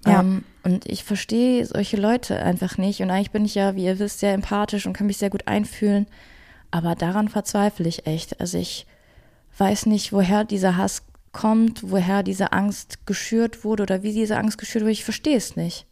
Ja. 0.05 0.19
Ähm, 0.19 0.43
und 0.63 0.85
ich 0.87 1.03
verstehe 1.03 1.65
solche 1.65 1.97
Leute 1.97 2.41
einfach 2.41 2.77
nicht. 2.77 3.01
Und 3.01 3.09
eigentlich 3.09 3.31
bin 3.31 3.45
ich 3.45 3.55
ja, 3.55 3.75
wie 3.75 3.85
ihr 3.85 3.99
wisst, 3.99 4.19
sehr 4.19 4.33
empathisch 4.33 4.85
und 4.85 4.93
kann 4.93 5.07
mich 5.07 5.17
sehr 5.17 5.29
gut 5.29 5.47
einfühlen. 5.47 6.07
Aber 6.69 6.95
daran 6.95 7.27
verzweifle 7.27 7.87
ich 7.87 8.05
echt. 8.05 8.39
Also 8.39 8.57
ich 8.57 8.85
weiß 9.57 9.87
nicht, 9.87 10.13
woher 10.13 10.43
dieser 10.43 10.77
Hass 10.77 11.03
kommt, 11.31 11.89
woher 11.89 12.23
diese 12.23 12.51
Angst 12.51 13.05
geschürt 13.05 13.63
wurde 13.63 13.83
oder 13.83 14.03
wie 14.03 14.13
diese 14.13 14.37
Angst 14.37 14.57
geschürt 14.57 14.83
wurde. 14.83 14.91
Ich 14.91 15.03
verstehe 15.03 15.37
es 15.37 15.55
nicht. 15.55 15.85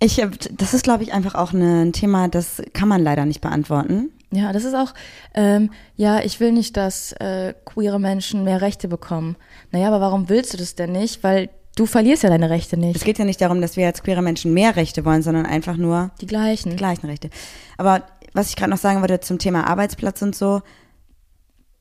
Ich, 0.00 0.20
das 0.50 0.74
ist, 0.74 0.82
glaube 0.82 1.04
ich, 1.04 1.12
einfach 1.12 1.36
auch 1.36 1.52
ne- 1.52 1.82
ein 1.82 1.92
Thema, 1.92 2.26
das 2.28 2.60
kann 2.72 2.88
man 2.88 3.02
leider 3.02 3.24
nicht 3.24 3.40
beantworten. 3.40 4.10
Ja, 4.32 4.52
das 4.52 4.64
ist 4.64 4.74
auch, 4.74 4.94
ähm, 5.34 5.70
ja, 5.94 6.20
ich 6.20 6.40
will 6.40 6.52
nicht, 6.52 6.76
dass 6.76 7.12
äh, 7.12 7.54
queere 7.64 8.00
Menschen 8.00 8.42
mehr 8.44 8.62
Rechte 8.62 8.88
bekommen. 8.88 9.36
Naja, 9.70 9.88
aber 9.88 10.00
warum 10.00 10.28
willst 10.28 10.52
du 10.54 10.56
das 10.56 10.74
denn 10.74 10.90
nicht? 10.92 11.22
Weil 11.22 11.50
du 11.76 11.86
verlierst 11.86 12.22
ja 12.24 12.30
deine 12.30 12.50
Rechte 12.50 12.76
Es 12.76 12.82
nicht. 12.82 13.04
geht 13.04 13.18
ja 13.18 13.24
nicht 13.24 13.40
darum, 13.40 13.60
dass 13.60 13.76
wir 13.76 13.86
als 13.86 14.02
queere 14.02 14.22
Menschen 14.22 14.52
mehr 14.54 14.74
Rechte 14.74 15.04
wollen, 15.04 15.22
sondern 15.22 15.46
einfach 15.46 15.76
nur 15.76 16.10
Die 16.20 16.26
gleichen. 16.26 16.70
die 16.70 16.76
gleichen 16.76 17.06
Rechte. 17.06 17.30
Aber 17.76 18.02
was 18.32 18.48
ich 18.48 18.56
gerade 18.56 18.70
noch 18.70 18.78
sagen 18.78 19.02
wollte 19.02 19.20
zum 19.20 19.38
Thema 19.38 19.66
Arbeitsplatz 19.68 20.22
und 20.22 20.34
so, 20.34 20.62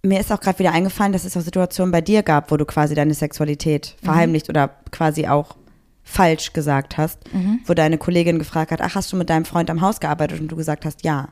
mir 0.03 0.19
ist 0.19 0.31
auch 0.31 0.39
gerade 0.39 0.59
wieder 0.59 0.71
eingefallen, 0.71 1.13
dass 1.13 1.25
es 1.25 1.37
auch 1.37 1.41
Situationen 1.41 1.91
bei 1.91 2.01
dir 2.01 2.23
gab, 2.23 2.51
wo 2.51 2.57
du 2.57 2.65
quasi 2.65 2.95
deine 2.95 3.13
Sexualität 3.13 3.95
verheimlicht 4.03 4.49
oder 4.49 4.69
quasi 4.91 5.27
auch 5.27 5.55
falsch 6.03 6.53
gesagt 6.53 6.97
hast, 6.97 7.19
wo 7.67 7.73
deine 7.73 7.97
Kollegin 7.97 8.39
gefragt 8.39 8.71
hat, 8.71 8.81
ach, 8.81 8.95
hast 8.95 9.11
du 9.13 9.17
mit 9.17 9.29
deinem 9.29 9.45
Freund 9.45 9.69
am 9.69 9.81
Haus 9.81 9.99
gearbeitet 9.99 10.41
und 10.41 10.47
du 10.47 10.55
gesagt 10.55 10.85
hast, 10.85 11.03
ja. 11.03 11.29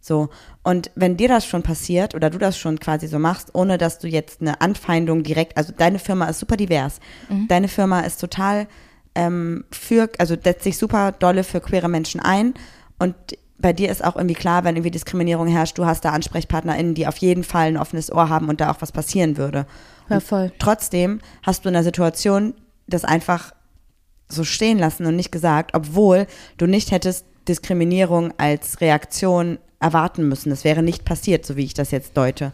So. 0.00 0.28
Und 0.62 0.90
wenn 0.94 1.16
dir 1.16 1.28
das 1.28 1.44
schon 1.44 1.62
passiert 1.62 2.14
oder 2.14 2.30
du 2.30 2.38
das 2.38 2.56
schon 2.56 2.78
quasi 2.78 3.06
so 3.08 3.18
machst, 3.18 3.54
ohne 3.54 3.76
dass 3.76 3.98
du 3.98 4.08
jetzt 4.08 4.40
eine 4.40 4.60
Anfeindung 4.60 5.22
direkt, 5.24 5.56
also 5.56 5.72
deine 5.76 5.98
Firma 5.98 6.26
ist 6.26 6.38
super 6.38 6.56
divers. 6.56 7.00
Deine 7.48 7.68
Firma 7.68 8.00
ist 8.00 8.20
total 8.20 8.66
ähm, 9.14 9.64
für, 9.72 10.08
also 10.18 10.36
setzt 10.42 10.62
sich 10.64 10.78
super 10.78 11.12
dolle 11.12 11.44
für 11.44 11.60
queere 11.60 11.88
Menschen 11.88 12.20
ein. 12.20 12.54
Und 12.98 13.14
bei 13.60 13.72
dir 13.72 13.90
ist 13.90 14.04
auch 14.04 14.16
irgendwie 14.16 14.34
klar, 14.34 14.64
wenn 14.64 14.76
irgendwie 14.76 14.90
Diskriminierung 14.90 15.46
herrscht, 15.46 15.78
du 15.78 15.86
hast 15.86 16.04
da 16.04 16.10
AnsprechpartnerInnen, 16.10 16.94
die 16.94 17.06
auf 17.06 17.16
jeden 17.18 17.44
Fall 17.44 17.68
ein 17.68 17.76
offenes 17.76 18.10
Ohr 18.10 18.28
haben 18.28 18.48
und 18.48 18.60
da 18.60 18.70
auch 18.70 18.80
was 18.80 18.92
passieren 18.92 19.36
würde. 19.36 19.66
Ja, 20.08 20.20
voll. 20.20 20.52
Trotzdem 20.58 21.20
hast 21.42 21.64
du 21.64 21.68
in 21.68 21.74
der 21.74 21.84
Situation 21.84 22.54
das 22.86 23.04
einfach 23.04 23.52
so 24.28 24.44
stehen 24.44 24.78
lassen 24.78 25.06
und 25.06 25.16
nicht 25.16 25.32
gesagt, 25.32 25.74
obwohl 25.74 26.26
du 26.56 26.66
nicht 26.66 26.90
hättest 26.90 27.26
Diskriminierung 27.48 28.32
als 28.38 28.80
Reaktion 28.80 29.58
erwarten 29.80 30.28
müssen. 30.28 30.50
Das 30.50 30.64
wäre 30.64 30.82
nicht 30.82 31.04
passiert, 31.04 31.44
so 31.46 31.56
wie 31.56 31.64
ich 31.64 31.74
das 31.74 31.90
jetzt 31.90 32.16
deute. 32.16 32.52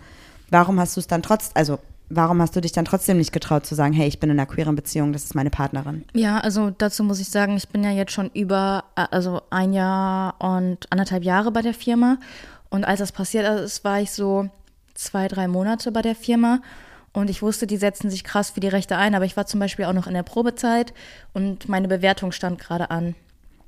Warum 0.51 0.79
hast 0.79 0.97
du 0.97 1.01
es 1.01 1.07
dann 1.07 1.23
trotz, 1.23 1.51
also 1.55 1.79
warum 2.09 2.41
hast 2.41 2.55
du 2.55 2.61
dich 2.61 2.73
dann 2.73 2.85
trotzdem 2.85 3.19
nicht 3.19 3.33
getraut 3.33 3.67
zu 3.67 3.75
sagen, 3.75 3.93
hey, 3.93 4.07
ich 4.07 4.21
bin 4.21 4.31
in 4.31 4.39
einer 4.39 4.47
queeren 4.47 4.77
Beziehung, 4.77 5.13
das 5.13 5.25
ist 5.25 5.35
meine 5.35 5.51
Partnerin? 5.51 6.05
Ja, 6.15 6.39
also 6.39 6.71
dazu 6.71 7.03
muss 7.05 7.21
ich 7.21 7.29
sagen, 7.29 7.57
ich 7.57 7.69
bin 7.69 7.83
ja 7.83 7.91
jetzt 7.91 8.13
schon 8.13 8.31
über, 8.33 8.85
äh, 8.97 9.07
also 9.11 9.43
ein 9.51 9.73
Jahr 9.73 10.35
und 10.41 10.91
anderthalb 10.91 11.25
Jahre 11.25 11.51
bei 11.51 11.63
der 11.63 11.75
Firma. 11.75 12.19
Und 12.71 12.85
als 12.85 13.01
das 13.01 13.13
passiert 13.13 13.49
ist, 13.61 13.85
war 13.85 14.01
ich 14.01 14.11
so 14.11 14.49
zwei, 14.95 15.29
drei 15.29 15.49
Monate 15.49 15.93
bei 15.93 16.03
der 16.03 16.15
Firma. 16.15 16.61
Und 17.13 17.31
ich 17.31 17.43
wusste, 17.43 17.67
die 17.67 17.79
setzen 17.79 18.11
sich 18.11 18.25
krass 18.25 18.51
für 18.51 18.61
die 18.61 18.69
Rechte 18.69 18.97
ein. 18.97 19.15
Aber 19.15 19.25
ich 19.25 19.37
war 19.37 19.47
zum 19.47 19.61
Beispiel 19.61 19.87
auch 19.87 19.93
noch 19.93 20.07
in 20.07 20.15
der 20.15 20.23
Probezeit 20.23 20.93
und 21.33 21.69
meine 21.69 21.89
Bewertung 21.89 22.33
stand 22.33 22.59
gerade 22.59 22.91
an. 22.91 23.15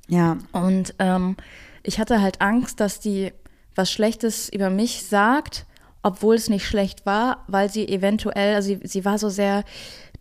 Ja, 0.07 0.37
Und 0.51 0.93
ähm, 0.99 1.35
ich 1.83 1.99
hatte 1.99 2.21
halt 2.21 2.41
Angst, 2.41 2.79
dass 2.79 2.99
die 2.99 3.31
was 3.75 3.91
Schlechtes 3.91 4.49
über 4.49 4.69
mich 4.69 5.05
sagt, 5.05 5.65
obwohl 6.01 6.35
es 6.35 6.49
nicht 6.49 6.65
schlecht 6.65 7.05
war, 7.05 7.43
weil 7.47 7.69
sie 7.69 7.87
eventuell, 7.87 8.55
also 8.55 8.67
sie, 8.67 8.79
sie 8.83 9.05
war 9.05 9.17
so 9.17 9.29
sehr, 9.29 9.63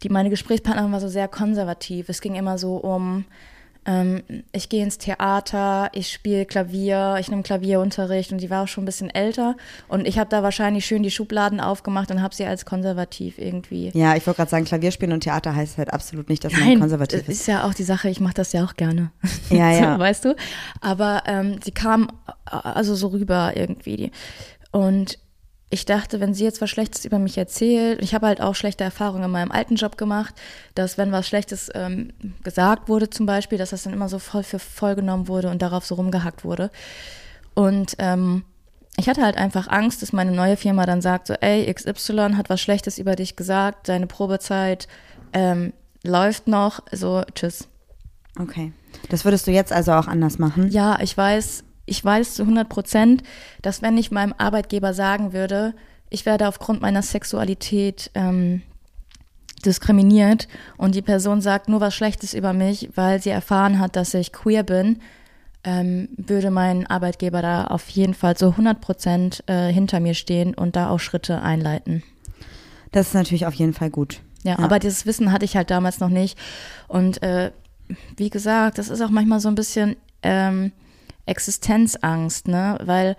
die, 0.02 0.08
meine 0.08 0.30
Gesprächspartnerin 0.30 0.92
war 0.92 1.00
so 1.00 1.08
sehr 1.08 1.28
konservativ. 1.28 2.08
Es 2.08 2.20
ging 2.20 2.34
immer 2.34 2.58
so 2.58 2.76
um, 2.76 3.24
ähm, 3.88 4.22
ich 4.52 4.68
gehe 4.68 4.82
ins 4.82 4.98
Theater, 4.98 5.88
ich 5.92 6.10
spiele 6.10 6.46
Klavier, 6.46 7.16
ich 7.20 7.30
nehme 7.30 7.42
Klavierunterricht 7.42 8.32
und 8.32 8.38
die 8.38 8.50
war 8.50 8.64
auch 8.64 8.68
schon 8.68 8.82
ein 8.82 8.86
bisschen 8.86 9.08
älter. 9.08 9.56
Und 9.88 10.06
ich 10.06 10.18
habe 10.18 10.28
da 10.28 10.42
wahrscheinlich 10.42 10.84
schön 10.84 11.02
die 11.02 11.10
Schubladen 11.10 11.60
aufgemacht 11.60 12.10
und 12.10 12.22
habe 12.22 12.34
sie 12.34 12.44
als 12.44 12.64
konservativ 12.64 13.38
irgendwie. 13.38 13.90
ja, 13.94 14.16
ich 14.16 14.26
wollte 14.26 14.38
gerade 14.38 14.50
sagen, 14.50 14.64
Klavierspielen 14.64 15.12
und 15.12 15.20
Theater 15.20 15.54
heißt 15.54 15.78
halt 15.78 15.92
absolut 15.92 16.28
nicht, 16.28 16.44
dass 16.44 16.52
man 16.52 16.80
konservativ 16.80 17.20
das 17.20 17.28
ist. 17.28 17.40
ist 17.42 17.46
ja 17.46 17.64
auch 17.64 17.74
die 17.74 17.84
Sache, 17.84 18.08
ich 18.08 18.20
mache 18.20 18.34
das 18.34 18.52
ja 18.52 18.64
auch 18.64 18.74
gerne. 18.74 19.10
Ja, 19.48 19.72
so, 19.74 19.82
ja. 19.82 19.98
Weißt 19.98 20.24
du? 20.24 20.36
Aber 20.80 21.22
ähm, 21.26 21.60
sie 21.64 21.72
kam 21.72 22.08
äh, 22.26 22.50
also 22.50 22.94
so 22.94 23.08
rüber 23.08 23.52
irgendwie. 23.56 24.10
Und 24.70 25.18
ich 25.70 25.84
dachte, 25.84 26.20
wenn 26.20 26.32
sie 26.32 26.44
jetzt 26.44 26.60
was 26.60 26.70
Schlechtes 26.70 27.04
über 27.04 27.18
mich 27.18 27.36
erzählt, 27.36 28.02
ich 28.02 28.14
habe 28.14 28.26
halt 28.26 28.40
auch 28.40 28.54
schlechte 28.54 28.84
Erfahrungen 28.84 29.24
in 29.24 29.30
meinem 29.30 29.52
alten 29.52 29.74
Job 29.74 29.98
gemacht, 29.98 30.34
dass 30.74 30.96
wenn 30.96 31.12
was 31.12 31.28
Schlechtes 31.28 31.70
ähm, 31.74 32.12
gesagt 32.42 32.88
wurde 32.88 33.10
zum 33.10 33.26
Beispiel, 33.26 33.58
dass 33.58 33.70
das 33.70 33.82
dann 33.82 33.92
immer 33.92 34.08
so 34.08 34.18
voll 34.18 34.42
für 34.42 34.58
voll 34.58 34.94
genommen 34.94 35.28
wurde 35.28 35.50
und 35.50 35.60
darauf 35.60 35.84
so 35.84 35.96
rumgehackt 35.96 36.44
wurde. 36.44 36.70
Und 37.54 37.96
ähm, 37.98 38.44
ich 38.96 39.08
hatte 39.08 39.22
halt 39.22 39.36
einfach 39.36 39.68
Angst, 39.68 40.00
dass 40.00 40.12
meine 40.12 40.32
neue 40.32 40.56
Firma 40.56 40.86
dann 40.86 41.02
sagt, 41.02 41.26
so, 41.26 41.34
ey, 41.34 41.72
XY 41.72 42.34
hat 42.34 42.48
was 42.48 42.60
Schlechtes 42.60 42.98
über 42.98 43.14
dich 43.14 43.36
gesagt, 43.36 43.88
deine 43.88 44.06
Probezeit 44.06 44.88
ähm, 45.34 45.74
läuft 46.02 46.48
noch, 46.48 46.80
so, 46.92 47.22
tschüss. 47.34 47.68
Okay. 48.40 48.72
Das 49.10 49.24
würdest 49.24 49.46
du 49.46 49.50
jetzt 49.50 49.72
also 49.72 49.92
auch 49.92 50.06
anders 50.06 50.38
machen? 50.38 50.70
Ja, 50.70 50.98
ich 51.00 51.16
weiß, 51.16 51.64
ich 51.88 52.04
weiß 52.04 52.34
zu 52.34 52.42
100 52.42 52.68
Prozent, 52.68 53.22
dass 53.62 53.82
wenn 53.82 53.96
ich 53.98 54.10
meinem 54.10 54.34
Arbeitgeber 54.38 54.94
sagen 54.94 55.32
würde, 55.32 55.74
ich 56.10 56.26
werde 56.26 56.48
aufgrund 56.48 56.80
meiner 56.80 57.02
Sexualität 57.02 58.10
ähm, 58.14 58.62
diskriminiert 59.64 60.48
und 60.76 60.94
die 60.94 61.02
Person 61.02 61.40
sagt 61.40 61.68
nur 61.68 61.80
was 61.80 61.94
Schlechtes 61.94 62.32
über 62.34 62.52
mich, 62.52 62.90
weil 62.94 63.20
sie 63.20 63.30
erfahren 63.30 63.78
hat, 63.78 63.96
dass 63.96 64.14
ich 64.14 64.32
queer 64.32 64.62
bin, 64.62 65.00
ähm, 65.64 66.08
würde 66.16 66.50
mein 66.50 66.86
Arbeitgeber 66.86 67.42
da 67.42 67.64
auf 67.64 67.88
jeden 67.88 68.14
Fall 68.14 68.38
so 68.38 68.50
100 68.50 68.80
Prozent 68.80 69.42
äh, 69.48 69.72
hinter 69.72 69.98
mir 70.00 70.14
stehen 70.14 70.54
und 70.54 70.76
da 70.76 70.88
auch 70.90 71.00
Schritte 71.00 71.42
einleiten. 71.42 72.02
Das 72.92 73.08
ist 73.08 73.14
natürlich 73.14 73.46
auf 73.46 73.54
jeden 73.54 73.74
Fall 73.74 73.90
gut. 73.90 74.20
Ja, 74.44 74.52
Ja. 74.52 74.58
aber 74.60 74.78
dieses 74.78 75.04
Wissen 75.04 75.32
hatte 75.32 75.44
ich 75.44 75.56
halt 75.56 75.70
damals 75.70 75.98
noch 75.98 76.08
nicht. 76.08 76.38
Und 76.86 77.22
äh, 77.22 77.50
wie 78.16 78.30
gesagt, 78.30 78.78
das 78.78 78.88
ist 78.88 79.00
auch 79.02 79.10
manchmal 79.10 79.40
so 79.40 79.48
ein 79.48 79.56
bisschen 79.56 79.96
ähm, 80.22 80.70
Existenzangst, 81.28 82.48
ne? 82.48 82.78
Weil 82.82 83.16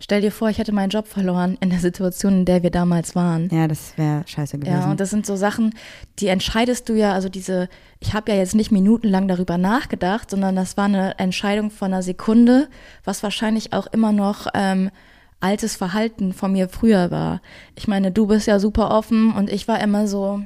stell 0.00 0.20
dir 0.20 0.32
vor, 0.32 0.48
ich 0.48 0.58
hätte 0.58 0.72
meinen 0.72 0.90
Job 0.90 1.06
verloren 1.06 1.56
in 1.60 1.70
der 1.70 1.78
Situation, 1.78 2.40
in 2.40 2.44
der 2.44 2.62
wir 2.62 2.70
damals 2.70 3.14
waren. 3.14 3.48
Ja, 3.50 3.68
das 3.68 3.96
wäre 3.96 4.22
scheiße 4.26 4.58
gewesen. 4.58 4.80
Ja, 4.80 4.90
und 4.90 4.98
das 4.98 5.10
sind 5.10 5.26
so 5.26 5.36
Sachen, 5.36 5.74
die 6.18 6.28
entscheidest 6.28 6.88
du 6.88 6.94
ja, 6.94 7.12
also 7.12 7.28
diese, 7.28 7.68
ich 8.00 8.14
habe 8.14 8.32
ja 8.32 8.38
jetzt 8.38 8.54
nicht 8.54 8.72
minutenlang 8.72 9.28
darüber 9.28 9.58
nachgedacht, 9.58 10.30
sondern 10.30 10.56
das 10.56 10.76
war 10.76 10.86
eine 10.86 11.18
Entscheidung 11.18 11.70
von 11.70 11.92
einer 11.92 12.02
Sekunde, 12.02 12.68
was 13.04 13.22
wahrscheinlich 13.22 13.72
auch 13.72 13.86
immer 13.88 14.12
noch 14.12 14.46
ähm, 14.54 14.90
altes 15.40 15.76
Verhalten 15.76 16.32
von 16.32 16.52
mir 16.52 16.68
früher 16.68 17.10
war. 17.10 17.40
Ich 17.74 17.88
meine, 17.88 18.12
du 18.12 18.26
bist 18.26 18.46
ja 18.46 18.58
super 18.58 18.90
offen 18.90 19.32
und 19.32 19.50
ich 19.50 19.68
war 19.68 19.80
immer 19.80 20.06
so, 20.06 20.42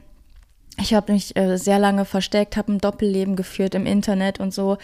ich 0.81 0.95
habe 0.95 1.13
mich 1.13 1.37
äh, 1.37 1.57
sehr 1.57 1.79
lange 1.79 2.05
versteckt, 2.05 2.57
habe 2.57 2.73
ein 2.73 2.79
Doppelleben 2.79 3.37
geführt 3.37 3.75
im 3.75 3.87
Internet 3.87 4.41
und 4.41 4.53
so 4.53 4.79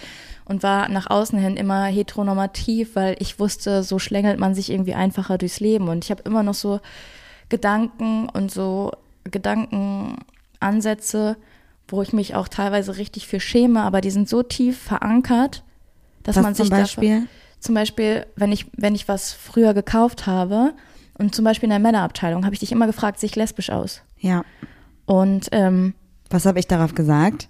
und 0.50 0.62
war 0.64 0.88
nach 0.88 1.08
außen 1.08 1.38
hin 1.38 1.56
immer 1.56 1.84
heteronormativ, 1.84 2.96
weil 2.96 3.14
ich 3.20 3.38
wusste, 3.38 3.84
so 3.84 4.00
schlängelt 4.00 4.40
man 4.40 4.52
sich 4.52 4.72
irgendwie 4.72 4.94
einfacher 4.94 5.38
durchs 5.38 5.60
Leben 5.60 5.86
und 5.86 6.04
ich 6.04 6.10
habe 6.10 6.24
immer 6.24 6.42
noch 6.42 6.54
so 6.54 6.80
Gedanken 7.48 8.28
und 8.28 8.50
so 8.50 8.90
Gedankenansätze, 9.22 11.36
wo 11.86 12.02
ich 12.02 12.12
mich 12.12 12.34
auch 12.34 12.48
teilweise 12.48 12.96
richtig 12.96 13.28
für 13.28 13.38
schäme, 13.38 13.82
aber 13.82 14.00
die 14.00 14.10
sind 14.10 14.28
so 14.28 14.42
tief 14.42 14.76
verankert, 14.76 15.62
dass 16.24 16.34
Was 16.34 16.42
man 16.42 16.56
sich 16.56 16.66
zum 16.66 16.76
Beispiel? 16.76 17.20
Dafür, 17.20 17.28
zum 17.60 17.76
Beispiel, 17.76 18.26
wenn 18.34 18.50
ich 18.50 18.66
wenn 18.76 18.96
ich 18.96 19.06
was 19.06 19.32
früher 19.32 19.72
gekauft 19.72 20.26
habe 20.26 20.74
und 21.16 21.32
zum 21.32 21.44
Beispiel 21.44 21.68
in 21.68 21.70
der 21.70 21.78
Männerabteilung 21.78 22.44
habe 22.44 22.54
ich 22.54 22.60
dich 22.60 22.72
immer 22.72 22.88
gefragt, 22.88 23.20
sehe 23.20 23.28
ich 23.28 23.36
lesbisch 23.36 23.70
aus? 23.70 24.02
Ja. 24.18 24.42
Und 25.06 25.48
ähm, 25.52 25.94
Was 26.28 26.44
habe 26.44 26.58
ich 26.58 26.66
darauf 26.66 26.96
gesagt? 26.96 27.46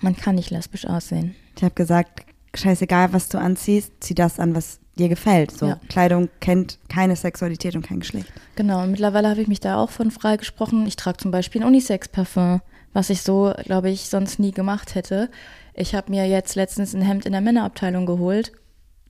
man 0.00 0.16
kann 0.16 0.36
nicht 0.36 0.50
lesbisch 0.50 0.86
aussehen. 0.86 1.36
Ich 1.56 1.62
habe 1.62 1.74
gesagt, 1.74 2.24
scheißegal, 2.54 3.12
was 3.12 3.28
du 3.28 3.38
anziehst, 3.38 3.92
zieh 4.00 4.14
das 4.14 4.38
an, 4.38 4.54
was 4.54 4.80
dir 4.98 5.08
gefällt. 5.08 5.50
So, 5.52 5.66
Ja. 5.66 5.80
Kleidung 5.88 6.28
kennt 6.40 6.78
keine 6.88 7.16
Sexualität 7.16 7.74
und 7.76 7.82
kein 7.86 8.00
Geschlecht. 8.00 8.32
Genau, 8.56 8.82
und 8.82 8.90
mittlerweile 8.90 9.28
habe 9.28 9.40
ich 9.40 9.48
mich 9.48 9.60
da 9.60 9.76
auch 9.76 9.90
von 9.90 10.10
freigesprochen. 10.10 10.86
Ich 10.86 10.96
trage 10.96 11.18
zum 11.18 11.30
Beispiel 11.30 11.62
ein 11.62 11.68
Unisex-Parfum, 11.68 12.60
was 12.92 13.10
ich 13.10 13.22
so, 13.22 13.52
glaube 13.64 13.90
ich, 13.90 14.02
sonst 14.08 14.38
nie 14.38 14.50
gemacht 14.50 14.94
hätte. 14.94 15.30
Ich 15.74 15.94
habe 15.94 16.10
mir 16.10 16.26
jetzt 16.26 16.56
letztens 16.56 16.92
ein 16.94 17.02
Hemd 17.02 17.24
in 17.24 17.32
der 17.32 17.40
Männerabteilung 17.40 18.04
geholt. 18.04 18.52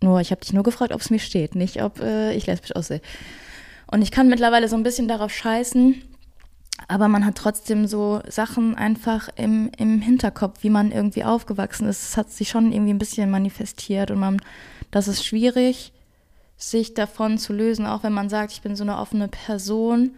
Nur, 0.03 0.21
ich 0.21 0.31
habe 0.31 0.41
dich 0.41 0.53
nur 0.53 0.63
gefragt, 0.63 0.93
ob 0.93 1.01
es 1.01 1.11
mir 1.11 1.19
steht, 1.19 1.55
nicht 1.55 1.83
ob 1.83 2.01
äh, 2.01 2.33
ich 2.35 2.47
lesbisch 2.47 2.75
aussehe. 2.77 3.01
Und 3.91 4.03
ich 4.03 4.11
kann 4.11 4.29
mittlerweile 4.29 4.69
so 4.69 4.77
ein 4.77 4.83
bisschen 4.83 5.09
darauf 5.09 5.33
scheißen, 5.33 6.03
aber 6.89 7.09
man 7.09 7.25
hat 7.25 7.37
trotzdem 7.37 7.87
so 7.87 8.21
Sachen 8.29 8.75
einfach 8.75 9.29
im, 9.37 9.71
im 9.77 10.01
Hinterkopf, 10.01 10.63
wie 10.63 10.71
man 10.71 10.93
irgendwie 10.93 11.25
aufgewachsen 11.25 11.89
ist. 11.89 12.03
Es 12.03 12.17
hat 12.17 12.31
sich 12.31 12.49
schon 12.49 12.73
irgendwie 12.73 12.93
ein 12.93 12.99
bisschen 12.99 13.31
manifestiert 13.31 14.11
und 14.11 14.19
man, 14.19 14.41
das 14.91 15.09
ist 15.09 15.25
schwierig, 15.25 15.93
sich 16.57 16.95
davon 16.95 17.39
zu 17.39 17.53
lösen, 17.53 17.87
auch 17.87 18.03
wenn 18.03 18.13
man 18.13 18.29
sagt, 18.29 18.53
ich 18.53 18.63
bin 18.63 18.77
so 18.77 18.85
eine 18.85 18.99
offene 18.99 19.29
Person. 19.29 20.13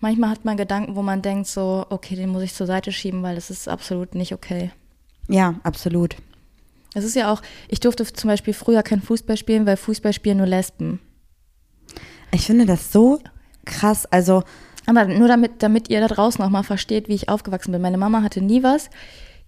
Manchmal 0.00 0.30
hat 0.30 0.44
man 0.44 0.56
Gedanken, 0.56 0.96
wo 0.96 1.02
man 1.02 1.22
denkt 1.22 1.46
so, 1.46 1.86
okay, 1.90 2.16
den 2.16 2.30
muss 2.30 2.42
ich 2.42 2.54
zur 2.54 2.66
Seite 2.66 2.92
schieben, 2.92 3.22
weil 3.22 3.34
das 3.34 3.50
ist 3.50 3.68
absolut 3.68 4.14
nicht 4.14 4.32
okay. 4.32 4.70
Ja, 5.28 5.54
absolut. 5.62 6.16
Es 6.94 7.04
ist 7.04 7.14
ja 7.14 7.32
auch, 7.32 7.40
ich 7.68 7.80
durfte 7.80 8.04
zum 8.04 8.28
Beispiel 8.28 8.54
früher 8.54 8.82
kein 8.82 9.00
Fußball 9.00 9.36
spielen, 9.36 9.66
weil 9.66 9.76
Fußball 9.76 10.12
spielen 10.12 10.38
nur 10.38 10.46
Lesben. 10.46 11.00
Ich 12.32 12.46
finde 12.46 12.66
das 12.66 12.92
so 12.92 13.20
krass. 13.64 14.06
Also, 14.06 14.42
Aber 14.86 15.04
nur 15.04 15.28
damit, 15.28 15.62
damit 15.62 15.90
ihr 15.90 16.00
da 16.00 16.08
draußen 16.08 16.42
auch 16.44 16.50
mal 16.50 16.62
versteht, 16.62 17.08
wie 17.08 17.14
ich 17.14 17.28
aufgewachsen 17.28 17.72
bin. 17.72 17.82
Meine 17.82 17.98
Mama 17.98 18.22
hatte 18.22 18.40
nie 18.40 18.62
was 18.62 18.90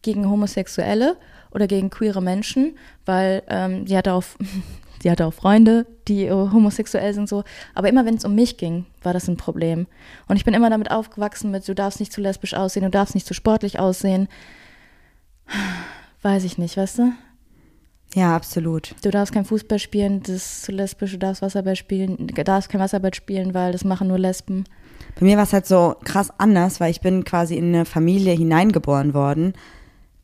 gegen 0.03 0.28
Homosexuelle 0.28 1.16
oder 1.51 1.66
gegen 1.66 1.91
queere 1.91 2.22
Menschen, 2.22 2.76
weil 3.05 3.43
ähm, 3.49 3.87
sie 3.87 3.97
hatte 3.97 4.12
auch, 4.12 4.24
sie 5.03 5.11
hatte 5.11 5.26
auch 5.26 5.35
Freunde, 5.35 5.87
die 6.09 6.26
äh, 6.26 6.30
homosexuell 6.30 7.14
sind 7.14 7.28
so. 7.28 7.45
Aber 7.74 7.89
immer 7.89 8.05
wenn 8.05 8.14
es 8.14 8.24
um 8.24 8.35
mich 8.35 8.57
ging, 8.57 8.87
war 9.03 9.12
das 9.12 9.28
ein 9.28 9.37
Problem. 9.37 9.87
Und 10.28 10.37
ich 10.37 10.45
bin 10.45 10.55
immer 10.55 10.70
damit 10.70 10.91
aufgewachsen 10.91 11.51
mit, 11.51 11.66
du 11.66 11.74
darfst 11.74 12.01
nicht 12.01 12.12
zu 12.12 12.20
lesbisch 12.20 12.55
aussehen, 12.55 12.85
du 12.85 12.91
darfst 12.91 13.14
nicht 13.14 13.26
zu 13.26 13.35
sportlich 13.35 13.78
aussehen. 13.78 14.28
Weiß 16.22 16.45
ich 16.45 16.57
nicht, 16.57 16.76
weißt 16.76 16.99
du? 16.99 17.12
ja, 18.14 18.37
absolut. 18.37 18.95
Du 19.03 19.11
darfst 19.11 19.33
kein 19.33 19.45
Fußball 19.45 19.78
spielen, 19.78 20.20
das 20.20 20.37
ist 20.37 20.62
zu 20.64 20.72
lesbisch, 20.72 21.12
du 21.12 21.18
darfst 21.18 21.43
Wasserball 21.43 21.76
spielen, 21.76 22.26
du 22.26 22.45
darfst 22.45 22.68
kein 22.68 22.80
Wasserball 22.80 23.14
spielen, 23.14 23.55
weil 23.55 23.72
das 23.72 23.85
machen 23.85 24.09
nur 24.09 24.18
Lesben. 24.18 24.64
Bei 25.19 25.27
mir 25.27 25.37
war 25.37 25.45
es 25.45 25.53
halt 25.53 25.67
so 25.67 25.95
krass 26.05 26.31
anders, 26.39 26.81
weil 26.81 26.91
ich 26.91 27.01
bin 27.01 27.25
quasi 27.25 27.57
in 27.57 27.75
eine 27.75 27.85
Familie 27.85 28.33
hineingeboren 28.33 29.15
worden, 29.15 29.53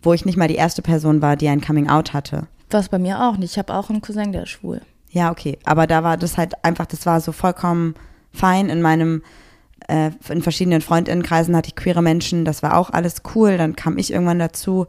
wo 0.03 0.13
ich 0.13 0.25
nicht 0.25 0.37
mal 0.37 0.49
die 0.49 0.57
erste 0.57 0.83
Person 0.83 1.23
war, 1.23 1.37
die 1.37 1.49
ein 1.49 1.61
Coming-out 1.61 2.13
hatte. 2.13 2.47
Was 2.71 2.89
bei 2.89 2.99
mir 2.99 3.23
auch 3.23 3.37
nicht. 3.37 3.53
Ich 3.53 3.59
habe 3.59 3.75
auch 3.75 3.91
einen 3.91 4.01
Cousin, 4.01 4.33
der 4.33 4.43
ist 4.43 4.51
schwul. 4.51 4.81
Ja, 5.11 5.31
okay. 5.31 5.59
Aber 5.65 5.87
da 5.87 6.03
war 6.03 6.17
das 6.17 6.37
halt 6.37 6.65
einfach, 6.65 6.87
das 6.87 7.07
war 7.07 7.21
so 7.21 7.33
vollkommen 7.33 7.95
fein. 8.33 8.69
In 8.69 8.83
meinem, 8.83 9.23
äh, 9.89 10.11
in 10.29 10.43
verschiedenen 10.43 10.81
Freundinnenkreisen 10.81 11.57
hatte 11.57 11.69
ich 11.69 11.77
queere 11.77 12.03
Menschen, 12.03 12.45
das 12.45 12.63
war 12.63 12.77
auch 12.77 12.91
alles 12.91 13.23
cool. 13.35 13.57
Dann 13.57 13.77
kam 13.77 13.99
ich 13.99 14.13
irgendwann 14.13 14.39
dazu. 14.39 14.87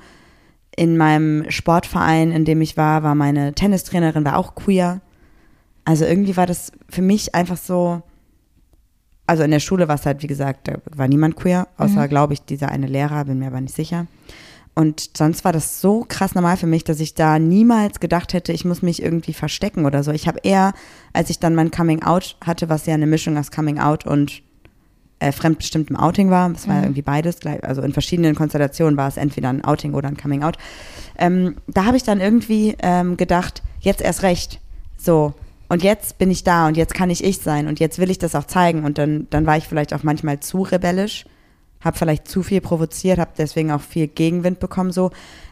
In 0.75 0.97
meinem 0.97 1.49
Sportverein, 1.49 2.31
in 2.31 2.45
dem 2.45 2.61
ich 2.61 2.77
war, 2.77 3.03
war 3.03 3.15
meine 3.15 3.53
Tennistrainerin, 3.53 4.25
war 4.25 4.37
auch 4.37 4.55
queer. 4.55 5.01
Also 5.83 6.05
irgendwie 6.05 6.37
war 6.37 6.45
das 6.45 6.71
für 6.89 7.01
mich 7.01 7.33
einfach 7.33 7.57
so, 7.57 8.01
also 9.29 9.43
in 9.43 9.51
der 9.51 9.59
Schule 9.59 9.87
war 9.87 9.93
es 9.93 10.07
halt, 10.07 10.23
wie 10.23 10.27
gesagt, 10.27 10.67
da 10.67 10.77
war 10.95 11.07
niemand 11.07 11.35
queer, 11.35 11.67
außer, 11.77 12.07
glaube 12.07 12.33
ich, 12.33 12.41
dieser 12.41 12.69
eine 12.69 12.87
Lehrer, 12.87 13.25
bin 13.25 13.37
mir 13.37 13.47
aber 13.47 13.61
nicht 13.61 13.75
sicher. 13.75 14.07
Und 14.73 15.15
sonst 15.15 15.45
war 15.45 15.51
das 15.51 15.81
so 15.81 16.03
krass 16.07 16.33
normal 16.33 16.57
für 16.57 16.65
mich, 16.65 16.83
dass 16.83 16.99
ich 16.99 17.13
da 17.13 17.37
niemals 17.37 17.99
gedacht 17.99 18.33
hätte, 18.33 18.53
ich 18.53 18.65
muss 18.65 18.81
mich 18.81 19.03
irgendwie 19.03 19.33
verstecken 19.33 19.85
oder 19.85 20.03
so. 20.03 20.11
Ich 20.11 20.27
habe 20.27 20.39
eher, 20.41 20.73
als 21.13 21.29
ich 21.29 21.37
dann 21.37 21.53
mein 21.53 21.69
Coming 21.69 22.01
Out 22.01 22.37
hatte, 22.43 22.69
was 22.69 22.87
ja 22.87 22.95
eine 22.95 23.05
Mischung 23.05 23.37
aus 23.37 23.51
Coming 23.51 23.77
Out 23.77 24.07
und 24.07 24.41
äh, 25.19 25.31
fremdbestimmtem 25.31 25.95
Outing 25.95 26.31
war, 26.31 26.49
es 26.51 26.67
war 26.67 26.77
ja 26.77 26.83
irgendwie 26.83 27.03
beides, 27.03 27.39
gleich, 27.39 27.63
also 27.63 27.83
in 27.83 27.93
verschiedenen 27.93 28.33
Konstellationen 28.33 28.97
war 28.97 29.09
es 29.09 29.17
entweder 29.17 29.49
ein 29.49 29.63
Outing 29.63 29.93
oder 29.93 30.07
ein 30.07 30.17
Coming 30.17 30.41
Out. 30.41 30.57
Ähm, 31.19 31.57
da 31.67 31.85
habe 31.85 31.97
ich 31.97 32.03
dann 32.03 32.19
irgendwie 32.19 32.75
ähm, 32.81 33.15
gedacht, 33.15 33.61
jetzt 33.79 34.01
erst 34.01 34.23
recht, 34.23 34.59
so. 34.97 35.35
Und 35.69 35.83
jetzt 35.83 36.17
bin 36.17 36.31
ich 36.31 36.43
da 36.43 36.67
und 36.67 36.75
jetzt 36.75 36.95
kann 36.95 37.11
ich 37.11 37.23
ich 37.23 37.37
sein 37.37 37.67
und 37.67 37.79
jetzt 37.79 37.99
will 37.99 38.09
ich 38.09 38.17
das 38.17 38.35
auch 38.35 38.45
zeigen. 38.45 38.83
Und 38.83 38.97
dann, 38.97 39.27
dann 39.29 39.45
war 39.45 39.55
ich 39.55 39.67
vielleicht 39.67 39.93
auch 39.93 40.03
manchmal 40.03 40.39
zu 40.39 40.63
rebellisch, 40.63 41.25
habe 41.81 41.97
vielleicht 41.97 42.27
zu 42.27 42.41
viel 42.41 42.59
provoziert, 42.59 43.19
habe 43.19 43.31
deswegen 43.37 43.71
auch 43.71 43.81
viel 43.81 44.07
Gegenwind 44.07 44.59
bekommen 44.59 44.91
so. 44.91 45.11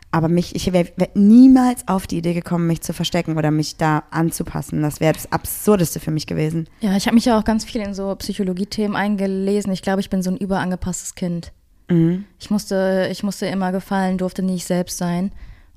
Aber 0.10 0.30
mich, 0.30 0.56
ich 0.56 0.72
wäre 0.74 0.90
wär 0.96 1.10
niemals 1.14 1.88
auf 1.88 2.08
die 2.08 2.18
Idee 2.18 2.34
gekommen, 2.34 2.66
mich 2.66 2.82
zu 2.82 2.94
verstecken 2.94 3.38
oder 3.38 3.52
mich 3.52 3.76
da 3.76 4.04
anzupassen. 4.10 4.82
Das 4.82 5.00
wäre 5.00 5.14
das 5.14 5.32
Absurdeste 5.32 6.00
für 6.00 6.12
mich 6.12 6.26
gewesen. 6.26 6.68
Ja, 6.80 6.96
ich 6.96 7.06
habe 7.06 7.16
mich 7.16 7.26
ja 7.26 7.38
auch 7.38 7.44
ganz 7.44 7.66
viel 7.66 7.82
in 7.82 7.94
so 7.94 8.16
Psychologie-Themen 8.16 8.96
eingelesen. 8.96 9.72
Ich 9.74 9.82
glaube, 9.82 10.00
ich 10.00 10.10
bin 10.10 10.24
so 10.24 10.32
ein 10.32 10.38
überangepasstes 10.38 11.14
Kind. 11.14 11.52
Mhm. 11.90 12.26
Ich 12.40 12.50
musste, 12.50 13.10
ich 13.12 13.22
musste 13.22 13.46
immer 13.48 13.72
gefallen, 13.72 14.18
durfte 14.18 14.42
nie 14.42 14.56
ich 14.56 14.66
selbst 14.66 14.98
sein. 14.98 15.32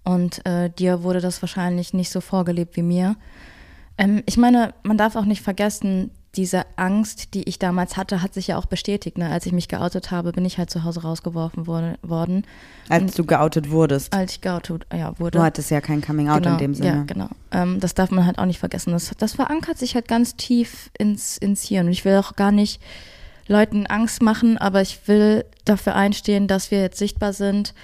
Und 0.04 0.46
äh, 0.46 0.70
dir 0.70 1.02
wurde 1.02 1.20
das 1.20 1.42
wahrscheinlich 1.42 1.92
nicht 1.92 2.10
so 2.10 2.20
vorgelebt 2.20 2.76
wie 2.76 2.82
mir. 2.82 3.16
Ähm, 4.00 4.22
ich 4.26 4.36
meine, 4.38 4.74
man 4.82 4.96
darf 4.96 5.14
auch 5.14 5.26
nicht 5.26 5.42
vergessen, 5.42 6.10
diese 6.36 6.64
Angst, 6.76 7.34
die 7.34 7.42
ich 7.48 7.58
damals 7.58 7.96
hatte, 7.96 8.22
hat 8.22 8.34
sich 8.34 8.46
ja 8.48 8.56
auch 8.56 8.66
bestätigt. 8.66 9.18
Ne? 9.18 9.28
Als 9.28 9.46
ich 9.46 9.52
mich 9.52 9.68
geoutet 9.68 10.10
habe, 10.10 10.32
bin 10.32 10.44
ich 10.44 10.58
halt 10.58 10.70
zu 10.70 10.84
Hause 10.84 11.02
rausgeworfen 11.02 11.66
wurde, 11.66 11.98
worden, 12.02 12.46
Als 12.88 13.14
du 13.14 13.24
geoutet 13.24 13.70
wurdest. 13.70 14.12
als 14.14 14.34
ich 14.34 14.40
geoutet 14.40 14.86
ja, 14.92 15.18
wurde. 15.18 15.38
Du 15.38 15.44
hattest 15.44 15.70
ja 15.70 15.80
kein 15.80 16.00
Coming 16.00 16.28
Out 16.28 16.44
genau, 16.44 16.52
in 16.52 16.58
dem 16.58 16.74
Sinne. 16.74 16.88
Ja, 16.88 17.02
genau. 17.02 17.28
Ähm, 17.50 17.80
das 17.80 17.94
darf 17.94 18.10
man 18.10 18.26
halt 18.26 18.38
auch 18.38 18.46
nicht 18.46 18.60
vergessen. 18.60 18.92
Das, 18.92 19.10
das 19.18 19.32
verankert 19.32 19.76
sich 19.76 19.96
halt 19.96 20.06
ganz 20.06 20.36
tief 20.36 20.90
ins, 20.96 21.36
ins 21.36 21.64
Hirn. 21.64 21.86
Und 21.86 21.92
ich 21.92 22.04
will 22.04 22.16
auch 22.16 22.36
gar 22.36 22.52
nicht 22.52 22.80
Leuten 23.48 23.86
Angst 23.86 24.22
machen, 24.22 24.56
aber 24.56 24.80
ich 24.80 25.08
will 25.08 25.44
dafür 25.64 25.96
einstehen, 25.96 26.46
dass 26.46 26.70
wir 26.70 26.80
jetzt 26.80 26.98
sichtbar 26.98 27.32
sind, 27.32 27.74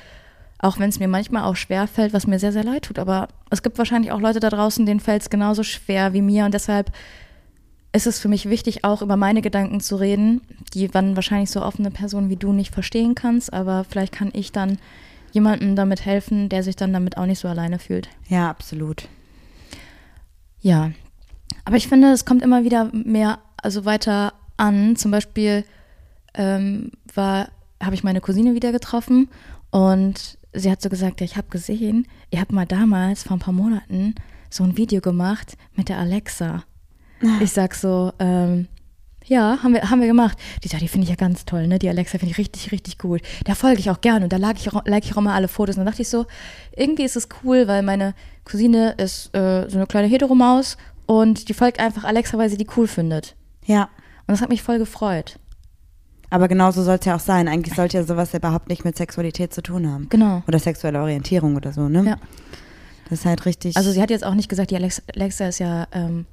auch 0.59 0.79
wenn 0.79 0.89
es 0.89 0.99
mir 0.99 1.09
manchmal 1.09 1.45
auch 1.45 1.57
schwer 1.57 1.87
fällt, 1.87 2.13
was 2.13 2.27
mir 2.27 2.39
sehr, 2.39 2.53
sehr 2.53 2.65
leid 2.65 2.85
tut. 2.85 2.99
Aber 2.99 3.29
es 3.51 3.63
gibt 3.63 3.79
wahrscheinlich 3.79 4.13
auch 4.13 4.21
Leute 4.21 4.41
da 4.41 4.49
draußen, 4.49 4.87
denen 4.87 5.01
fällt 5.01 5.23
es 5.23 5.31
genauso 5.31 5.63
schwer 5.63 6.13
wie 6.13 6.23
mir. 6.23 6.47
Und 6.47 6.55
deshalb 6.55 6.93
ist 7.93 8.07
es 8.07 8.19
für 8.19 8.29
mich 8.29 8.49
wichtig, 8.49 8.85
auch 8.85 9.03
über 9.03 9.17
meine 9.17 9.43
Gedanken 9.43 9.81
zu 9.81 9.97
reden, 9.97 10.41
die 10.75 10.89
dann 10.89 11.17
wahrscheinlich 11.17 11.51
so 11.51 11.63
offene 11.63 11.91
Personen 11.91 12.31
wie 12.31 12.37
du 12.37 12.53
nicht 12.53 12.73
verstehen 12.73 13.15
kannst. 13.15 13.53
Aber 13.53 13.85
vielleicht 13.85 14.13
kann 14.13 14.31
ich 14.33 14.53
dann 14.53 14.79
jemandem 15.33 15.77
damit 15.77 16.05
helfen, 16.05 16.49
der 16.49 16.63
sich 16.63 16.77
dann 16.77 16.93
damit 16.93 17.19
auch 17.19 17.27
nicht 17.27 17.39
so 17.39 17.49
alleine 17.49 17.79
fühlt. 17.79 18.09
Ja, 18.29 18.49
absolut. 18.49 19.09
Ja, 20.61 20.91
aber 21.65 21.77
ich 21.77 21.89
finde, 21.89 22.13
es 22.13 22.25
kommt 22.25 22.43
immer 22.43 22.65
wieder 22.65 22.91
mehr, 22.93 23.41
also 23.63 23.85
weiter 23.85 24.33
an. 24.57 24.97
Zum 24.97 25.11
Beispiel 25.11 25.65
ähm, 26.35 26.93
war, 27.15 27.49
habe 27.83 27.95
ich 27.95 28.05
meine 28.05 28.21
Cousine 28.23 28.55
wieder 28.55 28.73
getroffen 28.73 29.29
und 29.71 30.39
sie 30.53 30.71
hat 30.71 30.81
so 30.81 30.89
gesagt, 30.89 31.21
ja, 31.21 31.25
ich 31.25 31.37
habe 31.37 31.49
gesehen, 31.49 32.07
ihr 32.31 32.41
habt 32.41 32.53
mal 32.53 32.67
damals 32.67 33.23
vor 33.25 33.37
ein 33.37 33.41
paar 33.41 33.55
Monaten 33.55 34.15
so 34.51 34.65
ein 34.65 34.77
Video 34.77 35.01
gemacht 35.01 35.57
mit 35.75 35.89
der 35.89 35.99
Alexa. 35.99 36.65
Ich 37.41 37.53
sag 37.53 37.75
so, 37.75 38.13
ähm, 38.19 38.69
Ja, 39.29 39.59
haben 39.63 39.75
wir, 39.75 39.91
haben 39.91 40.01
wir 40.01 40.07
gemacht. 40.07 40.39
Die 40.63 40.69
sagt, 40.69 40.83
die 40.83 40.89
finde 40.89 41.05
ich 41.05 41.11
ja 41.11 41.17
ganz 41.17 41.45
toll, 41.45 41.67
ne? 41.67 41.81
Die 41.81 41.89
Alexa 41.89 42.19
finde 42.19 42.31
ich 42.31 42.39
richtig, 42.39 42.71
richtig 42.71 42.97
gut. 42.97 43.23
Da 43.45 43.57
folge 43.57 43.81
ich 43.81 43.91
auch 43.91 44.01
gerne 44.01 44.25
und 44.25 44.33
da 44.33 44.37
like 44.37 44.57
ich, 44.59 44.73
auch, 44.73 44.85
like 44.87 45.05
ich 45.05 45.17
auch 45.17 45.21
mal 45.21 45.35
alle 45.35 45.49
Fotos. 45.49 45.77
Und 45.77 45.81
dann 45.81 45.91
dachte 45.91 46.03
ich 46.03 46.09
so, 46.09 46.27
irgendwie 46.77 47.03
ist 47.03 47.17
es 47.17 47.29
cool, 47.43 47.67
weil 47.67 47.83
meine 47.83 48.15
Cousine 48.45 48.93
ist 48.99 49.35
äh, 49.35 49.69
so 49.69 49.79
eine 49.79 49.87
kleine 49.89 50.07
Heteromaus 50.07 50.77
und 51.07 51.49
die 51.49 51.55
folgt 51.55 51.81
einfach 51.81 52.05
Alexa, 52.05 52.39
weil 52.39 52.51
sie 52.51 52.57
die 52.57 52.69
cool 52.77 52.87
findet. 52.87 53.35
Ja. 53.65 53.85
Und 54.29 54.33
das 54.33 54.43
hat 54.43 54.49
mich 54.49 54.63
voll 54.63 54.79
gefreut. 54.79 55.39
Aber 56.31 56.49
genauso 56.49 56.83
soll 56.83 56.97
es 56.99 57.05
ja 57.07 57.17
auch 57.17 57.21
sein. 57.21 57.49
Eigentlich 57.49 57.75
sollte 57.75 57.99
ja 57.99 58.05
sowas 58.05 58.33
ja 58.33 58.39
überhaupt 58.39 58.69
nicht 58.69 58.85
mit 58.85 58.97
Sexualität 58.97 59.55
zu 59.55 59.63
tun 59.63 59.91
haben. 59.91 60.09
Genau. 60.09 60.43
Oder 60.49 60.59
sexuelle 60.59 61.01
Orientierung 61.01 61.57
oder 61.57 61.73
so, 61.73 61.89
ne? 61.89 62.05
Ja. 62.05 62.17
Das 63.09 63.21
ist 63.21 63.25
halt 63.27 63.47
richtig. 63.47 63.77
Also 63.77 63.93
sie 63.93 64.03
hat 64.03 64.11
jetzt 64.11 64.25
auch 64.25 64.35
nicht 64.35 64.49
gesagt, 64.49 64.71
die 64.73 64.77
Alexa, 64.77 65.47
ist 65.47 65.61
ja 65.61 65.87
ähm, 65.93 66.27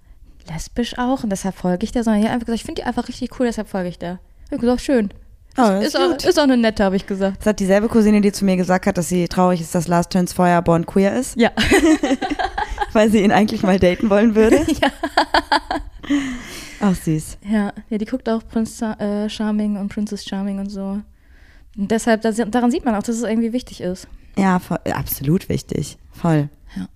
lesbisch 0.50 0.98
auch 0.98 1.24
und 1.24 1.30
deshalb 1.30 1.56
folge 1.56 1.84
ich 1.84 1.92
der, 1.92 2.04
sondern 2.04 2.22
die 2.22 2.28
hat 2.28 2.34
einfach 2.34 2.48
gesagt, 2.48 2.62
ich 2.62 2.66
finde 2.66 2.82
die 2.82 2.88
einfach 2.88 3.08
richtig 3.08 3.40
cool, 3.40 3.46
deshalb 3.46 3.68
folge 3.70 3.90
ich 3.90 4.00
der. 4.00 4.20
Ich 4.46 4.52
habe 4.52 4.62
gesagt, 4.62 4.82
schön. 4.82 5.10
Oh, 5.56 5.70
ist, 5.80 5.90
ist 5.90 5.98
auch, 5.98 6.16
ist 6.28 6.40
auch 6.40 6.44
eine 6.44 6.58
nette, 6.58 6.84
habe 6.84 6.96
ich 6.96 7.06
gesagt. 7.06 7.38
das 7.40 7.46
hat 7.46 7.60
dieselbe 7.60 7.88
Cousine, 7.88 8.22
die 8.22 8.32
zu 8.32 8.44
mir 8.44 8.58
gesagt 8.58 8.88
hat, 8.88 8.98
dass 8.98 9.10
sie 9.10 9.28
traurig 9.28 9.62
ist, 9.62 9.76
dass 9.76 9.88
Lars 9.88 10.10
Turns 10.10 10.34
Feuerborn 10.34 10.88
queer 10.88 11.16
ist, 11.16 11.40
Ja. 11.40 11.52
weil 12.94 13.12
sie 13.12 13.22
ihn 13.24 13.32
eigentlich 13.32 13.62
mal 13.62 13.80
daten 13.80 14.10
wollen 14.10 14.34
würde. 14.34 14.66
ja. 14.82 14.90
Ach, 16.80 16.96
süß. 16.96 17.38
Ja, 17.50 17.74
ja, 17.90 17.98
die 17.98 18.06
guckt 18.06 18.28
auch 18.30 18.48
Prince 18.48 18.86
äh, 19.00 19.30
Charming 19.30 19.78
und 19.78 19.90
Princess 19.90 20.26
Charming 20.26 20.60
und 20.60 20.70
so. 20.70 21.02
Und 21.78 21.92
deshalb, 21.92 22.22
da, 22.22 22.32
daran 22.32 22.72
sieht 22.72 22.86
man 22.86 22.96
auch, 22.96 23.04
dass 23.04 23.16
es 23.16 23.24
irgendwie 23.24 23.54
wichtig 23.54 23.82
ist. 23.82 24.08
Ja, 24.38 24.60
voll, 24.60 24.80
absolut 24.92 25.50
wichtig. 25.50 25.98
Voll. 26.12 26.50
Ja. 26.76 26.88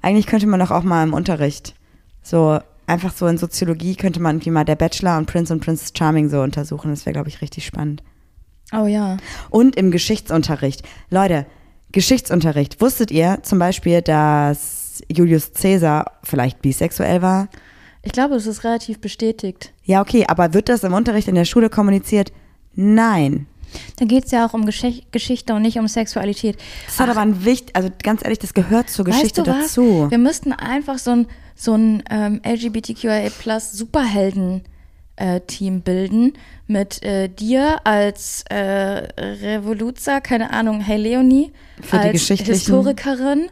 Eigentlich 0.00 0.26
könnte 0.26 0.46
man 0.46 0.60
doch 0.60 0.70
auch 0.70 0.82
mal 0.82 1.02
im 1.02 1.14
Unterricht 1.14 1.74
so 2.22 2.60
einfach 2.86 3.12
so 3.12 3.26
in 3.26 3.38
Soziologie 3.38 3.96
könnte 3.96 4.20
man 4.20 4.36
irgendwie 4.36 4.50
mal 4.50 4.64
der 4.64 4.76
Bachelor 4.76 5.18
und 5.18 5.26
Prince 5.26 5.52
und 5.52 5.60
Princess 5.60 5.92
Charming 5.96 6.28
so 6.28 6.40
untersuchen. 6.40 6.90
Das 6.90 7.06
wäre, 7.06 7.14
glaube 7.14 7.28
ich, 7.28 7.40
richtig 7.40 7.64
spannend. 7.64 8.02
Oh 8.72 8.86
ja. 8.86 9.16
Und 9.50 9.76
im 9.76 9.90
Geschichtsunterricht. 9.90 10.82
Leute, 11.10 11.46
Geschichtsunterricht. 11.92 12.80
Wusstet 12.80 13.10
ihr 13.10 13.38
zum 13.42 13.58
Beispiel, 13.58 14.02
dass 14.02 15.02
Julius 15.10 15.52
Caesar 15.52 16.12
vielleicht 16.22 16.62
bisexuell 16.62 17.22
war? 17.22 17.48
Ich 18.02 18.12
glaube, 18.12 18.34
das 18.34 18.46
ist 18.46 18.64
relativ 18.64 19.00
bestätigt. 19.00 19.72
Ja, 19.84 20.00
okay, 20.00 20.24
aber 20.26 20.54
wird 20.54 20.68
das 20.68 20.82
im 20.82 20.92
Unterricht 20.92 21.28
in 21.28 21.36
der 21.36 21.44
Schule 21.44 21.70
kommuniziert? 21.70 22.32
Nein. 22.74 23.46
Da 23.96 24.04
geht 24.04 24.26
es 24.26 24.32
ja 24.32 24.46
auch 24.46 24.54
um 24.54 24.66
Geschicht 24.66 25.10
Geschichte 25.12 25.54
und 25.54 25.62
nicht 25.62 25.78
um 25.78 25.86
Sexualität. 25.88 26.56
Das 26.86 27.00
hat 27.00 27.08
aber 27.08 27.20
ein 27.20 27.44
Wicht, 27.44 27.74
also 27.74 27.88
ganz 28.02 28.22
ehrlich, 28.22 28.38
das 28.38 28.54
gehört 28.54 28.90
zur 28.90 29.04
Geschichte 29.04 29.42
dazu. 29.42 30.06
Wir 30.10 30.18
müssten 30.18 30.52
einfach 30.52 30.98
so 30.98 31.10
ein, 31.12 31.26
so 31.54 31.74
ein 31.74 32.02
ähm, 32.10 32.40
LGBTQIA 32.44 33.30
plus 33.38 33.72
Superhelden-Team 33.72 35.82
bilden 35.82 36.34
mit 36.66 37.02
äh, 37.02 37.28
dir 37.28 37.80
als 37.84 38.44
äh, 38.50 39.08
Revoluzer, 39.18 40.20
keine 40.20 40.52
Ahnung, 40.52 40.80
hey 40.80 40.98
Leonie, 40.98 41.52
Für 41.80 41.98
die 41.98 42.08
als 42.08 42.28
Historikerin. 42.28 43.48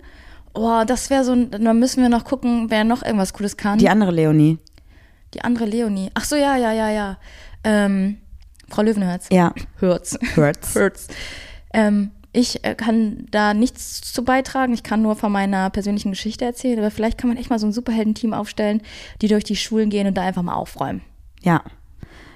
Oh, 0.54 0.82
das 0.86 1.10
wäre 1.10 1.24
so 1.24 1.32
ein, 1.32 1.50
dann 1.50 1.78
müssen 1.78 2.02
wir 2.02 2.08
noch 2.08 2.24
gucken, 2.24 2.70
wer 2.70 2.84
noch 2.84 3.02
irgendwas 3.02 3.32
Cooles 3.32 3.56
kann. 3.56 3.78
Die 3.78 3.88
andere 3.88 4.10
Leonie. 4.10 4.58
Die 5.34 5.42
andere 5.42 5.64
Leonie. 5.64 6.10
Ach 6.14 6.24
so, 6.24 6.36
ja, 6.36 6.56
ja, 6.56 6.72
ja, 6.72 6.90
ja. 6.90 7.18
Ähm, 7.62 8.18
Frau 8.68 8.82
Löwenherz. 8.82 9.28
Ja, 9.30 9.54
Hürz. 9.78 10.18
Hurts. 10.36 10.74
Hurts. 10.74 11.08
Ähm, 11.72 12.10
ich 12.32 12.64
äh, 12.64 12.74
kann 12.74 13.26
da 13.30 13.54
nichts 13.54 14.12
zu 14.12 14.24
beitragen. 14.24 14.72
Ich 14.72 14.82
kann 14.82 15.02
nur 15.02 15.16
von 15.16 15.32
meiner 15.32 15.70
persönlichen 15.70 16.10
Geschichte 16.10 16.44
erzählen. 16.44 16.78
Aber 16.78 16.90
vielleicht 16.90 17.18
kann 17.18 17.28
man 17.28 17.36
echt 17.36 17.50
mal 17.50 17.58
so 17.58 17.66
ein 17.66 17.72
Superheldenteam 17.72 18.34
aufstellen, 18.34 18.82
die 19.20 19.28
durch 19.28 19.44
die 19.44 19.56
Schulen 19.56 19.90
gehen 19.90 20.06
und 20.06 20.14
da 20.14 20.22
einfach 20.22 20.42
mal 20.42 20.54
aufräumen. 20.54 21.02
Ja. 21.42 21.62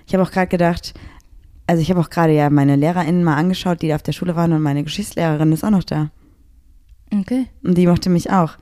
Ich 0.06 0.14
habe 0.14 0.22
auch 0.22 0.30
gerade 0.30 0.48
gedacht, 0.48 0.94
also 1.66 1.80
ich 1.80 1.90
habe 1.90 2.00
auch 2.00 2.10
gerade 2.10 2.32
ja 2.32 2.50
meine 2.50 2.76
LehrerInnen 2.76 3.24
mal 3.24 3.36
angeschaut, 3.36 3.82
die 3.82 3.88
da 3.88 3.94
auf 3.94 4.02
der 4.02 4.12
Schule 4.12 4.36
waren 4.36 4.52
und 4.52 4.62
meine 4.62 4.84
Geschichtslehrerin 4.84 5.52
ist 5.52 5.64
auch 5.64 5.70
noch 5.70 5.84
da. 5.84 6.10
Okay. 7.20 7.46
Und 7.62 7.76
die 7.78 7.86
mochte 7.86 8.10
mich 8.10 8.30
auch. 8.30 8.52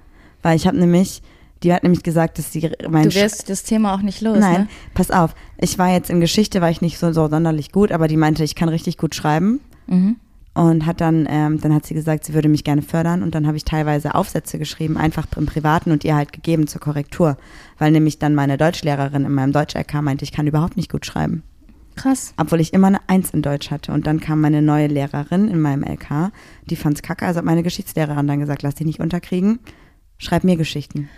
Weil 0.42 0.57
ich 0.57 0.66
habe 0.66 0.76
nämlich, 0.76 1.22
die 1.62 1.72
hat 1.72 1.82
nämlich 1.82 2.03
gesagt, 2.03 2.38
dass 2.38 2.53
sie 2.53 2.70
mein 2.88 3.09
Du 3.09 3.14
wirst 3.14 3.48
das 3.48 3.62
Thema 3.62 3.94
auch 3.94 4.03
nicht 4.03 4.20
los, 4.20 4.38
Nein, 4.38 4.62
ne? 4.62 4.68
pass 4.94 5.11
auf. 5.11 5.34
Ich 5.59 5.78
war 5.78 5.92
jetzt 5.92 6.11
in 6.11 6.20
Geschichte, 6.20 6.61
war 6.61 6.70
ich 6.70 6.80
nicht 6.80 6.98
so, 6.98 7.12
so 7.12 7.28
sonderlich 7.28 7.72
gut, 7.72 7.92
aber 7.92 8.09
die 8.09 8.16
meinte, 8.16 8.44
ich 8.44 8.55
kann 8.55 8.68
richtig 8.68 8.98
gut 8.98 9.14
schreiben. 9.14 9.61
Mhm. 9.86 10.16
Und 10.55 10.84
hat 10.84 11.00
dann, 11.00 11.26
ähm, 11.30 11.61
dann 11.62 11.72
hat 11.74 11.86
sie 11.86 11.94
gesagt, 11.94 12.24
sie 12.26 12.34
würde 12.34 12.50
mich 12.50 12.62
gerne 12.62 12.82
fördern. 12.82 13.22
Und 13.22 13.34
dann 13.34 13.46
habe 13.46 13.57
ich 13.57 13.64
teilweise 13.64 14.14
Aufsätze 14.14 14.59
geschrieben, 14.59 14.98
einfach 14.98 15.26
im 15.36 15.46
Privaten 15.46 15.90
und 15.92 16.05
ihr 16.05 16.14
halt 16.14 16.30
gegeben 16.30 16.66
zur 16.66 16.78
Korrektur. 16.78 17.38
Weil 17.78 17.90
nämlich 17.90 18.18
dann 18.18 18.34
meine 18.34 18.59
Deutschlehrerin 18.59 19.24
in 19.24 19.32
meinem 19.32 19.53
Deutsch-LK 19.53 20.03
meinte, 20.03 20.24
ich 20.24 20.32
kann 20.32 20.46
überhaupt 20.46 20.76
nicht 20.76 20.92
gut 20.92 21.07
schreiben. 21.07 21.42
Krass. 21.97 22.34
Obwohl 22.36 22.61
ich 22.61 22.72
immer 22.72 22.86
eine 22.86 23.01
Eins 23.09 23.30
in 23.30 23.43
Deutsch 23.43 23.70
hatte. 23.70 23.93
Und 23.93 24.07
dann 24.07 24.20
kam 24.20 24.40
meine 24.40 24.62
neue 24.62 24.86
Lehrerin 24.86 25.49
in 25.49 25.61
meinem 25.61 25.82
LK, 25.84 26.32
die 26.66 26.76
fand's 26.76 27.03
kacke. 27.03 27.26
Also 27.26 27.38
hat 27.38 27.45
meine 27.45 27.62
Geschichtslehrerin 27.62 28.26
dann 28.26 28.40
gesagt, 28.40 28.62
lass 28.62 28.76
dich 28.76 28.86
nicht 28.86 29.01
unterkriegen, 29.01 29.61
schreib 30.18 30.45
mir 30.45 30.57
Geschichten. 30.57 31.09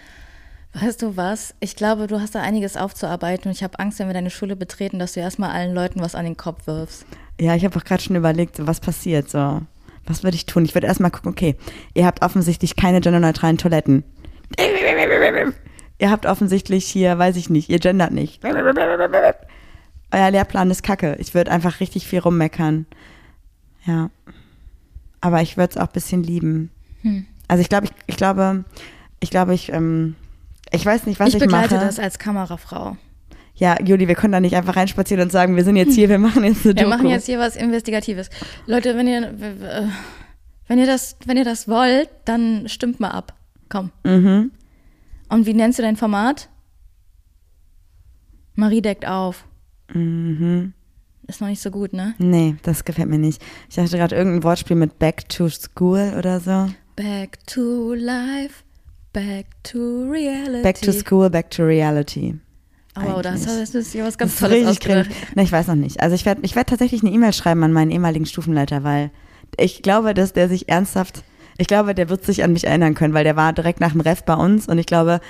Weißt 0.74 1.02
du 1.02 1.16
was? 1.16 1.54
Ich 1.60 1.76
glaube, 1.76 2.08
du 2.08 2.20
hast 2.20 2.34
da 2.34 2.42
einiges 2.42 2.76
aufzuarbeiten 2.76 3.48
und 3.48 3.56
ich 3.56 3.62
habe 3.62 3.78
Angst, 3.78 4.00
wenn 4.00 4.08
wir 4.08 4.14
deine 4.14 4.30
Schule 4.30 4.56
betreten, 4.56 4.98
dass 4.98 5.12
du 5.12 5.20
erstmal 5.20 5.50
allen 5.50 5.72
Leuten 5.72 6.00
was 6.00 6.16
an 6.16 6.24
den 6.24 6.36
Kopf 6.36 6.66
wirfst. 6.66 7.06
Ja, 7.40 7.54
ich 7.54 7.64
habe 7.64 7.78
auch 7.78 7.84
gerade 7.84 8.02
schon 8.02 8.16
überlegt, 8.16 8.66
was 8.66 8.80
passiert 8.80 9.30
so. 9.30 9.60
Was 10.06 10.24
würde 10.24 10.34
ich 10.36 10.46
tun? 10.46 10.64
Ich 10.64 10.74
würde 10.74 10.88
erstmal 10.88 11.12
gucken, 11.12 11.30
okay, 11.30 11.56
ihr 11.94 12.06
habt 12.06 12.22
offensichtlich 12.22 12.74
keine 12.76 13.00
genderneutralen 13.00 13.56
Toiletten. 13.56 14.02
Ihr 15.98 16.10
habt 16.10 16.26
offensichtlich 16.26 16.86
hier, 16.86 17.18
weiß 17.18 17.36
ich 17.36 17.50
nicht, 17.50 17.70
ihr 17.70 17.78
gendert 17.78 18.12
nicht. 18.12 18.42
Euer 20.14 20.30
Lehrplan 20.30 20.70
ist 20.70 20.82
kacke. 20.84 21.16
Ich 21.18 21.34
würde 21.34 21.50
einfach 21.50 21.80
richtig 21.80 22.06
viel 22.06 22.20
rummeckern. 22.20 22.86
Ja. 23.84 24.10
Aber 25.20 25.42
ich 25.42 25.56
würde 25.56 25.72
es 25.72 25.76
auch 25.76 25.88
ein 25.88 25.92
bisschen 25.92 26.22
lieben. 26.22 26.70
Hm. 27.02 27.26
Also 27.48 27.62
ich 27.62 27.68
glaube, 27.68 27.86
ich, 27.86 27.92
ich 28.06 28.16
glaube, 28.16 28.64
ich 29.18 29.30
glaube, 29.30 29.54
ich, 29.54 29.72
ähm, 29.72 30.14
ich 30.70 30.86
weiß 30.86 31.06
nicht, 31.06 31.18
was 31.18 31.28
ich 31.28 31.34
ich, 31.34 31.40
begleite 31.40 31.74
mache. 31.74 31.86
das 31.86 31.98
als 31.98 32.18
Kamerafrau. 32.18 32.96
Ja, 33.56 33.80
Juli, 33.82 34.06
wir 34.06 34.14
können 34.14 34.32
da 34.32 34.40
nicht 34.40 34.54
einfach 34.54 34.76
reinspazieren 34.76 35.22
und 35.22 35.32
sagen, 35.32 35.56
wir 35.56 35.64
sind 35.64 35.76
jetzt 35.76 35.94
hier, 35.94 36.08
wir 36.08 36.18
machen 36.18 36.44
jetzt 36.44 36.64
eine 36.64 36.76
Wir 36.76 36.84
Doku. 36.84 36.88
machen 36.88 37.08
jetzt 37.08 37.26
hier 37.26 37.38
was 37.38 37.56
Investigatives. 37.56 38.30
Leute, 38.66 38.96
wenn 38.96 39.08
ihr, 39.08 39.22
äh, 39.22 39.88
wenn 40.68 40.78
ihr 40.78 40.86
das, 40.86 41.16
wenn 41.26 41.36
ihr 41.36 41.44
das 41.44 41.66
wollt, 41.68 42.08
dann 42.24 42.68
stimmt 42.68 43.00
mal 43.00 43.10
ab. 43.10 43.34
Komm. 43.68 43.90
Mhm. 44.04 44.52
Und 45.28 45.46
wie 45.46 45.54
nennst 45.54 45.78
du 45.78 45.82
dein 45.82 45.96
Format? 45.96 46.48
Marie 48.54 48.82
deckt 48.82 49.06
auf. 49.06 49.44
Mhm. 49.92 50.72
Ist 51.26 51.40
noch 51.40 51.48
nicht 51.48 51.62
so 51.62 51.70
gut, 51.70 51.92
ne? 51.92 52.14
Nee, 52.18 52.56
das 52.62 52.84
gefällt 52.84 53.08
mir 53.08 53.18
nicht. 53.18 53.42
Ich 53.68 53.76
dachte 53.76 53.96
gerade 53.96 54.14
irgendein 54.14 54.42
Wortspiel 54.42 54.76
mit 54.76 54.98
Back 54.98 55.28
to 55.28 55.48
School 55.48 56.14
oder 56.18 56.40
so. 56.40 56.68
Back 56.96 57.38
to 57.46 57.94
life, 57.94 58.62
back 59.12 59.46
to 59.62 60.10
reality. 60.10 60.62
Back 60.62 60.80
to 60.82 60.92
School, 60.92 61.30
Back 61.30 61.50
to 61.50 61.64
Reality. 61.64 62.34
Oh, 62.96 63.02
wow, 63.04 63.22
das, 63.22 63.44
das 63.44 63.74
ist 63.74 63.94
ja 63.94 64.04
was 64.04 64.18
ganz 64.18 64.38
Tolles 64.38 64.66
ausgedacht. 64.66 65.10
Ne, 65.34 65.42
ich 65.42 65.50
weiß 65.50 65.66
noch 65.66 65.74
nicht. 65.74 66.00
Also 66.00 66.14
ich 66.14 66.24
werde 66.24 66.42
ich 66.44 66.54
werd 66.54 66.68
tatsächlich 66.68 67.02
eine 67.02 67.10
E-Mail 67.10 67.32
schreiben 67.32 67.64
an 67.64 67.72
meinen 67.72 67.90
ehemaligen 67.90 68.26
Stufenleiter, 68.26 68.84
weil 68.84 69.10
ich 69.56 69.82
glaube, 69.82 70.14
dass 70.14 70.32
der 70.32 70.48
sich 70.48 70.68
ernsthaft, 70.68 71.24
ich 71.58 71.66
glaube, 71.66 71.94
der 71.94 72.08
wird 72.08 72.24
sich 72.24 72.44
an 72.44 72.52
mich 72.52 72.66
erinnern 72.66 72.94
können, 72.94 73.14
weil 73.14 73.24
der 73.24 73.36
war 73.36 73.52
direkt 73.52 73.80
nach 73.80 73.92
dem 73.92 74.00
Ref 74.00 74.22
bei 74.22 74.34
uns 74.34 74.68
und 74.68 74.78
ich 74.78 74.86
glaube, 74.86 75.20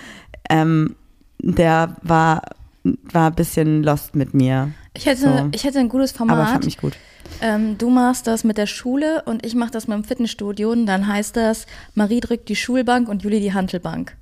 ähm, 0.51 0.97
der 1.41 1.97
war, 2.03 2.43
war 2.85 3.31
ein 3.31 3.35
bisschen 3.35 3.83
lost 3.83 4.15
mit 4.15 4.35
mir. 4.35 4.71
Ich 4.97 5.07
hätte, 5.07 5.21
So. 5.23 5.49
ich 5.53 5.65
hätte 5.65 5.79
ein 5.79 5.89
gutes 5.89 6.15
Aber 6.15 6.29
fand 6.29 6.31
Format. 6.47 6.65
mich 6.65 6.79
gut. 6.79 6.93
Ähm, 7.41 7.79
du 7.79 7.91
machst 7.91 8.27
das 8.27 8.45
mit 8.45 8.59
der 8.59 8.67
Schule 8.67 9.23
und 9.25 9.45
ich 9.45 9.55
mache 9.55 9.71
das 9.71 9.89
mit 9.89 9.97
dem 9.97 10.05
Fitnessstudio. 10.05 10.71
Und 10.71 10.87
dann 10.87 11.07
heißt 11.09 11.37
das, 11.37 11.67
Marie 11.95 12.21
drückt 12.21 12.49
die 12.49 12.57
Schulbank 12.57 13.09
und 13.09 13.23
Juli 13.25 13.41
die 13.41 13.53
Hantelbank. 13.55 14.17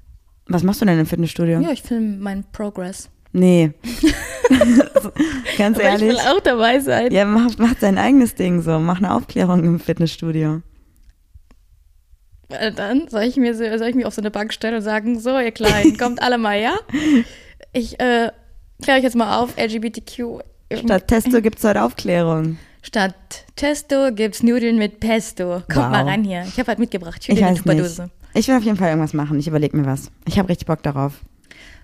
Was 0.47 0.63
machst 0.63 0.81
du 0.81 0.85
denn 0.87 0.99
im 0.99 1.07
Fitnessstudio? 1.07 1.61
Ja, 1.61 1.71
ich 1.73 1.83
filme 1.83 2.17
meinen 2.19 2.45
Progress. 2.53 3.11
Nee. 3.33 3.73
Ganz 5.59 5.79
Aber 5.79 5.95
ich 5.95 6.01
will 6.01 6.09
ehrlich. 6.09 6.21
auch 6.23 6.41
dabei 6.41 6.79
sein. 6.81 7.11
Ja, 7.13 7.25
macht, 7.25 7.59
macht 7.59 7.81
sein 7.81 7.99
eigenes 7.99 8.35
Ding 8.35 8.63
so. 8.63 8.79
Mach 8.79 8.99
eine 8.99 9.15
Aufklärung 9.15 9.65
im 9.65 9.81
Fitnessstudio. 9.81 10.63
Äh, 12.49 12.73
Dann 12.73 13.09
soll 13.09 13.23
ich, 13.23 13.37
mir 13.37 13.55
so, 13.55 13.65
soll 13.79 13.89
ich 13.89 13.95
mich 13.95 14.07
auf 14.07 14.15
so 14.15 14.21
eine 14.21 14.31
Bank 14.31 14.53
stellen 14.53 14.77
und 14.77 14.83
sagen, 14.83 15.19
so 15.19 15.39
ihr 15.39 15.53
Kleinen, 15.53 15.97
kommt 15.99 16.23
alle 16.23 16.39
mal, 16.39 16.61
ja? 16.61 16.75
Ich 17.73 17.99
äh, 18.01 18.31
kläre 18.83 18.99
euch 18.99 19.05
jetzt 19.05 19.17
mal 19.17 19.39
auf, 19.39 19.57
LGBTQ. 19.57 20.41
Statt 20.75 21.09
Testo 21.09 21.41
gibt's 21.41 21.65
heute 21.65 21.83
Aufklärung. 21.83 22.59
Statt 22.83 23.15
Testo 23.57 24.11
gibt's 24.13 24.43
Nudeln 24.43 24.77
mit 24.79 25.01
Pesto. 25.01 25.63
Kommt 25.73 25.77
Wow. 25.77 25.91
mal 25.91 26.05
rein 26.05 26.25
hier. 26.25 26.43
Ich 26.49 26.59
habe 26.59 26.69
halt 26.69 26.79
mitgebracht. 26.79 27.25
Ich 27.29 27.41
weiß 27.41 27.51
nicht. 27.51 27.59
Tupperdose. 27.59 28.11
Ich 28.35 28.49
will 28.49 28.57
auf 28.57 28.63
jeden 28.65 28.77
Fall 28.77 28.89
irgendwas 28.89 29.13
machen. 29.13 29.39
Ich 29.39 29.47
überlege 29.47 29.77
mir 29.77 29.87
was. 29.87 30.11
Ich 30.27 30.39
habe 30.39 30.49
richtig 30.49 30.67
Bock 30.67 30.83
darauf. 30.83 31.21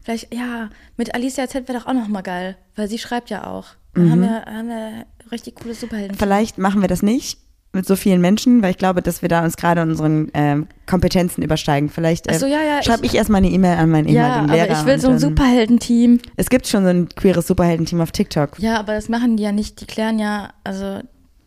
Vielleicht, 0.02 0.32
ja, 0.34 0.70
mit 0.96 1.14
Alicia 1.14 1.46
Z 1.48 1.68
wäre 1.68 1.78
doch 1.78 1.86
auch 1.86 1.92
noch 1.92 2.08
mal 2.08 2.22
geil, 2.22 2.56
weil 2.76 2.88
sie 2.88 2.98
schreibt 2.98 3.28
ja 3.30 3.46
auch. 3.46 3.66
Dann 3.94 4.10
haben, 4.10 4.20
wir, 4.22 4.44
haben 4.46 4.68
wir 4.68 5.04
richtig 5.30 5.56
coole 5.56 5.74
Superhelden. 5.74 6.16
Vielleicht 6.16 6.56
machen 6.56 6.80
wir 6.80 6.88
das 6.88 7.02
nicht, 7.02 7.38
mit 7.72 7.86
so 7.86 7.96
vielen 7.96 8.20
Menschen, 8.20 8.62
weil 8.62 8.70
ich 8.70 8.78
glaube, 8.78 9.02
dass 9.02 9.22
wir 9.22 9.28
da 9.28 9.44
uns 9.44 9.56
gerade 9.56 9.82
unseren 9.82 10.30
ähm, 10.34 10.66
Kompetenzen 10.86 11.42
übersteigen. 11.42 11.90
Vielleicht 11.90 12.30
äh, 12.30 12.38
so, 12.38 12.46
ja, 12.46 12.60
ja, 12.62 12.82
schreibe 12.82 13.04
ich- 13.04 13.12
ich, 13.12 13.18
erstmal 13.18 13.38
eine 13.38 13.50
E-Mail 13.50 13.76
an 13.76 13.90
meinen 13.90 14.08
Ja, 14.08 14.42
ehemaligen 14.42 14.54
Lehrer. 14.68 14.80
ich 14.80 14.86
will 14.86 14.98
so 14.98 15.08
ein 15.10 15.18
Superheldenteam. 15.18 16.18
Es 16.36 16.48
gibt 16.48 16.66
schon 16.66 16.82
so 16.84 16.88
ein 16.88 17.08
queeres 17.10 17.46
Superhelden-Team 17.46 18.00
auf 18.00 18.10
TikTok. 18.10 18.58
Ja, 18.58 18.78
aber 18.80 18.94
das 18.94 19.08
machen 19.08 19.36
die 19.36 19.42
ja 19.42 19.52
nicht. 19.52 19.80
Die 19.82 19.86
klären 19.86 20.18
ja, 20.18 20.50
also 20.64 21.00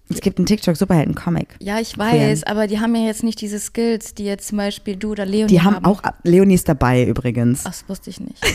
Es 0.10 0.22
gibt 0.22 0.38
einen 0.38 0.46
TikTok-Superhelden-Comic. 0.46 1.56
ja, 1.60 1.80
ich 1.80 1.98
weiß, 1.98 2.44
aber 2.44 2.68
die 2.68 2.80
haben 2.80 2.94
ja 2.96 3.08
jetzt 3.08 3.24
nicht 3.24 3.42
diese 3.42 3.60
Skills, 3.60 4.14
die 4.14 4.26
jetzt 4.26 4.48
zum 4.50 4.60
Beispiel 4.60 4.96
du 4.98 5.12
oder 5.12 5.26
Leonie 5.26 5.48
Die 5.48 5.62
haben 5.62 5.84
auch, 5.84 6.04
Leonie 6.24 6.54
ist 6.54 6.70
dabei 6.70 7.04
übrigens. 7.04 7.62
Ach, 7.66 7.72
das 7.72 7.90
wusste 7.90 8.12
ich 8.12 8.20
nicht. 8.20 8.38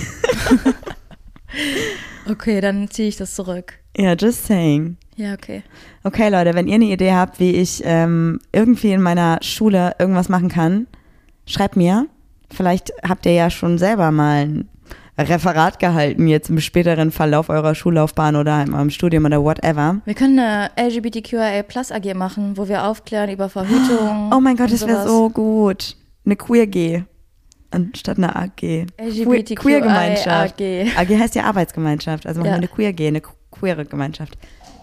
okay, 2.31 2.61
dann 2.61 2.89
ziehe 2.91 3.09
ich 3.09 3.17
das 3.17 3.35
zurück. 3.35 3.75
Ja, 3.97 4.15
just 4.15 4.47
saying. 4.47 4.97
Ja, 5.17 5.33
okay. 5.33 5.63
Okay, 6.05 6.29
Leute, 6.29 6.55
wenn 6.55 6.67
ihr 6.69 6.75
eine 6.75 6.85
Idee 6.85 7.13
habt, 7.13 7.41
wie 7.41 7.53
ich 7.53 7.83
ähm, 7.85 8.39
irgendwie 8.53 8.93
in 8.93 9.01
meiner 9.01 9.39
Schule 9.43 9.95
irgendwas 9.99 10.29
machen 10.29 10.49
kann, 10.49 10.87
schreibt 11.47 11.77
mir. 11.77 12.07
Vielleicht 12.53 12.93
habt 13.07 13.27
ihr 13.27 13.33
ja 13.33 13.51
schon 13.51 13.79
selber 13.79 14.11
mal 14.11 14.43
ein 14.43 14.69
Referat 15.27 15.79
gehalten, 15.79 16.29
jetzt 16.29 16.51
im 16.51 16.61
späteren 16.61 17.11
Verlauf 17.11 17.49
eurer 17.49 17.75
Schullaufbahn 17.75 18.37
oder 18.37 18.63
in 18.63 18.75
eurem 18.75 18.91
Studium 18.91 19.25
oder 19.25 19.43
whatever. 19.43 20.03
Wir 20.05 20.15
können 20.15 20.39
eine 20.39 20.71
LGBTQIA 20.79 21.63
Plus 21.63 21.91
AG 21.91 22.15
machen, 22.15 22.57
wo 22.59 22.69
wir 22.69 22.85
aufklären 22.85 23.31
über 23.31 23.49
Verhütung. 23.49 24.31
Oh 24.35 24.41
mein 24.41 24.57
Gott, 24.57 24.71
das 24.71 24.87
wäre 24.87 25.09
so 25.09 25.31
gut. 25.31 25.97
Eine 26.27 26.37
Queer 26.37 26.67
G. 26.67 27.03
Anstatt 27.71 28.19
eine 28.19 28.37
AG. 28.37 28.87
LGBTQIA 29.01 29.57
Queer 29.57 29.81
Gemeinschaft. 29.81 30.61
AG. 30.61 30.87
AG 30.99 31.19
heißt 31.19 31.35
ja 31.35 31.45
Arbeitsgemeinschaft. 31.45 32.27
Also 32.27 32.41
machen 32.41 32.49
Ja. 32.49 32.53
wir 32.53 32.59
eine 32.59 32.69
Queer 32.69 32.93
G, 32.93 33.07
eine 33.09 33.23
queere 33.51 33.87
Gemeinschaft. 33.87 34.37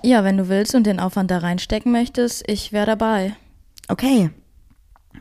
Ja, 0.03 0.23
wenn 0.23 0.37
du 0.37 0.49
willst 0.49 0.75
und 0.75 0.85
den 0.85 0.99
Aufwand 0.99 1.31
da 1.31 1.39
reinstecken 1.39 1.91
möchtest, 1.91 2.43
ich 2.49 2.71
wäre 2.73 2.85
dabei. 2.85 3.33
Okay. 3.87 4.29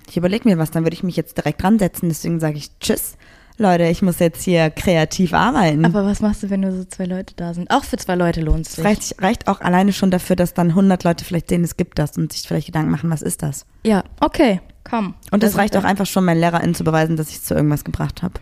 Ich 0.09 0.17
überlege 0.17 0.49
mir 0.49 0.59
was, 0.59 0.71
dann 0.71 0.85
würde 0.85 0.95
ich 0.95 1.03
mich 1.03 1.17
jetzt 1.17 1.37
direkt 1.37 1.63
dran 1.63 1.79
setzen. 1.79 2.09
Deswegen 2.09 2.41
sage 2.41 2.57
ich 2.59 2.77
Tschüss. 2.79 3.17
Leute, 3.59 3.85
ich 3.85 4.01
muss 4.03 4.19
jetzt 4.19 4.43
hier 4.43 4.71
kreativ 4.71 5.35
arbeiten. 5.35 5.85
Aber 5.85 6.05
was 6.07 6.21
machst 6.21 6.43
du, 6.43 6.51
wenn 6.51 6.61
nur 6.61 6.73
so 6.73 6.85
zwei 6.85 7.05
Leute 7.05 7.35
da 7.37 7.53
sind? 7.53 7.71
Auch 7.71 7.85
für 7.85 7.99
zwei 7.99 8.15
Leute 8.15 8.41
lohnt 8.41 8.67
es 8.67 8.75
sich. 8.77 8.85
reicht, 8.85 9.23
reicht 9.23 9.47
auch 9.47 9.61
alleine 9.61 9.93
schon 9.93 10.11
dafür, 10.11 10.37
dass 10.37 10.55
dann 10.55 10.71
100 10.71 11.05
Leute 11.05 11.25
vielleicht 11.25 11.51
sehen, 11.51 11.63
es 11.63 11.77
gibt 11.77 11.99
das 11.99 12.17
und 12.17 12.33
sich 12.33 12.43
vielleicht 12.49 12.67
Gedanken 12.67 12.91
machen, 12.91 13.11
was 13.11 13.21
ist 13.23 13.43
das? 13.43 13.67
Ja, 13.85 14.05
okay, 14.21 14.61
komm. 14.85 15.15
Und 15.31 15.45
es 15.45 15.51
Also, 15.51 15.59
reicht 15.59 15.77
auch 15.77 15.85
einfach 15.85 16.07
schon, 16.07 16.25
meinen 16.25 16.41
LehrerInnen 16.41 16.75
zu 16.75 16.83
beweisen, 16.83 17.17
dass 17.17 17.29
ich 17.29 17.37
es 17.37 17.45
zu 17.45 17.55
irgendwas 17.55 17.85
gebracht 17.85 18.23
habe. 18.23 18.35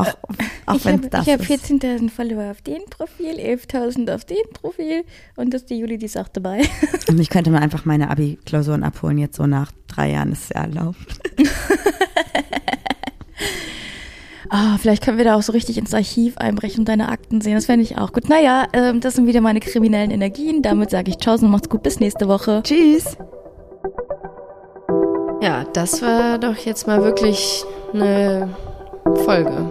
Auch, 0.00 0.14
auch 0.66 0.74
ich 0.76 0.84
wenn 0.84 0.98
habe 0.98 1.08
das 1.08 1.26
hab 1.26 1.40
ist. 1.40 1.50
14.000 1.50 2.10
Follower 2.10 2.50
auf 2.50 2.62
dem 2.62 2.82
Profil, 2.90 3.34
11.000 3.38 4.14
auf 4.14 4.24
dem 4.24 4.36
Profil 4.52 5.04
und 5.36 5.52
das 5.54 5.62
ist 5.62 5.70
die 5.70 5.78
Juli, 5.78 5.98
die 5.98 6.06
ist 6.06 6.16
auch 6.16 6.28
dabei. 6.28 6.62
Und 7.08 7.18
ich 7.18 7.30
könnte 7.30 7.50
mir 7.50 7.60
einfach 7.60 7.84
meine 7.84 8.10
Abi-Klausuren 8.10 8.84
abholen, 8.84 9.18
jetzt 9.18 9.36
so 9.36 9.46
nach 9.46 9.72
drei 9.86 10.10
Jahren 10.10 10.32
ist 10.32 10.44
es 10.44 10.48
ja 10.50 10.62
erlaubt. 10.62 10.98
Ah, 14.50 14.78
vielleicht 14.78 15.04
können 15.04 15.18
wir 15.18 15.26
da 15.26 15.34
auch 15.34 15.42
so 15.42 15.52
richtig 15.52 15.76
ins 15.76 15.92
Archiv 15.92 16.38
einbrechen 16.38 16.80
und 16.80 16.88
deine 16.88 17.10
Akten 17.10 17.40
sehen. 17.40 17.54
Das 17.54 17.66
fände 17.66 17.82
ich 17.82 17.98
auch 17.98 18.12
gut. 18.12 18.28
Naja, 18.28 18.66
ähm, 18.72 19.00
das 19.00 19.14
sind 19.14 19.26
wieder 19.26 19.40
meine 19.40 19.60
kriminellen 19.60 20.10
Energien. 20.10 20.62
Damit 20.62 20.90
sage 20.90 21.10
ich 21.10 21.18
Tschaußen, 21.18 21.50
macht's 21.50 21.68
gut, 21.68 21.82
bis 21.82 22.00
nächste 22.00 22.28
Woche. 22.28 22.62
Tschüss! 22.62 23.16
Ja, 25.42 25.64
das 25.72 26.02
war 26.02 26.38
doch 26.38 26.56
jetzt 26.56 26.86
mal 26.86 27.02
wirklich 27.02 27.64
eine 27.92 28.56
Folge. 29.24 29.70